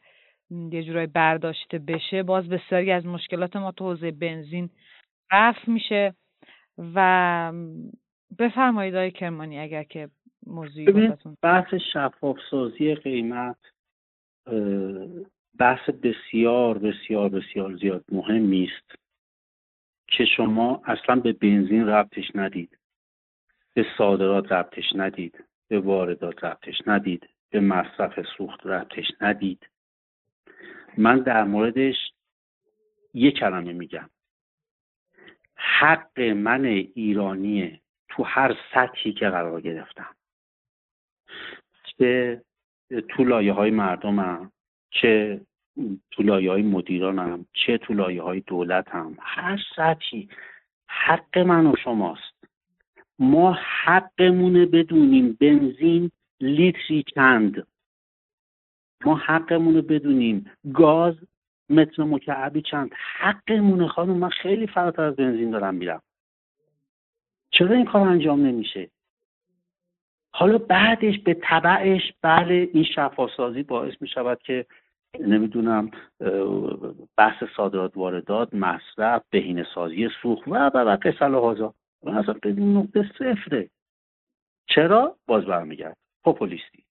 یه 0.71 0.84
جورایی 0.84 1.07
برداشته 1.07 1.80
بشه 1.80 2.23
باز 2.23 2.49
بسیاری 2.49 2.91
از 2.91 3.05
مشکلات 3.05 3.55
ما 3.55 3.71
تو 3.71 3.86
حوزه 3.86 4.11
بنزین 4.11 4.69
رفع 5.32 5.71
میشه 5.71 6.13
و 6.95 7.51
بفرمایید 8.39 8.95
آقای 8.95 9.11
کرمانی 9.11 9.59
اگر 9.59 9.84
که 9.84 10.09
موضوعی 10.47 11.11
بحث 11.41 11.73
شفاف 11.93 12.38
سازی 12.51 12.95
قیمت 12.95 13.57
بحث 15.59 15.89
بسیار 15.89 16.78
بسیار 16.78 17.30
بسیار 17.30 17.76
زیاد 17.76 18.05
مهمی 18.11 18.71
است 18.73 18.99
که 20.07 20.26
شما 20.26 20.82
اصلا 20.86 21.15
به 21.15 21.34
بنزین 21.34 21.88
ربطش 21.88 22.32
ندید 22.36 22.78
به 23.73 23.86
صادرات 23.97 24.51
ربطش 24.51 24.93
ندید 24.95 25.43
به 25.67 25.80
واردات 25.80 26.43
ربطش 26.43 26.82
ندید 26.88 27.30
به 27.49 27.59
مصرف 27.59 28.28
سوخت 28.38 28.65
ربطش 28.65 29.05
ندید. 29.21 29.69
من 30.97 31.19
در 31.19 31.43
موردش 31.43 31.95
یه 33.13 33.32
کلمه 33.32 33.73
میگم. 33.73 34.09
حق 35.55 36.19
من 36.19 36.65
ایرانی 36.65 37.82
تو 38.16 38.24
هر 38.24 38.55
سطحی 38.74 39.13
که 39.13 39.30
قرار 39.30 39.61
گرفتم. 39.61 40.16
چه 41.84 42.41
تو 43.09 43.24
لایه 43.24 43.53
های 43.53 43.72
مردمم 43.72 44.51
چه 44.89 45.41
تو 46.11 46.24
لایه 46.24 46.51
های 46.51 46.61
مدیرانم 46.61 47.45
چه 47.53 47.78
تو 47.78 47.93
لایه 47.93 48.22
های 48.22 48.39
دولتم 48.39 49.18
هر 49.20 49.59
سطحی 49.76 50.30
حق 50.88 51.38
من 51.38 51.68
و 51.68 51.76
شماست. 51.84 52.36
ما 53.20 53.57
حقمونه 53.84 54.66
بدونیم. 54.66 55.38
بنزین 55.39 56.11
لیتری 56.39 57.03
چند؟ 57.16 57.68
ما 59.05 59.16
حقمونه 59.16 59.82
بدونیم. 59.82 60.51
گاز 60.74 61.16
متر 61.70 62.03
مکعبی 62.03 62.61
چند؟ 62.61 62.91
حقمونه 63.18 63.88
خانم 63.88 64.18
من 64.18 64.30
خیلی 64.30 64.68
فراتر 64.68 65.01
از 65.01 65.16
بنزین 65.16 65.51
دارم 65.51 65.76
میرم. 65.76 66.01
چرا 67.58 67.76
این 67.76 67.86
کار 67.86 68.08
انجام 68.08 68.45
نمیشه؟ 68.45 68.89
حالا 70.34 70.58
بعدش 70.58 71.20
به 71.20 71.34
طبعش 71.34 72.14
بله 72.22 72.70
این 72.74 72.84
شفاسازی 72.84 73.64
باعث 73.64 73.93
می 74.01 74.08
شود 74.08 74.41
که 74.43 74.66
نمی‌دونم 75.20 75.91
بحث 77.18 77.43
صادرات 77.58 77.97
واردات 77.97 78.53
مصرف 78.53 79.24
بهینه 79.30 79.66
سازی 79.76 80.10
سوخت 80.22 80.47
و 80.47 80.51
و 80.51 80.78
و 80.78 80.97
قصل 81.01 81.34
هازا 81.34 81.74
اصلا 82.08 82.36
نقطه 82.58 83.12
صفره. 83.20 83.70
چرا؟ 84.68 85.18
باز 85.28 85.45
برمیگرد. 85.45 85.97
پوپولیستی 86.24 86.84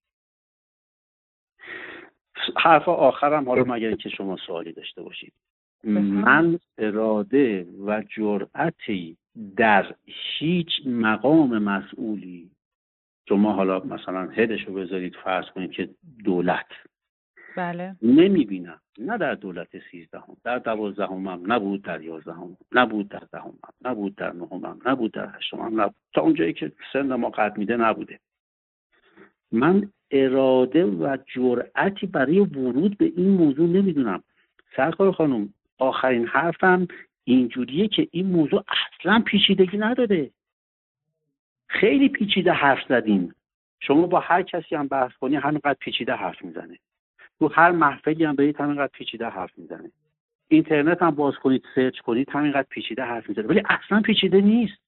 حرف 2.57 2.89
آخرم 2.89 3.49
حالا 3.49 3.65
مگر 3.65 3.95
که 3.95 4.09
شما 4.09 4.37
سوالی 4.37 4.73
داشته 4.73 5.03
باشید. 5.03 5.33
من 5.85 6.59
اراده 6.79 7.67
و 7.87 8.03
جرأتی 8.17 9.17
در 9.57 9.95
هیچ 10.39 10.68
مقام 10.87 11.59
مسئولی 11.59 12.51
شما 13.28 13.53
حالا 13.53 13.78
مثلا 13.78 14.30
هدش 14.30 14.64
رو 14.64 14.74
بذارید 14.74 15.16
فرض 15.24 15.45
کنید 15.45 15.70
که 15.70 15.89
دولت. 16.24 16.66
بله. 17.57 17.97
نمی‌بینم. 18.03 18.80
نه 18.99 19.18
در 19.18 19.35
دولت 19.35 19.68
سیزدهم 19.91 20.37
در 20.45 20.59
دوازدهمم 20.59 21.53
نبود 21.53 21.82
در 21.82 22.03
یازدهم 22.03 22.57
نبود 22.72 23.09
در 23.09 23.22
دهمم 23.32 23.59
نبود 23.85 24.16
در 24.16 24.32
نهمم 24.32 24.78
نبود 24.87 25.12
در 25.12 25.37
هشتمم 25.37 25.80
نبود. 25.80 25.95
تا 26.14 26.20
اونجایی 26.20 26.53
که 26.53 26.72
سن 26.93 27.14
ما 27.14 27.30
قد 27.30 27.59
میده 27.59 27.76
نبوده. 27.76 28.20
من 29.53 29.91
اراده 30.11 30.85
و 30.85 31.16
جرأتی 31.35 32.07
برای 32.07 32.41
ورود 32.41 32.99
به 32.99 33.12
این 33.16 33.30
موضوع 33.30 33.68
نمی‌دونم. 33.68 34.22
سرکار 34.76 35.12
خانم 35.12 35.55
آخرین 35.78 36.26
حرفم 36.26 36.87
اینجوریه 37.25 37.89
که 37.89 38.09
این 38.11 38.27
موضوع 38.27 38.64
اصلا 38.68 39.22
پیچیدگی 39.27 39.79
نداره. 39.79 40.31
خیلی 41.68 42.09
پیچیده 42.09 42.53
حرف 42.53 42.89
زدیم 42.89 43.35
شما 43.81 44.07
با 44.07 44.20
هر 44.20 44.43
کسی 44.43 44.75
هم 44.75 44.89
بحث 44.89 45.12
کنی 45.12 45.37
همینقدر 45.37 45.77
پیچیده 45.81 46.14
حرف 46.14 46.45
می‌زنه. 46.45 46.79
تو 47.39 47.49
هر 47.49 47.70
محفلی 47.70 48.25
هم 48.25 48.37
برید 48.37 48.61
همینقدر 48.61 48.91
پیچیده 48.93 49.29
حرف 49.29 49.59
می‌زنه. 49.59 49.93
اینترنت 50.49 51.03
هم 51.03 51.11
باز 51.11 51.35
کنید 51.35 51.64
سرچ 51.75 51.99
کنید 51.99 52.31
همینقدر 52.31 52.66
پیچیده 52.70 53.03
حرف 53.03 53.29
می‌زنه. 53.29 53.47
ولی 53.47 53.62
اصلا 53.68 54.01
پیچیده 54.01 54.41
نیست. 54.41 54.79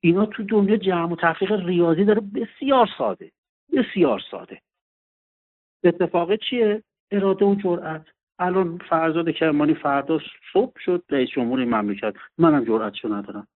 اینا 0.00 0.26
تو 0.26 0.42
دنیا 0.42 0.76
جمع 0.76 1.12
و 1.12 1.16
تحقیق 1.16 1.52
ریاضی 1.52 2.04
داره. 2.04 2.20
بسیار 2.20 2.88
ساده. 2.98 3.32
بسیار 3.72 4.22
ساده. 4.30 4.60
اتفاق 5.84 6.36
چیه؟ 6.36 6.82
اراده 7.10 7.44
و 7.44 7.54
جرأت. 7.54 8.06
الان 8.38 8.78
فرزاد 8.78 9.30
کرمانی 9.30 9.74
فردا 9.74 10.20
صبح 10.52 10.72
شد 10.78 11.04
رئیس 11.10 11.30
جمهور 11.30 11.60
این 11.60 11.74
مملکت. 11.74 12.14
منم 12.38 12.64
جرأتشو 12.64 13.14
ندارم. 13.14 13.48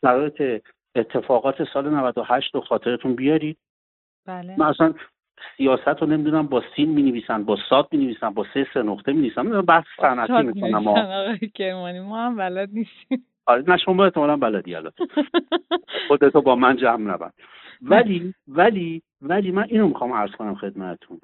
شرایط 0.00 0.62
اتفاقات 0.94 1.64
سال 1.64 1.90
98 1.90 2.54
رو 2.54 2.60
خاطرتون 2.60 3.14
بیارید. 3.14 3.58
بله. 4.26 4.54
من 4.58 4.66
اصلا 4.66 4.94
سیاست 5.56 6.00
رو 6.00 6.06
نمی‌دونم 6.06 6.46
با 6.46 6.62
سین 6.76 6.90
می 6.90 7.02
نویسن 7.02 7.44
با 7.44 7.58
ساد 7.68 7.88
می 7.92 7.98
نویسن 7.98 8.30
با 8.30 8.46
سه 8.54 8.66
سه 8.74 8.82
نقطه 8.82 9.12
می 9.12 9.18
نویسن 9.18 9.60
بحث 9.60 9.84
صنعتی 9.96 10.42
می‌کنم. 10.42 10.78
ما 11.98 12.26
هم 12.26 12.36
بلد 12.36 12.70
نیستیم. 12.72 13.26
آره 13.46 13.64
نه 13.68 13.76
شما 13.76 14.04
احتمالا 14.04 14.36
بلدی 14.36 14.74
الان. 14.74 14.92
خودتو 16.08 16.40
با 16.40 16.56
من 16.56 16.76
جمع 16.76 17.14
نبند. 17.14 17.32
ولی 17.82 18.34
ولی 18.58 19.02
ولی 19.22 19.50
من 19.50 19.64
اینو 19.68 19.88
می‌خوام 19.88 20.12
عرض 20.12 20.30
کنم 20.30 20.54
خدمتتون. 20.54 21.20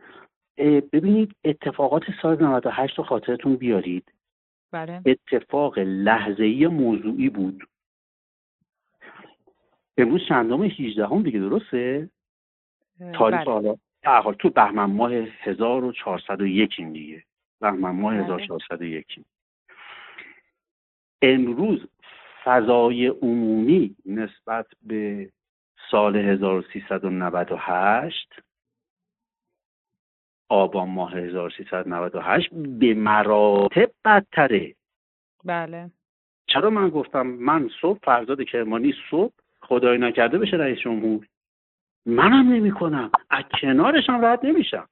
ببینید 0.93 1.37
اتفاقات 1.45 2.03
سال 2.23 2.45
98 2.45 2.99
رو 2.99 3.05
خاطرتون 3.05 3.57
بیارید 3.57 4.13
بله. 4.73 5.03
اتفاق 5.07 5.79
لحظه‌ای 5.79 6.67
موضوعی 6.67 7.29
بود 7.29 7.69
امروز 9.99 10.21
چندم 10.29 10.63
18 10.63 11.07
هم 11.07 11.23
دیگه 11.23 11.39
درسته 11.39 12.11
تاریخ 13.15 13.41
بله. 13.41 13.53
حالا 13.53 13.77
در 14.03 14.21
حال 14.21 14.35
تو 14.35 14.51
بهمن 14.51 14.85
ماه 14.85 15.13
1401 15.13 16.75
این 16.79 16.93
دیگه 16.93 17.25
بهمن 17.61 17.91
ماه 17.91 18.15
1401 18.15 19.07
بله. 19.17 19.25
امروز 21.23 21.87
فضای 22.45 23.07
عمومی 23.07 23.97
نسبت 24.07 24.67
به 24.83 25.31
سال 25.91 26.17
1398 26.17 28.29
آبان 30.51 30.89
ماه 30.89 31.17
1398 31.17 32.55
به 32.55 32.95
مراتب 32.95 33.91
بدتره. 34.05 34.75
بله. 35.45 35.91
چرا 36.47 36.71
من 36.71 36.89
گفتم 36.89 37.27
من 37.27 37.71
صبح 37.81 37.99
فرزاد 38.03 38.43
کرمانی 38.43 38.95
صبح 39.11 39.33
خدای 39.63 39.99
نکرده 39.99 40.39
بشه 40.39 40.57
رئیس 40.57 40.79
جمهور؟ 40.79 41.27
منم 42.07 42.53
نمی 42.53 42.71
کنم 42.71 43.11
از 43.31 43.45
کنارشم 43.61 44.25
رد 44.25 44.47
نمیشم. 44.47 44.89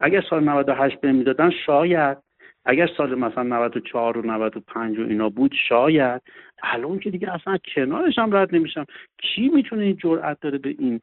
اگر 0.00 0.24
سال 0.30 0.44
98 0.44 1.00
به 1.00 1.12
می‌دادن 1.12 1.50
شاید. 1.66 2.18
اگر 2.64 2.86
سال 2.96 3.14
مثلا 3.14 3.42
94 3.42 4.18
و 4.18 4.26
95 4.26 4.98
و 4.98 5.02
اینا 5.02 5.28
بود 5.28 5.54
شاید. 5.68 6.22
الان 6.62 6.98
که 6.98 7.10
دیگه 7.10 7.34
اصلا 7.34 7.58
کنارش 7.74 8.18
هم 8.18 8.36
رد 8.36 8.54
نمیشم. 8.54 8.86
کی 9.18 9.48
می‌تونه 9.48 9.84
این 9.84 9.96
جرأت 9.96 10.40
داره 10.40 10.58
به 10.58 10.68
این 10.78 11.00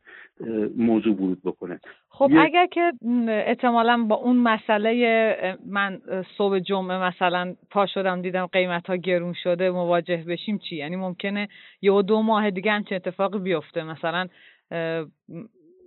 موضوع 0.78 1.16
ورود 1.16 1.42
بکنه؟ 1.44 1.80
خب 2.18 2.32
اگر 2.38 2.66
که 2.66 2.94
احتمالا 3.28 4.06
با 4.10 4.16
اون 4.16 4.38
مسئله 4.38 5.58
من 5.66 6.02
صبح 6.38 6.60
جمعه 6.60 6.98
مثلا 6.98 7.56
پا 7.72 7.86
شدم 7.86 8.22
دیدم 8.22 8.46
قیمت 8.46 8.88
ها 8.88 8.96
گرون 8.96 9.34
شده 9.44 9.72
مواجه 9.72 10.24
بشیم 10.28 10.58
چی؟ 10.58 10.76
یعنی 10.76 10.96
ممکنه 10.96 11.48
یه 11.82 12.02
دو 12.02 12.22
ماه 12.22 12.50
دیگه 12.50 12.72
همچین 12.72 12.96
اتفاقی 12.96 13.40
بیفته. 13.40 13.84
مثلا 13.84 14.28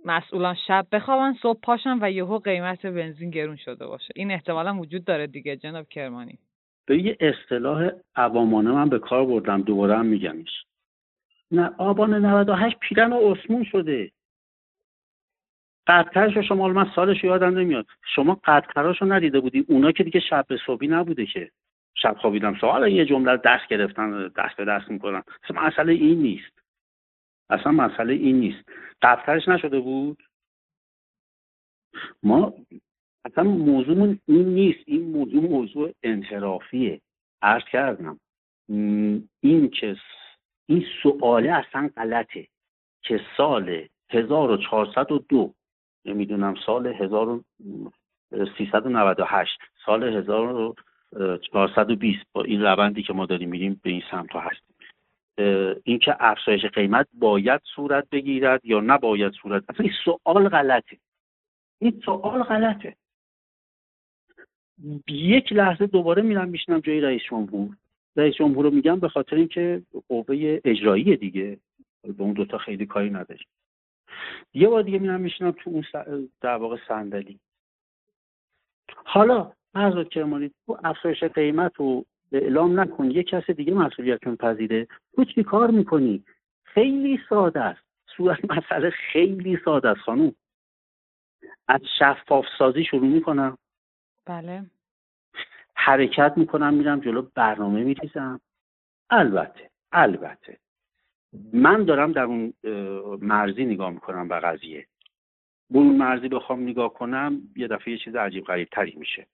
مسئولان 0.05 0.55
شب 0.67 0.87
بخوابن 0.91 1.33
صبح 1.41 1.59
پاشن 1.63 1.97
و 2.01 2.11
یهو 2.11 2.39
قیمت 2.39 2.85
بنزین 2.85 3.29
گرون 3.29 3.55
شده 3.55 3.85
باشه. 3.87 4.13
این 4.15 4.31
احتمالا 4.31 4.77
وجود 4.79 5.05
داره 5.05 5.27
دیگه 5.27 5.55
جناب 5.55 5.87
کرمانی. 5.89 6.39
به 6.85 6.97
یه 6.97 7.17
اصطلاح 7.19 7.89
عوامانه 8.15 8.71
من 8.71 8.89
به 8.89 8.99
کار 8.99 9.25
بردم 9.25 9.61
دوباره 9.61 9.97
هم 9.97 10.05
میگمش 10.05 10.65
نه 11.51 11.71
آبان 11.77 12.25
98 12.25 12.79
پیرن 12.79 13.13
و 13.13 13.15
اسمون 13.15 13.63
شده. 13.63 14.11
قطرش 15.89 16.35
رو 16.35 16.43
شما 16.43 16.67
من 16.67 16.91
سالش 16.95 17.23
یادم 17.23 17.57
نمیاد. 17.57 17.85
شما 18.15 18.41
قطرش 18.43 19.01
رو 19.01 19.13
ندیده 19.13 19.39
بودی؟ 19.39 19.65
اونا 19.67 19.91
که 19.91 20.03
دیگه 20.03 20.19
شب 20.19 20.45
به 20.47 20.59
صبحی 20.65 20.87
نبوده 20.87 21.25
که. 21.25 21.51
شب 21.95 22.17
خوابیدم. 22.21 22.55
سوال 22.55 22.91
یه 22.91 23.05
جمله 23.05 23.37
دست 23.37 23.67
گرفتن 23.67 24.27
دست 24.27 24.55
به 24.55 24.65
دست 24.65 24.91
می‌کنن 24.91 25.23
مسئله 25.49 25.93
این 25.93 26.21
نیست. 26.21 26.59
اصلا 27.49 27.71
مسئله 27.71 28.13
این 28.13 28.39
نیست. 28.39 28.69
قبلترش 29.01 29.47
نشده 29.47 29.79
بود؟ 29.79 30.23
ما 32.23 32.53
اصلا 33.25 33.43
موضوع 33.43 34.17
این 34.27 34.45
نیست. 34.45 34.79
این 34.85 35.11
موضوع 35.11 35.43
موضوع 35.43 35.91
انحرافیه. 36.03 37.01
عرض 37.41 37.63
کردم. 37.63 38.19
این 39.41 39.69
که 39.69 39.95
این 40.65 40.85
سواله 41.03 41.51
اصلا 41.51 41.89
غلطه. 41.97 42.47
که 43.01 43.21
سال 43.37 43.87
1402 44.09 45.53
نمی‌دونم 46.09 46.55
سال 46.65 46.87
1398 46.87 49.59
سال 49.85 50.03
1420 50.03 52.25
با 52.33 52.43
این 52.43 52.61
روندی 52.61 53.03
که 53.03 53.13
ما 53.13 53.25
داریم 53.25 53.49
میریم 53.49 53.81
به 53.83 53.89
این 53.89 54.03
سمت 54.11 54.35
هست 54.35 54.69
اینکه 55.83 56.15
افزایش 56.19 56.65
قیمت 56.65 57.07
باید 57.13 57.61
صورت 57.75 58.09
بگیرد 58.09 58.65
یا 58.65 58.79
نباید 58.79 59.33
صورت؟ 59.33 59.63
اصلا 59.69 59.85
این 59.85 59.93
سوال 60.05 60.49
غلطه. 60.49 60.97
این 61.79 62.01
سوال 62.05 62.43
غلطه. 62.43 62.95
یک 65.07 65.53
لحظه 65.53 65.87
دوباره 65.87 66.21
میرم 66.21 66.49
میشنم 66.49 66.79
جای 66.79 67.01
رئیس 67.01 67.21
جمهور. 67.29 67.75
رئیس 68.15 68.35
جمهور 68.35 68.65
رو 68.65 68.71
میگم 68.71 68.99
به 68.99 69.09
خاطر 69.09 69.35
اینکه 69.35 69.81
قوه 70.07 70.59
اجرایی 70.65 71.17
دیگه. 71.17 71.57
به 72.03 72.23
اون 72.23 72.33
دوتا 72.33 72.57
خیلی 72.57 72.85
کاری 72.85 73.09
نداره 73.09 73.39
یه 74.53 74.67
بار 74.67 74.83
دیگه 74.83 74.99
میرم 74.99 75.21
میشنم 75.21 75.51
تو 75.51 75.69
اون 75.69 75.85
در 76.41 76.55
واقع 76.55 76.77
صندلی. 76.87 77.39
حالا 79.05 79.51
حضرت 79.75 80.09
کرمانی 80.09 80.51
تو 80.65 80.77
افزایش 80.83 81.23
قیمت 81.23 81.79
و 81.79 82.05
اعلام 82.31 82.79
نکن 82.79 83.11
یه 83.11 83.23
کس 83.23 83.49
دیگه 83.49 83.73
مسئولیت 83.73 84.23
پذیره. 84.23 84.87
تو 85.15 85.25
چی 85.25 85.43
کار 85.43 85.71
می‌کنی؟ 85.71 86.23
خیلی 86.63 87.19
ساده 87.29 87.61
است. 87.61 87.81
صورت 88.17 88.39
مسئله 88.51 88.89
خیلی 88.89 89.59
ساده 89.65 89.89
است 89.89 89.99
خانوم 89.99 90.35
از 91.67 91.81
شفاف 91.99 92.45
سازی 92.57 92.83
شروع 92.83 93.07
می‌کنم. 93.07 93.57
بله. 94.25 94.65
حرکت 95.75 96.33
می‌کنم 96.37 96.73
میرم 96.73 96.99
جلو 96.99 97.21
برنامه 97.35 97.83
میریزم. 97.83 98.41
البته 99.09 99.69
البته 99.91 100.57
من 101.53 101.83
دارم 101.83 102.11
در 102.11 102.23
اون 102.23 102.53
مرزی 103.21 103.65
نگاه 103.65 103.89
می‌کنم 103.89 104.27
به 104.27 104.39
قضیه. 104.39 104.85
اون 105.71 105.95
مرزی 105.95 106.27
بخوام 106.27 106.63
نگاه 106.63 106.93
کنم 106.93 107.41
یه 107.55 107.67
دفعه 107.67 107.93
یه 107.93 107.99
چیز 107.99 108.15
عجیب 108.15 108.43
غریب 108.43 108.67
تری 108.71 108.95
میشه. 108.97 109.27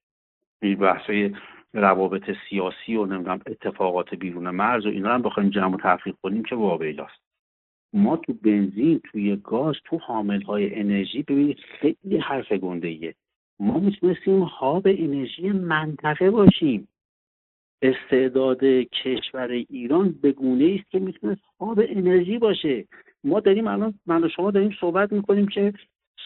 این 0.61 0.75
بحثای 0.75 1.35
روابط 1.73 2.31
سیاسی 2.49 2.95
و 2.95 3.05
نمی‌دونم 3.05 3.39
اتفاقات 3.47 4.15
بیرون 4.15 4.49
مرز 4.49 4.85
و 4.85 4.89
اینا 4.89 5.13
هم 5.13 5.21
بخوایم 5.21 5.49
جمع 5.49 5.75
و 5.75 5.77
تفریق 5.83 6.15
کنیم 6.23 6.43
که 6.43 6.55
واقعیاست 6.55 7.25
ما 7.93 8.17
تو 8.17 8.33
بنزین 8.33 8.99
توی 8.99 9.35
گاز 9.35 9.75
تو 9.85 9.97
حامل 9.97 10.41
های 10.41 10.79
انرژی 10.79 11.23
ببینید 11.23 11.59
خیلی 11.59 12.17
حرف 12.17 12.51
گنده 12.51 13.15
ما 13.59 13.79
می‌تونستیم 13.79 14.41
هاب 14.41 14.83
انرژی 14.85 15.49
منطقه 15.49 16.31
باشیم. 16.31 16.87
استعداد 17.81 18.63
کشور 19.03 19.51
ایران 19.51 20.15
به 20.21 20.31
گونه 20.31 20.77
است 20.79 20.91
که 20.91 20.99
می‌تونست 20.99 21.41
هاب 21.59 21.79
انرژی 21.87 22.37
باشه. 22.37 22.85
ما 23.23 23.39
داریم 23.39 23.67
الان 23.67 23.93
من 24.05 24.23
و 24.23 24.29
شما 24.29 24.51
داریم 24.51 24.75
صحبت 24.79 25.11
می‌کنیم 25.11 25.47
که 25.47 25.73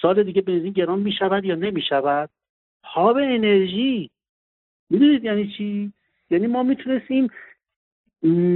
سال 0.02 0.24
دیگه 0.24 0.42
بنزین 0.42 0.74
گران 0.74 1.00
می‌شود 1.00 1.46
یا 1.46 1.56
نمی‌شود. 1.56 2.30
هاب 2.84 3.18
انرژی. 3.18 4.10
می‌دونید 4.90 5.24
یعنی 5.24 5.48
چی؟ 5.48 5.92
یعنی 6.30 6.48
ما 6.48 6.64
می‌تونستیم 6.64 7.28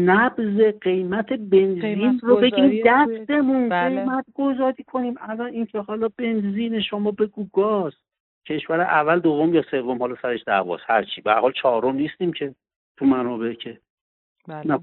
نبز 0.06 0.62
قیمت 0.82 1.34
بنزین 1.34 2.20
رو 2.24 2.36
بگیم 2.36 2.82
دستمون. 2.86 3.70
بله. 3.70 4.00
قیمت 4.00 4.26
گذاری 4.34 4.84
کنیم. 4.84 5.16
الان 5.22 5.48
این 5.48 5.66
که 5.66 5.80
حالا 5.80 6.10
بنزین 6.18 6.82
شما 6.82 7.12
بگو 7.12 7.48
گاز. 7.54 7.94
کشور 8.46 8.82
اول 8.82 9.20
دوم 9.20 9.56
یا 9.56 9.62
سوم 9.72 10.00
حالا 10.00 10.16
سرش 10.22 10.44
دعواست. 10.48 10.84
هرچی 10.88 11.22
به 11.22 11.34
حال 11.34 11.52
چهارم 11.52 11.96
نیستیم 11.96 12.34
که. 12.34 12.56
تو 13.04 13.10
منابع 13.10 13.54
که 13.54 13.80
بله. 14.48 14.80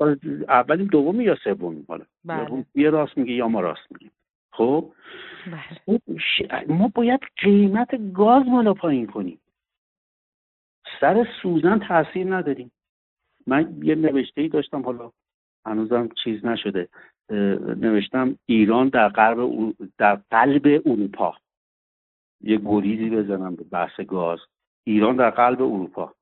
اولیم 0.49 0.87
دومی 0.87 1.25
یا 1.25 1.35
سومیم؟ 1.35 1.85
حالا 1.89 2.05
بله. 2.25 2.65
یه 2.75 2.91
راست 2.91 3.19
میگه 3.19 3.33
یا 3.33 3.49
ما 3.49 3.61
راست 3.61 3.93
میگیم. 3.93 4.11
خب؟ 4.53 4.93
بله. 5.47 5.61
خب، 5.87 6.01
ما 6.69 6.89
باید 6.95 7.21
قیمت 7.37 8.13
گاز 8.13 8.47
مالا 8.47 8.75
پایین 8.75 9.07
کنیم. 9.07 9.41
سر 11.01 11.27
سوزن 11.43 11.79
تاثیر 11.79 12.37
نداریم. 12.37 12.71
من 13.47 13.79
یه 13.83 13.95
نوشته 13.95 14.41
ای 14.41 14.49
داشتم 14.49 14.83
حالا 14.83 15.11
هنوزم 15.67 16.09
چیز 16.25 16.45
نشده. 16.45 16.89
نوشتم 17.77 18.39
ایران 18.47 18.89
در 18.89 19.09
قلب 19.09 19.75
در 19.99 20.21
قلب 20.31 20.83
اروپا. 20.87 21.37
یه 22.41 22.61
گریزی 22.65 23.11
بزنم 23.11 23.57
به 23.57 23.65
بحث 23.65 24.01
گاز. 24.01 24.39
ایران 24.85 25.17
در 25.17 25.31
قلب 25.31 25.63
اروپا. 25.63 26.15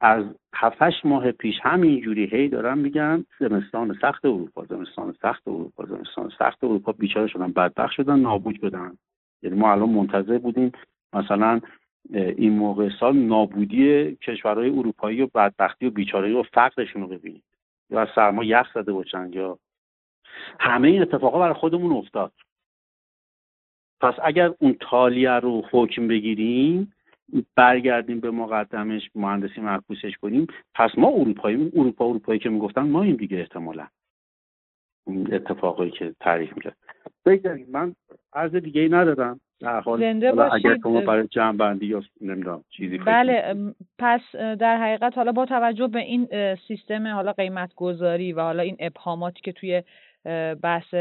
از 0.00 0.24
هفتش 0.54 1.04
ماه 1.04 1.32
پیش 1.32 1.54
همینجوری 1.62 2.26
هی 2.26 2.48
دارم 2.48 2.78
میگن 2.78 3.24
زمستان 3.40 3.98
سخت 4.00 4.24
اروپا 4.24 4.64
زمستان 4.64 5.14
سخت 5.22 5.48
اروپا 5.48 5.86
زمستان 5.86 6.32
سخت 6.38 6.64
اروپا. 6.64 6.92
بیچاره 6.92 7.26
شدن 7.26 7.52
بدبخت 7.52 7.92
شدن 7.92 8.20
نابود 8.20 8.60
بدن 8.60 8.96
یعنی 9.42 9.56
ما 9.56 9.72
الان 9.72 9.88
منتظر 9.88 10.38
بودیم 10.38 10.72
مثلا 11.12 11.60
این 12.14 12.52
موقع 12.52 12.88
سال 13.00 13.16
نابودی 13.16 14.16
کشورهای 14.16 14.70
اروپایی 14.70 15.22
و 15.22 15.26
بدبختی 15.26 15.86
و 15.86 15.90
بیچارهی 15.90 16.32
و 16.32 16.42
فقرشون 16.42 17.02
رو 17.02 17.08
ببینید 17.08 17.42
یا 17.90 18.00
از 18.00 18.08
سرما 18.14 18.44
یخ 18.44 18.72
زده 18.74 18.92
باشن 18.92 19.30
یا 19.32 19.58
همه 20.60 20.88
این 20.88 21.02
اتفاقا 21.02 21.38
برای 21.38 21.54
خودمون 21.54 21.92
افتاد. 21.92 22.32
پس 24.00 24.14
اگر 24.22 24.54
اون 24.58 24.76
تالیه 24.80 25.30
رو 25.30 25.62
حکم 25.70 26.08
بگیریم 26.08 26.92
برگردیم 27.56 28.20
به 28.20 28.30
مقدمش 28.30 29.10
مهندسی 29.14 29.60
معکوسش 29.60 30.16
کنیم. 30.16 30.46
پس 30.74 30.90
ما 30.98 31.08
اروپایی 31.08 31.72
اروپا 31.76 32.04
اروپایی 32.04 32.38
که 32.38 32.48
می‌گفتن 32.48 32.82
ما 32.82 33.02
این 33.02 33.16
دیگه 33.16 33.38
احتمالا. 33.38 33.86
اتفاقایی 35.32 35.90
که 35.90 36.14
تعریف 36.20 36.56
می‌کرد. 36.56 36.76
بگذاریم 37.26 37.66
من 37.72 37.94
عرض 38.32 38.54
دیگه 38.54 38.80
ای 38.80 38.88
ندادم. 38.88 39.40
در 39.60 39.80
حال 39.80 40.04
اگر 40.52 40.76
شما 40.82 41.00
برای 41.00 41.26
جمع 41.26 41.56
بندی 41.56 41.86
یا 41.86 42.02
نمی‌دونم 42.20 42.64
چیزی 42.70 42.98
بله 42.98 43.54
پس 43.98 44.20
در 44.34 44.76
حقیقت 44.76 45.16
حالا 45.16 45.32
با 45.32 45.46
توجه 45.46 45.86
به 45.86 45.98
این 45.98 46.28
سیستم 46.68 47.06
حالا 47.06 47.32
قیمت 47.32 47.74
گذاری 47.74 48.32
و 48.32 48.40
حالا 48.40 48.62
این 48.62 48.76
ابهاماتی 48.78 49.40
که 49.40 49.52
توی 49.52 49.82
بحث 50.62 50.94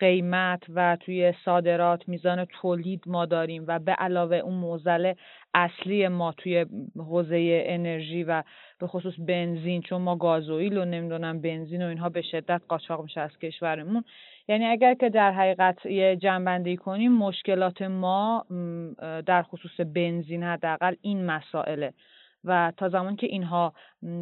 قیمت 0.00 0.62
و 0.74 0.96
توی 1.00 1.34
صادرات 1.44 2.08
میزان 2.08 2.44
تولید 2.44 3.02
ما 3.06 3.26
داریم 3.26 3.64
و 3.68 3.78
به 3.78 3.92
علاوه 3.92 4.36
اون 4.36 4.54
موزل 4.54 5.12
اصلی 5.54 6.08
ما 6.08 6.32
توی 6.32 6.66
حوزه 6.96 7.62
انرژی 7.66 8.24
و 8.24 8.42
به 8.78 8.86
خصوص 8.86 9.14
بنزین 9.18 9.82
چون 9.82 10.02
ما 10.02 10.16
گازوئیل 10.16 10.78
و 10.78 10.84
نمی‌دونم 10.84 11.40
بنزین 11.40 11.84
و 11.84 11.88
اینها 11.88 12.08
به 12.08 12.22
شدت 12.22 12.62
قاچاق 12.68 13.02
میشه 13.02 13.20
از 13.20 13.38
کشورمون. 13.38 14.04
یعنی 14.48 14.64
اگر 14.64 14.94
که 14.94 15.08
در 15.08 15.32
حقیقت 15.32 15.86
یه 15.86 16.16
جنبندی 16.16 16.76
کنیم 16.76 17.12
مشکلات 17.12 17.82
ما 17.82 18.46
در 19.26 19.42
خصوص 19.42 19.80
بنزین 19.94 20.42
حداقل 20.42 20.94
این 21.00 21.26
مسائله. 21.26 21.92
و 22.44 22.72
تا 22.76 22.88
زمان 22.88 23.16
که 23.16 23.26
اینها 23.26 23.72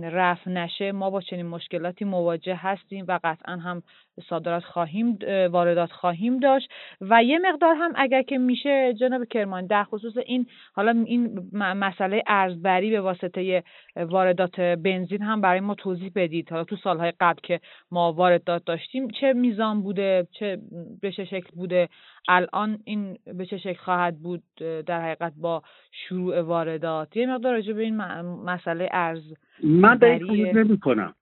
رفع 0.02 0.50
نشه 0.50 0.92
ما 0.92 1.10
با 1.10 1.20
چنین 1.20 1.46
مشکلاتی 1.46 2.04
مواجه 2.04 2.54
هستیم 2.54 3.04
و 3.08 3.18
قطعا 3.24 3.56
هم 3.56 3.82
صادرات 4.28 4.64
خواهیم 4.64 5.18
واردات 5.50 5.92
خواهیم 5.92 6.38
داشت. 6.38 6.70
و 7.00 7.22
یه 7.22 7.38
مقدار 7.38 7.74
هم 7.74 7.92
اگر 7.94 8.22
که 8.22 8.38
میشه 8.38 8.94
جناب 8.94 9.24
کرمان 9.24 9.66
در 9.66 9.84
خصوص 9.84 10.12
این 10.26 10.46
حالا 10.72 11.04
این 11.06 11.50
مسئله 11.52 12.22
ارزبری 12.26 12.90
به 12.90 13.00
واسطه 13.00 13.62
واردات 13.96 14.60
بنزین 14.60 15.22
هم 15.22 15.40
برای 15.40 15.60
ما 15.60 15.74
توضیح 15.74 16.12
بدید. 16.14 16.50
حالا 16.50 16.64
تو 16.64 16.76
سالهای 16.76 17.12
قبل 17.20 17.40
که 17.42 17.60
ما 17.90 18.12
واردات 18.12 18.64
داشتیم 18.64 19.08
چه 19.10 19.32
میزان 19.32 19.82
بوده؟ 19.82 20.26
چه 20.32 20.58
به 21.00 21.12
چه 21.12 21.24
شکل 21.24 21.50
بوده؟ 21.56 21.88
الان 22.28 22.78
این 22.84 23.18
به 23.26 23.46
چه 23.46 23.58
شکل 23.58 23.78
خواهد 23.78 24.18
بود؟ 24.18 24.42
در 24.86 25.02
حقیقت 25.02 25.32
با 25.36 25.62
شروع 25.92 26.40
واردات. 26.40 27.16
یه 27.16 27.26
مقدار 27.26 27.52
راجع 27.52 27.72
به 27.72 27.82
این 27.82 27.96
مسئله 28.44 28.88
ارز 28.92 29.32
من 29.62 29.98
به 29.98 30.14
این 30.14 30.58
نمی 30.58 30.78
کنم 30.78 31.14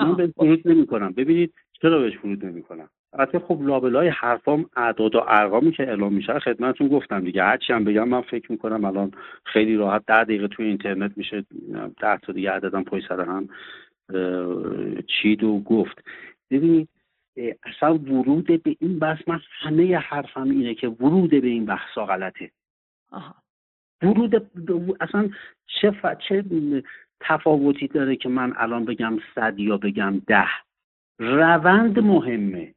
من 0.00 0.14
به 0.14 0.32
نمی 0.64 0.86
کنم 0.86 1.12
ببینید 1.12 1.54
چرا 1.82 1.98
بهش 1.98 2.16
فرود 2.16 2.46
نمی 2.46 2.62
کنم 2.62 2.88
البته 3.12 3.38
خب 3.38 3.62
لابلای 3.62 4.08
حرفام 4.08 4.70
اعداد 4.76 5.14
و 5.14 5.24
ارقامی 5.28 5.72
که 5.72 5.88
اعلام 5.88 6.12
میشه 6.12 6.38
خدمتتون 6.38 6.88
گفتم 6.88 7.20
دیگه. 7.20 7.42
هرچی 7.42 7.72
هم 7.72 7.84
بگم 7.84 8.08
من 8.08 8.20
فکر 8.20 8.52
می‌کنم 8.52 8.84
الان 8.84 9.10
خیلی 9.44 9.76
راحت 9.76 10.06
ده 10.06 10.24
دقیقه 10.24 10.48
توی 10.48 10.66
اینترنت 10.66 11.18
میشه. 11.18 11.44
ده 12.00 12.16
تا 12.16 12.32
دیگه 12.32 12.50
عددم 12.50 12.84
پای 12.84 13.02
سر 13.08 13.20
هم 13.20 13.48
چید 15.06 15.44
و 15.44 15.60
گفت. 15.60 16.04
ببینید 16.50 16.88
اصلا 17.62 17.94
ورود 17.94 18.62
به 18.62 18.76
این 18.80 18.98
بحث 18.98 19.28
من 19.28 19.40
همه 19.60 19.96
حرفم 19.96 20.50
اینه 20.50 20.74
که 20.74 20.88
ورود 20.88 21.30
به 21.30 21.46
این 21.46 21.66
بحثا 21.66 22.06
غلطه. 22.06 22.50
آها. 23.10 23.34
ورود 24.02 24.50
اصلا 25.00 25.30
چه, 25.66 25.92
چه 26.28 26.44
تفاوتی 27.20 27.88
داره 27.88 28.16
که 28.16 28.28
من 28.28 28.54
الان 28.56 28.84
بگم 28.84 29.18
صد 29.34 29.58
یا 29.58 29.76
بگم 29.76 30.18
ده. 30.26 30.48
روند 31.18 31.98
مهمه. 31.98 32.74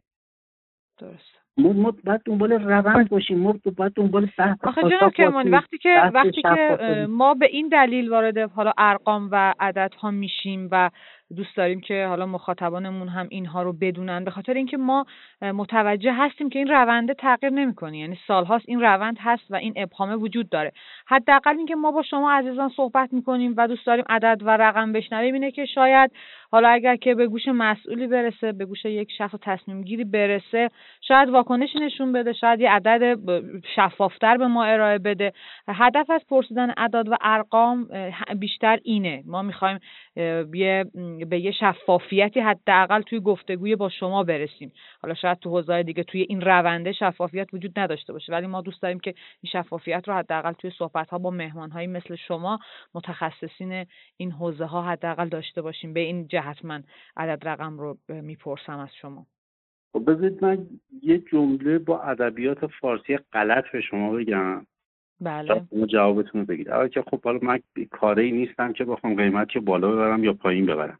درست 0.97 1.41
ما 1.57 1.93
باید 2.03 2.21
دنبال 2.25 2.51
روند 2.51 3.09
باشیم. 3.09 3.39
ما 3.39 3.55
باید 3.77 3.93
دنبال 3.93 4.29
بحث 4.37 4.57
آخه 4.63 4.81
جناب 4.81 5.13
کرمانی 5.13 5.49
وقتی 5.49 5.77
که 5.77 6.11
وقتی 6.13 6.41
که 6.41 7.07
ما 7.09 7.33
به 7.33 7.45
این 7.45 7.67
دلیل 7.67 8.09
وارد 8.09 8.37
حالا 8.37 8.73
ارقام 8.77 9.29
و 9.31 9.53
عدد 9.59 9.93
ها 9.99 10.11
میشیم 10.11 10.69
و 10.71 10.89
دوست 11.35 11.57
داریم 11.57 11.81
که 11.81 12.05
حالا 12.05 12.25
مخاطبانمون 12.25 13.07
هم 13.07 13.27
اینها 13.29 13.63
رو 13.63 13.73
بدونن 13.73 14.23
به 14.23 14.31
خاطر 14.31 14.53
اینکه 14.53 14.77
ما 14.77 15.05
متوجه 15.41 16.13
هستیم 16.13 16.49
که 16.49 16.59
این 16.59 16.67
رونده 16.67 17.13
تغییر 17.13 17.53
نمی‌کنه. 17.53 17.97
یعنی 17.97 18.17
سالهاست 18.27 18.65
این 18.67 18.81
روند 18.81 19.17
هست 19.19 19.43
و 19.49 19.55
این 19.55 19.73
ابهامه 19.75 20.15
وجود 20.15 20.49
داره. 20.49 20.71
حداقل 21.07 21.57
اینکه 21.57 21.75
ما 21.75 21.91
با 21.91 22.01
شما 22.01 22.31
عزیزان 22.31 22.69
صحبت 22.69 23.13
می‌کنیم 23.13 23.53
و 23.57 23.67
دوست 23.67 23.85
داریم 23.85 24.05
عدد 24.09 24.41
و 24.45 24.57
رقم 24.57 24.93
بشنویم 24.93 25.33
اینه 25.33 25.51
که 25.51 25.65
شاید 25.65 26.11
حالا 26.51 26.69
اگر 26.69 26.95
که 26.95 27.15
به 27.15 27.27
گوش 27.27 27.47
مسئولی 27.47 28.07
برسه 28.07 28.51
به 28.51 28.65
گوش 28.65 28.85
یک 28.85 29.11
شخص 29.17 29.35
تصمیم 29.41 29.83
گیری 29.83 30.03
برسه 30.03 30.69
شاید 31.01 31.29
واکنشی 31.29 31.79
نشون 31.79 32.11
بده 32.11 32.33
شاید 32.33 32.59
یه 32.59 32.71
عدد 32.71 33.19
شفافتر 33.75 34.37
به 34.37 34.47
ما 34.47 34.63
ارائه 34.63 34.97
بده. 34.97 35.33
هدف 35.67 36.09
از 36.09 36.21
پرسیدن 36.29 36.73
اعداد 36.77 37.09
و 37.09 37.17
ارقام 37.21 37.87
بیشتر 38.39 38.79
اینه. 38.83 39.23
ما 39.25 39.41
می‌خوایم 39.41 39.79
یه 40.53 40.85
به 41.25 41.39
یه 41.39 41.51
شفافیتی 41.51 42.39
حداقل 42.39 43.01
توی 43.01 43.19
گفتگوی 43.19 43.75
با 43.75 43.89
شما 43.89 44.23
برسیم. 44.23 44.73
حالا 45.01 45.13
شاید 45.13 45.39
تو 45.39 45.49
حوزه 45.49 45.83
دیگه 45.83 46.03
توی 46.03 46.21
این 46.21 46.41
رونده 46.41 46.91
شفافیت 46.91 47.53
وجود 47.53 47.79
نداشته 47.79 48.13
باشه 48.13 48.31
ولی 48.33 48.47
ما 48.47 48.61
دوست 48.61 48.81
داریم 48.81 48.99
که 48.99 49.13
این 49.41 49.51
شفافیت 49.51 50.07
رو 50.07 50.13
حداقل 50.13 50.51
توی 50.51 50.71
صحبت 50.77 51.09
ها 51.09 51.17
با 51.17 51.31
مهمان 51.31 51.71
هایی 51.71 51.87
مثل 51.87 52.15
شما 52.15 52.59
متخصصین 52.93 53.85
این 54.17 54.31
حوزه 54.31 54.65
ها 54.65 54.81
حداقل 54.81 55.29
داشته 55.29 55.61
باشیم. 55.61 55.93
به 55.93 55.99
این 55.99 56.27
جهت 56.27 56.65
من 56.65 56.83
عدد 57.17 57.47
رقم 57.47 57.77
رو 57.77 57.97
می‌پرسم 58.09 58.79
از 58.79 58.89
شما. 59.01 59.25
خب 59.93 60.11
بذارید 60.11 60.43
من 60.43 60.67
یه 61.01 61.17
جمله 61.17 61.79
با 61.79 62.01
ادبیات 62.01 62.67
فارسی 62.67 63.17
غلط 63.17 63.63
به 63.73 63.81
شما 63.81 64.11
بگم. 64.11 64.65
بله. 65.21 65.67
جوابتون 65.87 66.41
رو 66.41 66.47
بگید. 66.47 66.69
اول 66.69 66.87
که 66.87 67.01
خب 67.01 67.23
حالا 67.23 67.39
من 67.41 67.59
کاری 67.91 68.31
نیستم 68.31 68.73
که 68.73 68.85
بخوام 68.85 69.15
قیمت 69.15 69.49
که 69.49 69.59
بالا 69.59 69.91
ببرم 69.91 70.23
یا 70.23 70.33
پایین 70.33 70.65
ببرم. 70.65 70.99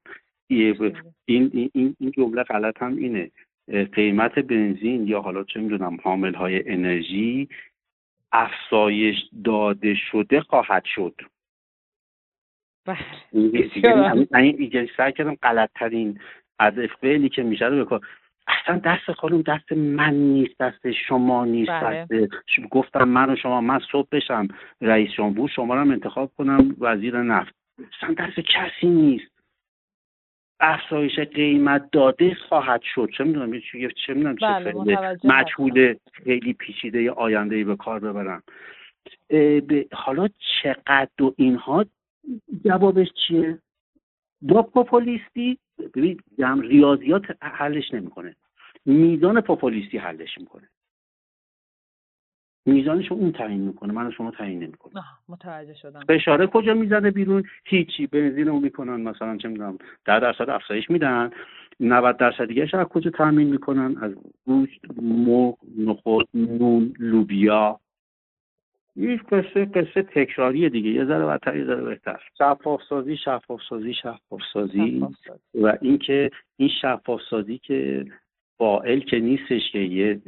این 0.49 1.09
این 1.26 1.95
این 1.99 2.11
جمله 2.11 2.43
غلط 2.43 2.82
هم 2.82 2.95
اینه. 2.95 3.32
قیمت 3.93 4.39
بنزین 4.39 5.07
یا 5.07 5.22
حالا 5.22 5.43
چه 5.43 5.59
می‌دونم 5.59 5.97
حامل 6.03 6.34
های 6.34 6.69
انرژی 6.69 7.49
افزایش 8.32 9.17
داده 9.43 9.95
شده 10.11 10.41
خواهد 10.41 10.84
شد. 10.86 11.22
بله. 12.86 12.97
این 13.32 14.89
سعی 14.97 15.11
کردم 15.11 15.36
غلط 15.36 15.69
ترین 15.76 16.19
از 16.59 16.74
فعلی 17.01 17.30
که 17.30 17.43
میشه 17.43 17.65
رو 17.65 17.86
بکن 17.86 17.99
اصلا 18.62 18.78
دست 18.78 19.12
خانم 19.12 19.41
دست 19.41 19.72
من 19.72 20.14
نیست 20.14 20.57
دست 20.59 20.91
شما 20.91 21.45
نیست 21.45 21.72
بله. 21.72 22.05
دست 22.05 22.70
گفتم 22.72 23.03
من 23.03 23.30
و 23.30 23.36
شما 23.36 23.62
من 23.62 23.80
صبح 23.91 24.07
بشم 24.12 24.47
رئیس 24.82 25.12
جمهور 25.12 25.49
شما 25.49 25.76
رو 25.76 25.82
انتخاب 25.82 26.32
کنم 26.38 26.76
وزیر 26.80 27.22
نفت. 27.22 27.55
اصلا 27.97 28.14
دست 28.14 28.39
کسی 28.39 28.88
نیست. 28.88 29.32
افزایش 30.59 31.20
قیمت 31.20 31.91
داده 31.91 32.34
خواهد 32.34 32.82
شد. 32.82 33.09
چه 33.18 33.24
می‌دونم 33.24 33.59
چه 34.05 34.14
می‌دونم 34.14 34.36
بله، 34.36 34.74
چه 34.86 35.28
مجهول 35.28 35.95
خیلی 36.14 36.53
پیچیده 36.53 37.12
آینده 37.12 37.64
به 37.64 37.76
کار 37.76 37.99
ببرم. 37.99 38.43
حالا 39.91 40.28
چقدر 40.64 41.24
و 41.24 41.34
اینها؟ 41.38 41.86
جوابش 42.66 43.07
چیه؟ 43.28 43.59
با 44.41 44.64
پوپولیستی؟ 44.64 45.57
ببینید 45.95 46.24
ریاضیات 46.62 47.24
حلش 47.41 47.93
نمی‌کنه. 47.93 48.36
میزان 48.86 49.41
پوپولیستی 49.41 49.97
حلش 49.97 50.38
می‌کنه. 50.38 50.69
میزانش 52.65 53.07
رو 53.07 53.17
اون 53.17 53.32
تعیین 53.32 53.61
می‌کنه 53.61 53.93
من 53.93 54.11
شما 54.11 54.32
تعیین 54.32 54.63
نمی‌کنه 54.63 55.03
متوجه 55.29 55.73
شدم. 55.73 55.99
فشاره 56.07 56.47
کجا 56.47 56.73
می‌زنه 56.73 57.11
بیرون؟ 57.11 57.43
هیچی 57.65 58.07
بنزین 58.07 58.47
رو 58.47 58.59
می‌کنن 58.59 59.01
مثلا 59.01 59.38
چه 59.38 59.47
می‌دونم 59.47 59.77
در 60.05 60.19
درصد 60.19 60.49
افزایش 60.49 60.89
میدن. 60.89 61.32
90 61.79 62.17
درصد 62.17 62.45
دیگه 62.47 62.69
از 62.73 62.86
کجا 62.86 63.11
تامین 63.11 63.47
می‌کنن؟ 63.47 63.97
از 64.01 64.15
گوشت 64.45 64.82
مرغ 65.01 65.57
نخود 65.77 66.27
نون 66.34 66.93
لوبیا. 66.99 67.79
این 68.95 69.17
قصه 69.17 69.65
قصه 69.65 70.03
تکراریه 70.03 70.69
دیگه. 70.69 70.89
یه 70.89 71.05
ذره 71.05 71.25
بدتر 71.25 71.57
یه 71.57 71.65
ذره 71.65 71.82
بهتر. 71.82 72.19
شفاف 72.38 72.82
سازی 72.89 73.17
شفاف 73.17 73.61
سازی 73.69 73.93
شفاف 73.93 74.41
سازی 74.53 75.07
و 75.53 75.77
اینکه 75.82 76.32
این 76.57 76.69
شفاف 76.82 77.21
سازی 77.29 77.57
که 77.57 78.05
فائل 78.62 78.99
که 78.99 79.20
نیستش 79.20 79.72
که 79.72 79.80
یه 79.80 80.22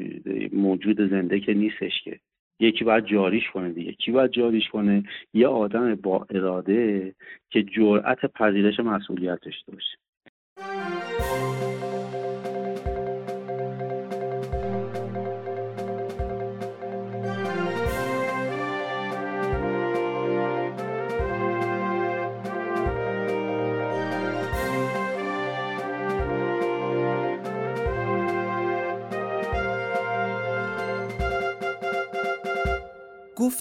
موجود 0.53 1.09
زنده 1.09 1.39
که 1.39 1.53
نیستش 1.53 2.01
که. 2.03 2.19
یکی 2.59 2.83
باید 2.83 3.05
جاریش 3.05 3.49
کنه 3.49 3.69
دیگه. 3.69 3.91
کی 3.91 4.11
باید 4.11 4.31
جاریش 4.31 4.69
کنه؟ 4.69 5.03
یه 5.33 5.47
آدم 5.47 5.95
با 5.95 6.27
اراده 6.29 7.15
که 7.49 7.63
جرأت 7.63 8.25
پذیرش 8.25 8.79
مسئولیت 8.79 9.39
داشته 9.41 9.71
باشه. 9.71 9.97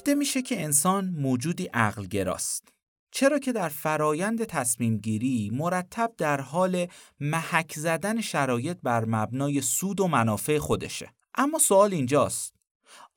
گفته 0.03 0.15
میشه 0.15 0.41
که 0.41 0.63
انسان 0.63 1.05
موجودی 1.05 1.69
عقلگراست. 1.73 2.67
چرا 3.11 3.39
که 3.39 3.53
در 3.53 3.69
فرایند 3.69 4.43
تصمیم 4.43 4.97
گیری 4.97 5.49
مرتب 5.53 6.13
در 6.17 6.41
حال 6.41 6.87
محک 7.19 7.73
زدن 7.73 8.21
شرایط 8.21 8.77
بر 8.83 9.05
مبنای 9.05 9.61
سود 9.61 9.99
و 9.99 10.07
منافع 10.07 10.59
خودشه. 10.59 11.13
اما 11.35 11.59
سوال 11.59 11.93
اینجاست. 11.93 12.53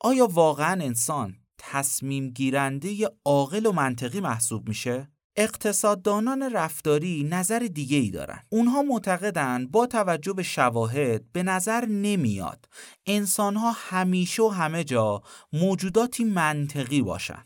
آیا 0.00 0.26
واقعا 0.26 0.84
انسان 0.84 1.36
تصمیم 1.58 2.30
گیرنده 2.30 3.10
عاقل 3.24 3.66
و 3.66 3.72
منطقی 3.72 4.20
محسوب 4.20 4.68
میشه؟ 4.68 5.08
اقتصاددانان 5.36 6.42
رفتاری 6.52 7.28
نظر 7.30 7.58
دیگه 7.58 7.96
ای 7.96 8.10
دارن. 8.10 8.42
اونها 8.48 8.82
معتقدن 8.82 9.66
با 9.66 9.86
توجه 9.86 10.32
به 10.32 10.42
شواهد 10.42 11.32
به 11.32 11.42
نظر 11.42 11.84
نمیاد 11.84 12.68
انسانها 13.06 13.72
همیشه 13.76 14.42
و 14.42 14.48
همه 14.48 14.84
جا 14.84 15.22
موجوداتی 15.52 16.24
منطقی 16.24 17.02
باشن. 17.02 17.44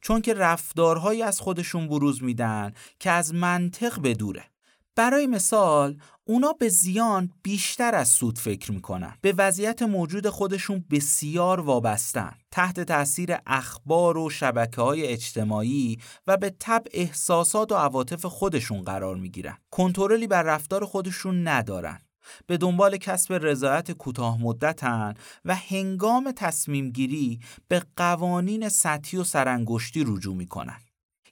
چون 0.00 0.20
که 0.20 0.34
رفتارهایی 0.34 1.22
از 1.22 1.40
خودشون 1.40 1.88
بروز 1.88 2.22
میدن 2.22 2.72
که 3.00 3.10
از 3.10 3.34
منطق 3.34 4.02
بدوره. 4.02 4.51
برای 4.96 5.26
مثال 5.26 6.00
اونا 6.24 6.52
به 6.52 6.68
زیان 6.68 7.30
بیشتر 7.42 7.94
از 7.94 8.08
سود 8.08 8.38
فکر 8.38 8.72
می‌کنن. 8.72 9.14
به 9.20 9.34
وضعیت 9.38 9.82
موجود 9.82 10.28
خودشون 10.28 10.84
بسیار 10.90 11.60
وابستن. 11.60 12.32
تحت 12.50 12.80
تاثیر 12.80 13.36
اخبار 13.46 14.18
و 14.18 14.30
شبکه 14.30 14.80
های 14.80 15.06
اجتماعی 15.06 15.98
و 16.26 16.36
به 16.36 16.54
تب 16.60 16.82
احساسات 16.92 17.72
و 17.72 17.74
عواطف 17.74 18.24
خودشون 18.24 18.82
قرار 18.82 19.16
می‌گیرن. 19.16 19.58
کنترلی 19.70 20.26
بر 20.26 20.42
رفتار 20.42 20.84
خودشون 20.84 21.48
ندارن. 21.48 21.98
به 22.46 22.56
دنبال 22.56 22.96
کسب 22.96 23.32
رضایت 23.32 23.92
کوتاه 23.92 24.42
مدتن 24.42 25.14
و 25.44 25.54
هنگام 25.54 26.32
تصمیم 26.36 26.90
گیری 26.90 27.40
به 27.68 27.82
قوانین 27.96 28.68
سطحی 28.68 29.18
و 29.18 29.24
سرانگشتی 29.24 30.04
رجوع 30.06 30.36
می‌کنن. 30.36 30.80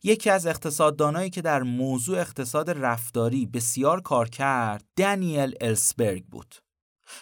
یکی 0.02 0.30
از 0.30 0.46
اقتصاددانایی 0.46 1.30
که 1.30 1.42
در 1.42 1.62
موضوع 1.62 2.20
اقتصاد 2.20 2.70
رفتاری 2.70 3.46
بسیار 3.46 4.00
کار 4.00 4.28
کرد 4.28 4.84
دنیل 4.96 5.54
السبرگ 5.60 6.24
بود 6.24 6.54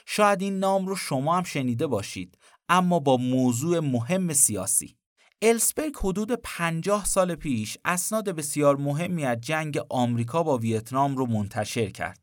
شاید 0.06 0.42
این 0.42 0.58
نام 0.58 0.86
رو 0.86 0.96
شما 0.96 1.36
هم 1.36 1.42
شنیده 1.42 1.86
باشید 1.86 2.38
اما 2.68 2.98
با 2.98 3.16
موضوع 3.16 3.80
مهم 3.80 4.32
سیاسی 4.32 4.96
السبرگ 5.42 5.94
حدود 5.96 6.32
50 6.32 7.04
سال 7.04 7.34
پیش 7.34 7.78
اسناد 7.84 8.28
بسیار 8.30 8.76
مهمی 8.76 9.24
از 9.24 9.40
جنگ 9.40 9.80
آمریکا 9.90 10.42
با 10.42 10.58
ویتنام 10.58 11.16
رو 11.16 11.26
منتشر 11.26 11.90
کرد 11.90 12.20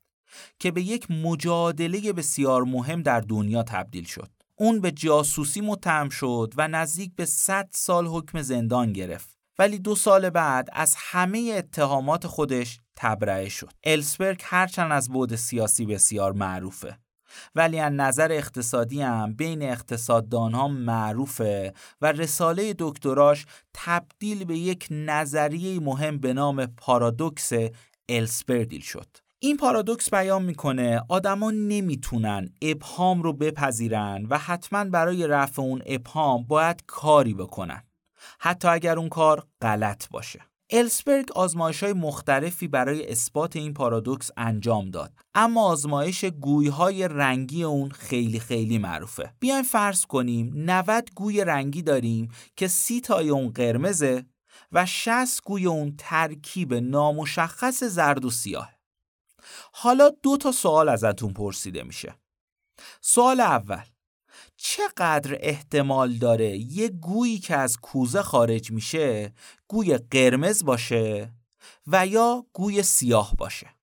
که 0.60 0.72
به 0.72 0.82
یک 0.82 1.12
مجادله 1.12 2.14
بسیار 2.14 2.64
مهم 2.64 3.02
در 3.02 3.22
دنیا 3.22 3.64
تبدیل 3.64 4.04
شد. 4.04 4.30
اون 4.56 4.82
به 4.82 4.92
جاسوسی 4.92 5.62
متهم 5.62 6.10
شد 6.10 6.54
و 6.58 6.68
نزدیک 6.68 7.16
به 7.16 7.26
100 7.26 7.70
سال 7.72 8.08
حکم 8.08 8.42
زندان 8.42 8.94
گرفت. 8.94 9.35
ولی 9.60 9.80
دو 9.80 9.96
سال 9.96 10.30
بعد 10.30 10.70
از 10.74 10.96
همه 10.98 11.54
اتهامات 11.58 12.28
خودش 12.28 12.80
تبرئه 12.96 13.50
شد. 13.50 13.72
السبرگ 13.84 14.42
هرچند 14.44 14.92
از 14.92 15.10
بود 15.10 15.36
سیاسی 15.36 15.86
بسیار 15.86 16.32
معروفه 16.34 16.98
ولی 17.56 17.80
از 17.80 17.94
نظر 17.94 18.32
اقتصادی 18.32 19.02
هم 19.02 19.34
بین 19.34 19.62
اقتصاددان 19.62 20.54
ها 20.54 20.68
معروفه 20.68 21.74
و 22.02 22.12
رساله 22.12 22.76
دکتراش 22.80 23.46
تبدیل 23.74 24.46
به 24.46 24.58
یک 24.58 24.88
نظریه 24.92 25.80
مهم 25.80 26.18
به 26.18 26.34
نام 26.34 26.66
پارادوکس 26.66 27.52
السبردیل 28.10 28.82
شد. 28.82 29.08
این 29.40 29.58
پارادوکس 29.58 30.10
بیان 30.10 30.44
می‌کنه 30.44 31.02
آدما 31.10 31.52
نمی‌تونن 31.52 32.50
ابهام 32.62 33.22
رو 33.22 33.34
بپذیرن 33.34 34.26
و 34.30 34.38
حتما 34.38 34.84
برای 34.84 35.28
رفع 35.28 35.62
اون 35.62 35.82
ابهام 35.86 36.44
باید 36.44 36.84
کاری 36.88 37.34
بکنن. 37.34 37.84
حتی 38.40 38.68
اگر 38.68 39.00
اون 39.00 39.10
کار 39.10 39.48
غلط 39.62 40.10
باشه. 40.10 40.42
السبرگ 40.70 41.32
آزمایش 41.32 41.84
های 41.84 41.94
مختلفی 41.94 42.68
برای 42.68 43.12
اثبات 43.12 43.56
این 43.56 43.74
پارادوکس 43.74 44.32
انجام 44.38 44.90
داد 44.90 45.14
اما 45.34 45.64
آزمایش 45.64 46.26
گوی 46.26 46.68
های 46.68 47.08
رنگی 47.08 47.64
اون 47.64 47.90
خیلی 47.90 48.40
خیلی 48.40 48.78
معروفه. 48.78 49.34
بیاین 49.40 49.64
فرض 49.64 50.06
کنیم 50.06 50.54
90 50.56 51.10
گوی 51.16 51.44
رنگی 51.44 51.82
داریم 51.82 52.32
که 52.56 52.68
سی 52.68 53.02
تای 53.02 53.30
اون 53.30 53.50
قرمزه 53.50 54.26
و 54.72 54.86
60 54.86 55.44
گوی 55.44 55.66
اون 55.66 55.96
ترکیب 55.98 56.74
نامشخص 56.74 57.84
زرد 57.84 58.26
و 58.26 58.30
سیاه. 58.30 58.72
حالا 59.74 60.10
دو 60.24 60.38
تا 60.38 60.52
سوال 60.52 60.90
ازتون 60.90 61.34
پرسیده 61.34 61.84
میشه. 61.84 62.16
سوال 63.02 63.42
اول 63.42 63.84
چقدر 64.58 65.38
احتمال 65.40 66.14
داره 66.14 66.58
یه 66.58 66.90
گویی 66.90 67.40
که 67.40 67.56
از 67.56 67.78
کوزه 67.78 68.22
خارج 68.22 68.72
میشه 68.72 69.34
گوی 69.68 69.98
قرمز 69.98 70.66
باشه 70.66 71.34
و 71.88 72.08
یا 72.08 72.46
گوی 72.54 72.84
سیاه 72.84 73.36
باشه؟ 73.38 73.76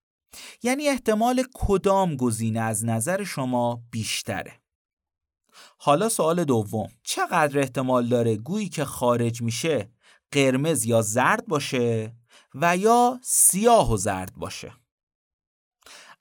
یعنی 0.63 0.89
احتمال 0.89 1.45
کدام 1.55 2.17
گزینه 2.17 2.61
از 2.61 2.85
نظر 2.85 3.25
شما 3.25 3.83
بیشتره؟ 3.91 4.63
حالا 5.79 6.09
سوال 6.09 6.45
دوم. 6.45 6.91
چقدر 7.03 7.59
احتمال 7.59 8.09
داره 8.09 8.37
گویی 8.37 8.69
که 8.69 8.85
خارج 8.85 9.43
میشه 9.43 9.91
قرمز 10.31 10.85
یا 10.85 11.03
زرد 11.03 11.47
باشه 11.47 12.17
و 12.55 12.77
یا 12.77 13.21
سیاه 13.23 13.93
و 13.93 13.97
زرد 13.97 14.35
باشه؟ 14.37 14.73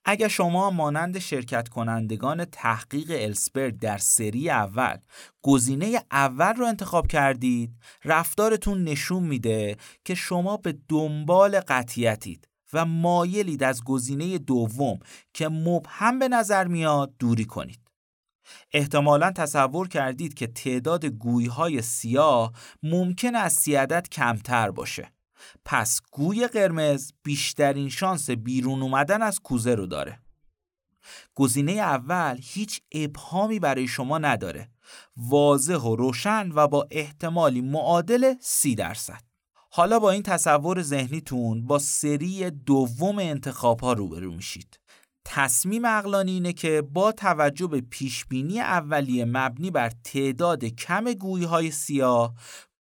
اگر 0.06 0.28
شما 0.28 0.70
مانند 0.70 1.20
شرکت 1.20 1.70
کنندگان 1.70 2.45
تحقیق 2.45 3.12
السبرگ 3.12 3.80
در 3.80 3.97
سری 3.97 4.49
اول 4.49 4.97
گزینه 5.41 6.04
اول 6.12 6.54
رو 6.54 6.66
انتخاب 6.66 7.08
کردید 7.08 7.72
رفتارتون 8.06 8.84
نشون 8.84 9.24
میده 9.24 9.78
که 10.06 10.16
شما 10.16 10.58
به 10.58 10.78
دنبال 10.89 11.60
قطیتید 11.60 12.47
و 12.74 12.86
مایلید 12.86 13.64
از 13.64 13.84
گزینه 13.84 14.38
دوم 14.38 14.99
که 15.34 15.49
مبهم 15.49 16.20
به 16.20 16.28
نظر 16.28 16.68
میاد 16.68 17.14
دوری 17.20 17.45
کنید. 17.45 17.80
احتمالا 18.74 19.32
تصور 19.32 19.88
کردید 19.88 20.34
که 20.34 20.47
تعداد 20.47 21.06
گویهای 21.06 21.82
سیاه 21.82 22.54
ممکن 22.84 23.36
از 23.36 23.54
سیادت 23.54 24.10
کمتر 24.10 24.72
باشه. 24.72 25.12
پس 25.66 26.02
گوی 26.12 26.48
قرمز 26.48 27.12
بیشترین 27.24 27.89
شانس 27.89 28.30
بیرون 28.30 28.82
اومدن 28.82 29.22
از 29.22 29.39
کوزه 29.39 29.76
رو 29.76 29.88
داره. 29.88 30.20
گزینه 31.36 31.72
اول 31.72 32.39
هیچ 32.42 32.82
ابهامی 32.92 33.60
برای 33.60 33.88
شما 33.88 34.18
نداره. 34.18 34.70
واضح 35.18 35.78
و 35.78 35.96
روشن 35.96 36.52
و 36.56 36.68
با 36.68 36.88
احتمالی 36.92 37.62
معادل 37.62 38.34
سی 38.39 38.76
درصد. 38.76 39.22
حالا 39.72 40.00
با 40.00 40.12
این 40.12 40.24
تصور 40.24 40.82
ذهنیتون 40.82 41.68
با 41.68 41.80
سری 41.80 42.50
دوم 42.50 43.20
انتخاب 43.20 43.80
ها 43.80 43.94
روبرو 43.94 44.32
میشید. 44.32 44.80
تصمیم 45.26 45.86
اقلانی 45.86 46.32
اینه 46.32 46.54
که 46.54 46.82
با 46.82 47.12
توجه 47.12 47.68
به 47.68 47.82
پیشبینی 47.82 48.60
اولیه 48.60 49.26
مبنی 49.26 49.72
بر 49.72 49.92
تعداد 50.04 50.66
کم 50.66 51.14
گویی 51.14 51.46
های 51.46 51.72
سیاه 51.72 52.36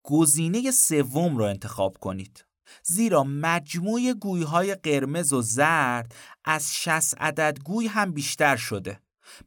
گزینه 0.03 0.71
سوم 0.71 1.37
رو 1.37 1.43
انتخاب 1.43 1.97
کنید. 1.97 2.45
زیرا 2.89 3.23
مجموع 3.23 4.13
گویهای 4.13 4.75
قرمز 4.75 5.33
و 5.33 5.41
زرد 5.41 6.15
از 6.45 6.75
60 6.75 7.21
عدد 7.21 7.59
گوی 7.63 7.87
هم 7.87 8.11
بیشتر 8.11 8.55
شده. 8.55 8.99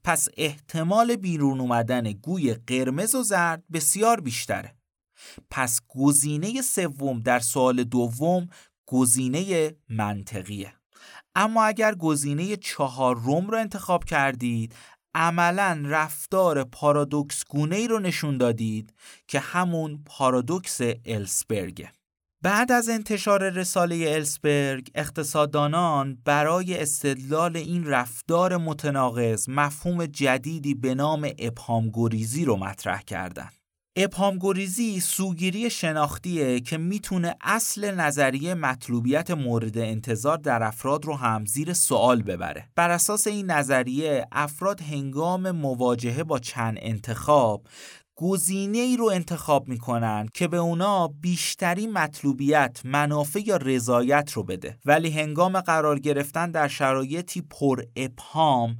پس 0.04 0.28
احتمال 0.36 1.16
بیرون 1.16 1.60
اومدن 1.60 2.12
گوی 2.12 2.54
قرمز 2.54 3.14
و 3.14 3.22
زرد 3.22 3.62
بسیار 3.72 4.20
بیشتره. 4.20 4.74
پس 5.50 5.80
گزینه 5.88 6.62
سوم 6.62 7.20
در 7.20 7.38
سوال 7.38 7.84
دوم 7.84 8.48
گزینه 8.86 9.74
منطقیه. 9.88 10.74
اما 11.34 11.64
اگر 11.64 11.94
گزینه 11.94 12.56
چهارم 12.56 13.50
رو 13.50 13.58
انتخاب 13.58 14.04
کردید 14.04 14.74
عملا 15.14 15.82
رفتار 15.86 16.64
پارادوکس 16.64 17.44
گونه 17.48 17.76
ای 17.76 17.88
رو 17.88 17.98
نشون 17.98 18.38
دادید 18.38 18.94
که 19.28 19.40
همون 19.40 20.02
پارادوکس 20.06 20.80
السبرگه. 21.04 21.92
بعد 22.44 22.72
از 22.72 22.88
انتشار 22.88 23.50
رساله 23.50 23.96
السبرگ 23.96 24.90
اقتصاددانان 24.94 26.18
برای 26.24 26.78
استدلال 26.78 27.56
این 27.56 27.86
رفتار 27.86 28.56
متناقض 28.56 29.48
مفهوم 29.48 30.06
جدیدی 30.06 30.74
به 30.74 30.94
نام 30.94 31.30
ابهامگریزی 31.38 32.44
رو 32.44 32.56
مطرح 32.56 33.02
کردند. 33.02 33.52
ابهامگریزی 33.96 35.00
سوگیری 35.00 35.70
شناختیه 35.70 36.60
که 36.60 36.78
می‌تونه 36.78 37.34
اصل 37.40 37.94
نظریه 37.94 38.54
مطلوبیت 38.54 39.30
مورد 39.30 39.78
انتظار 39.78 40.36
در 40.36 40.62
افراد 40.62 41.04
رو 41.04 41.16
هم 41.16 41.44
زیر 41.46 41.72
سوال 41.72 42.22
ببره. 42.22 42.68
بر 42.74 42.90
اساس 42.90 43.26
این 43.26 43.50
نظریه 43.50 44.26
افراد 44.32 44.80
هنگام 44.80 45.50
مواجهه 45.50 46.22
با 46.22 46.38
چند 46.38 46.78
انتخاب 46.80 47.66
گزینه 48.16 48.78
ای 48.78 48.96
رو 48.96 49.04
انتخاب 49.04 49.68
می‌کنن 49.68 50.28
که 50.34 50.48
به 50.48 50.56
اونا 50.56 51.08
بیشتری 51.08 51.86
مطلوبیت، 51.86 52.80
منافع 52.84 53.40
یا 53.46 53.56
رضایت 53.56 54.32
رو 54.32 54.42
بده. 54.42 54.78
ولی 54.84 55.10
هنگام 55.10 55.60
قرار 55.60 55.98
گرفتن 55.98 56.50
در 56.50 56.68
شرایطی 56.68 57.42
پر 57.42 57.82
ابهام 57.96 58.76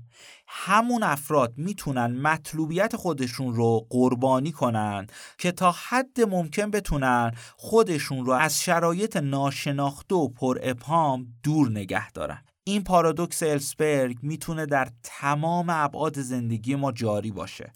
همون 0.47 1.03
افراد 1.03 1.55
می‌تونن 1.57 2.21
مطلوبیت 2.21 2.97
خودشون 2.97 3.55
رو 3.55 3.87
قربانی 3.91 4.53
کنن 4.53 5.07
که 5.39 5.53
تا 5.53 5.75
حد 5.89 6.21
ممکن 6.21 6.71
بتونن 6.71 7.33
خودشون 7.57 8.27
رو 8.27 8.33
از 8.33 8.61
شرایط 8.61 9.17
ناشناخته 9.17 10.15
و 10.15 10.29
پر 10.29 10.59
ابهام 10.63 11.27
دور 11.43 11.71
نگه 11.71 12.11
دارن. 12.11 12.45
این 12.65 12.85
پارادوکس 12.85 13.43
السبرگ 13.43 14.19
می‌تونه 14.23 14.67
در 14.67 14.89
تمام 15.03 15.67
ابعاد 15.69 16.21
زندگی 16.21 16.75
ما 16.75 16.93
جاری 16.93 17.31
باشه. 17.31 17.73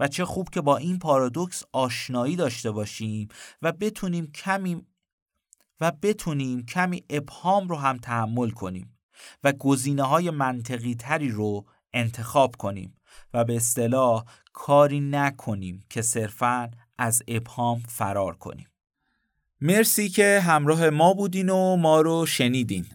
و 0.00 0.08
چه 0.08 0.24
خوب 0.24 0.48
که 0.48 0.60
با 0.60 0.76
این 0.76 0.98
پارادوکس 0.98 1.62
آشنایی 1.72 2.36
داشته 2.36 2.70
باشیم 2.70 3.28
و 3.62 3.72
بتونیم 3.72 4.32
کمی 4.32 4.86
و 5.80 5.92
بتونیم 6.02 6.66
کمی 6.66 7.04
ابهام 7.10 7.68
رو 7.68 7.76
هم 7.76 7.96
تحمل 7.96 8.50
کنیم 8.50 8.98
و 9.44 9.52
گزینه 9.52 10.02
های 10.02 10.30
منطقی 10.30 10.94
تری 10.94 11.28
رو 11.28 11.66
انتخاب 11.92 12.56
کنیم 12.56 12.96
و 13.34 13.44
به 13.44 13.56
اصطلاح 13.56 14.24
کاری 14.52 15.00
نکنیم 15.00 15.84
که 15.90 16.02
صرفا 16.02 16.70
از 16.98 17.22
ابهام 17.28 17.78
فرار 17.78 18.36
کنیم. 18.36 18.68
مرسی 19.60 20.08
که 20.08 20.40
همراه 20.40 20.90
ما 20.90 21.14
بودین 21.14 21.48
و 21.48 21.76
ما 21.76 22.00
رو 22.00 22.26
شنیدین. 22.26 22.86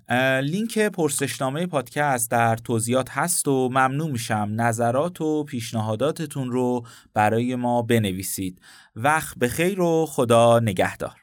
لینک 0.44 0.80
پرسشنامه 0.80 1.66
پادکست 1.66 2.32
در 2.32 2.56
توضیحات 2.56 3.10
هست 3.10 3.48
و 3.48 3.70
ممنون 3.70 4.12
میشم 4.12 4.50
نظرات 4.56 5.22
و 5.22 5.44
پیشنهاداتتون 5.44 6.52
رو 6.52 6.86
برای 7.14 7.56
ما 7.56 7.82
بنویسید. 7.82 8.62
وقت 8.96 9.38
بخیر 9.38 9.82
و 9.82 10.06
خدا 10.06 10.60
نگهدار. 10.60 11.23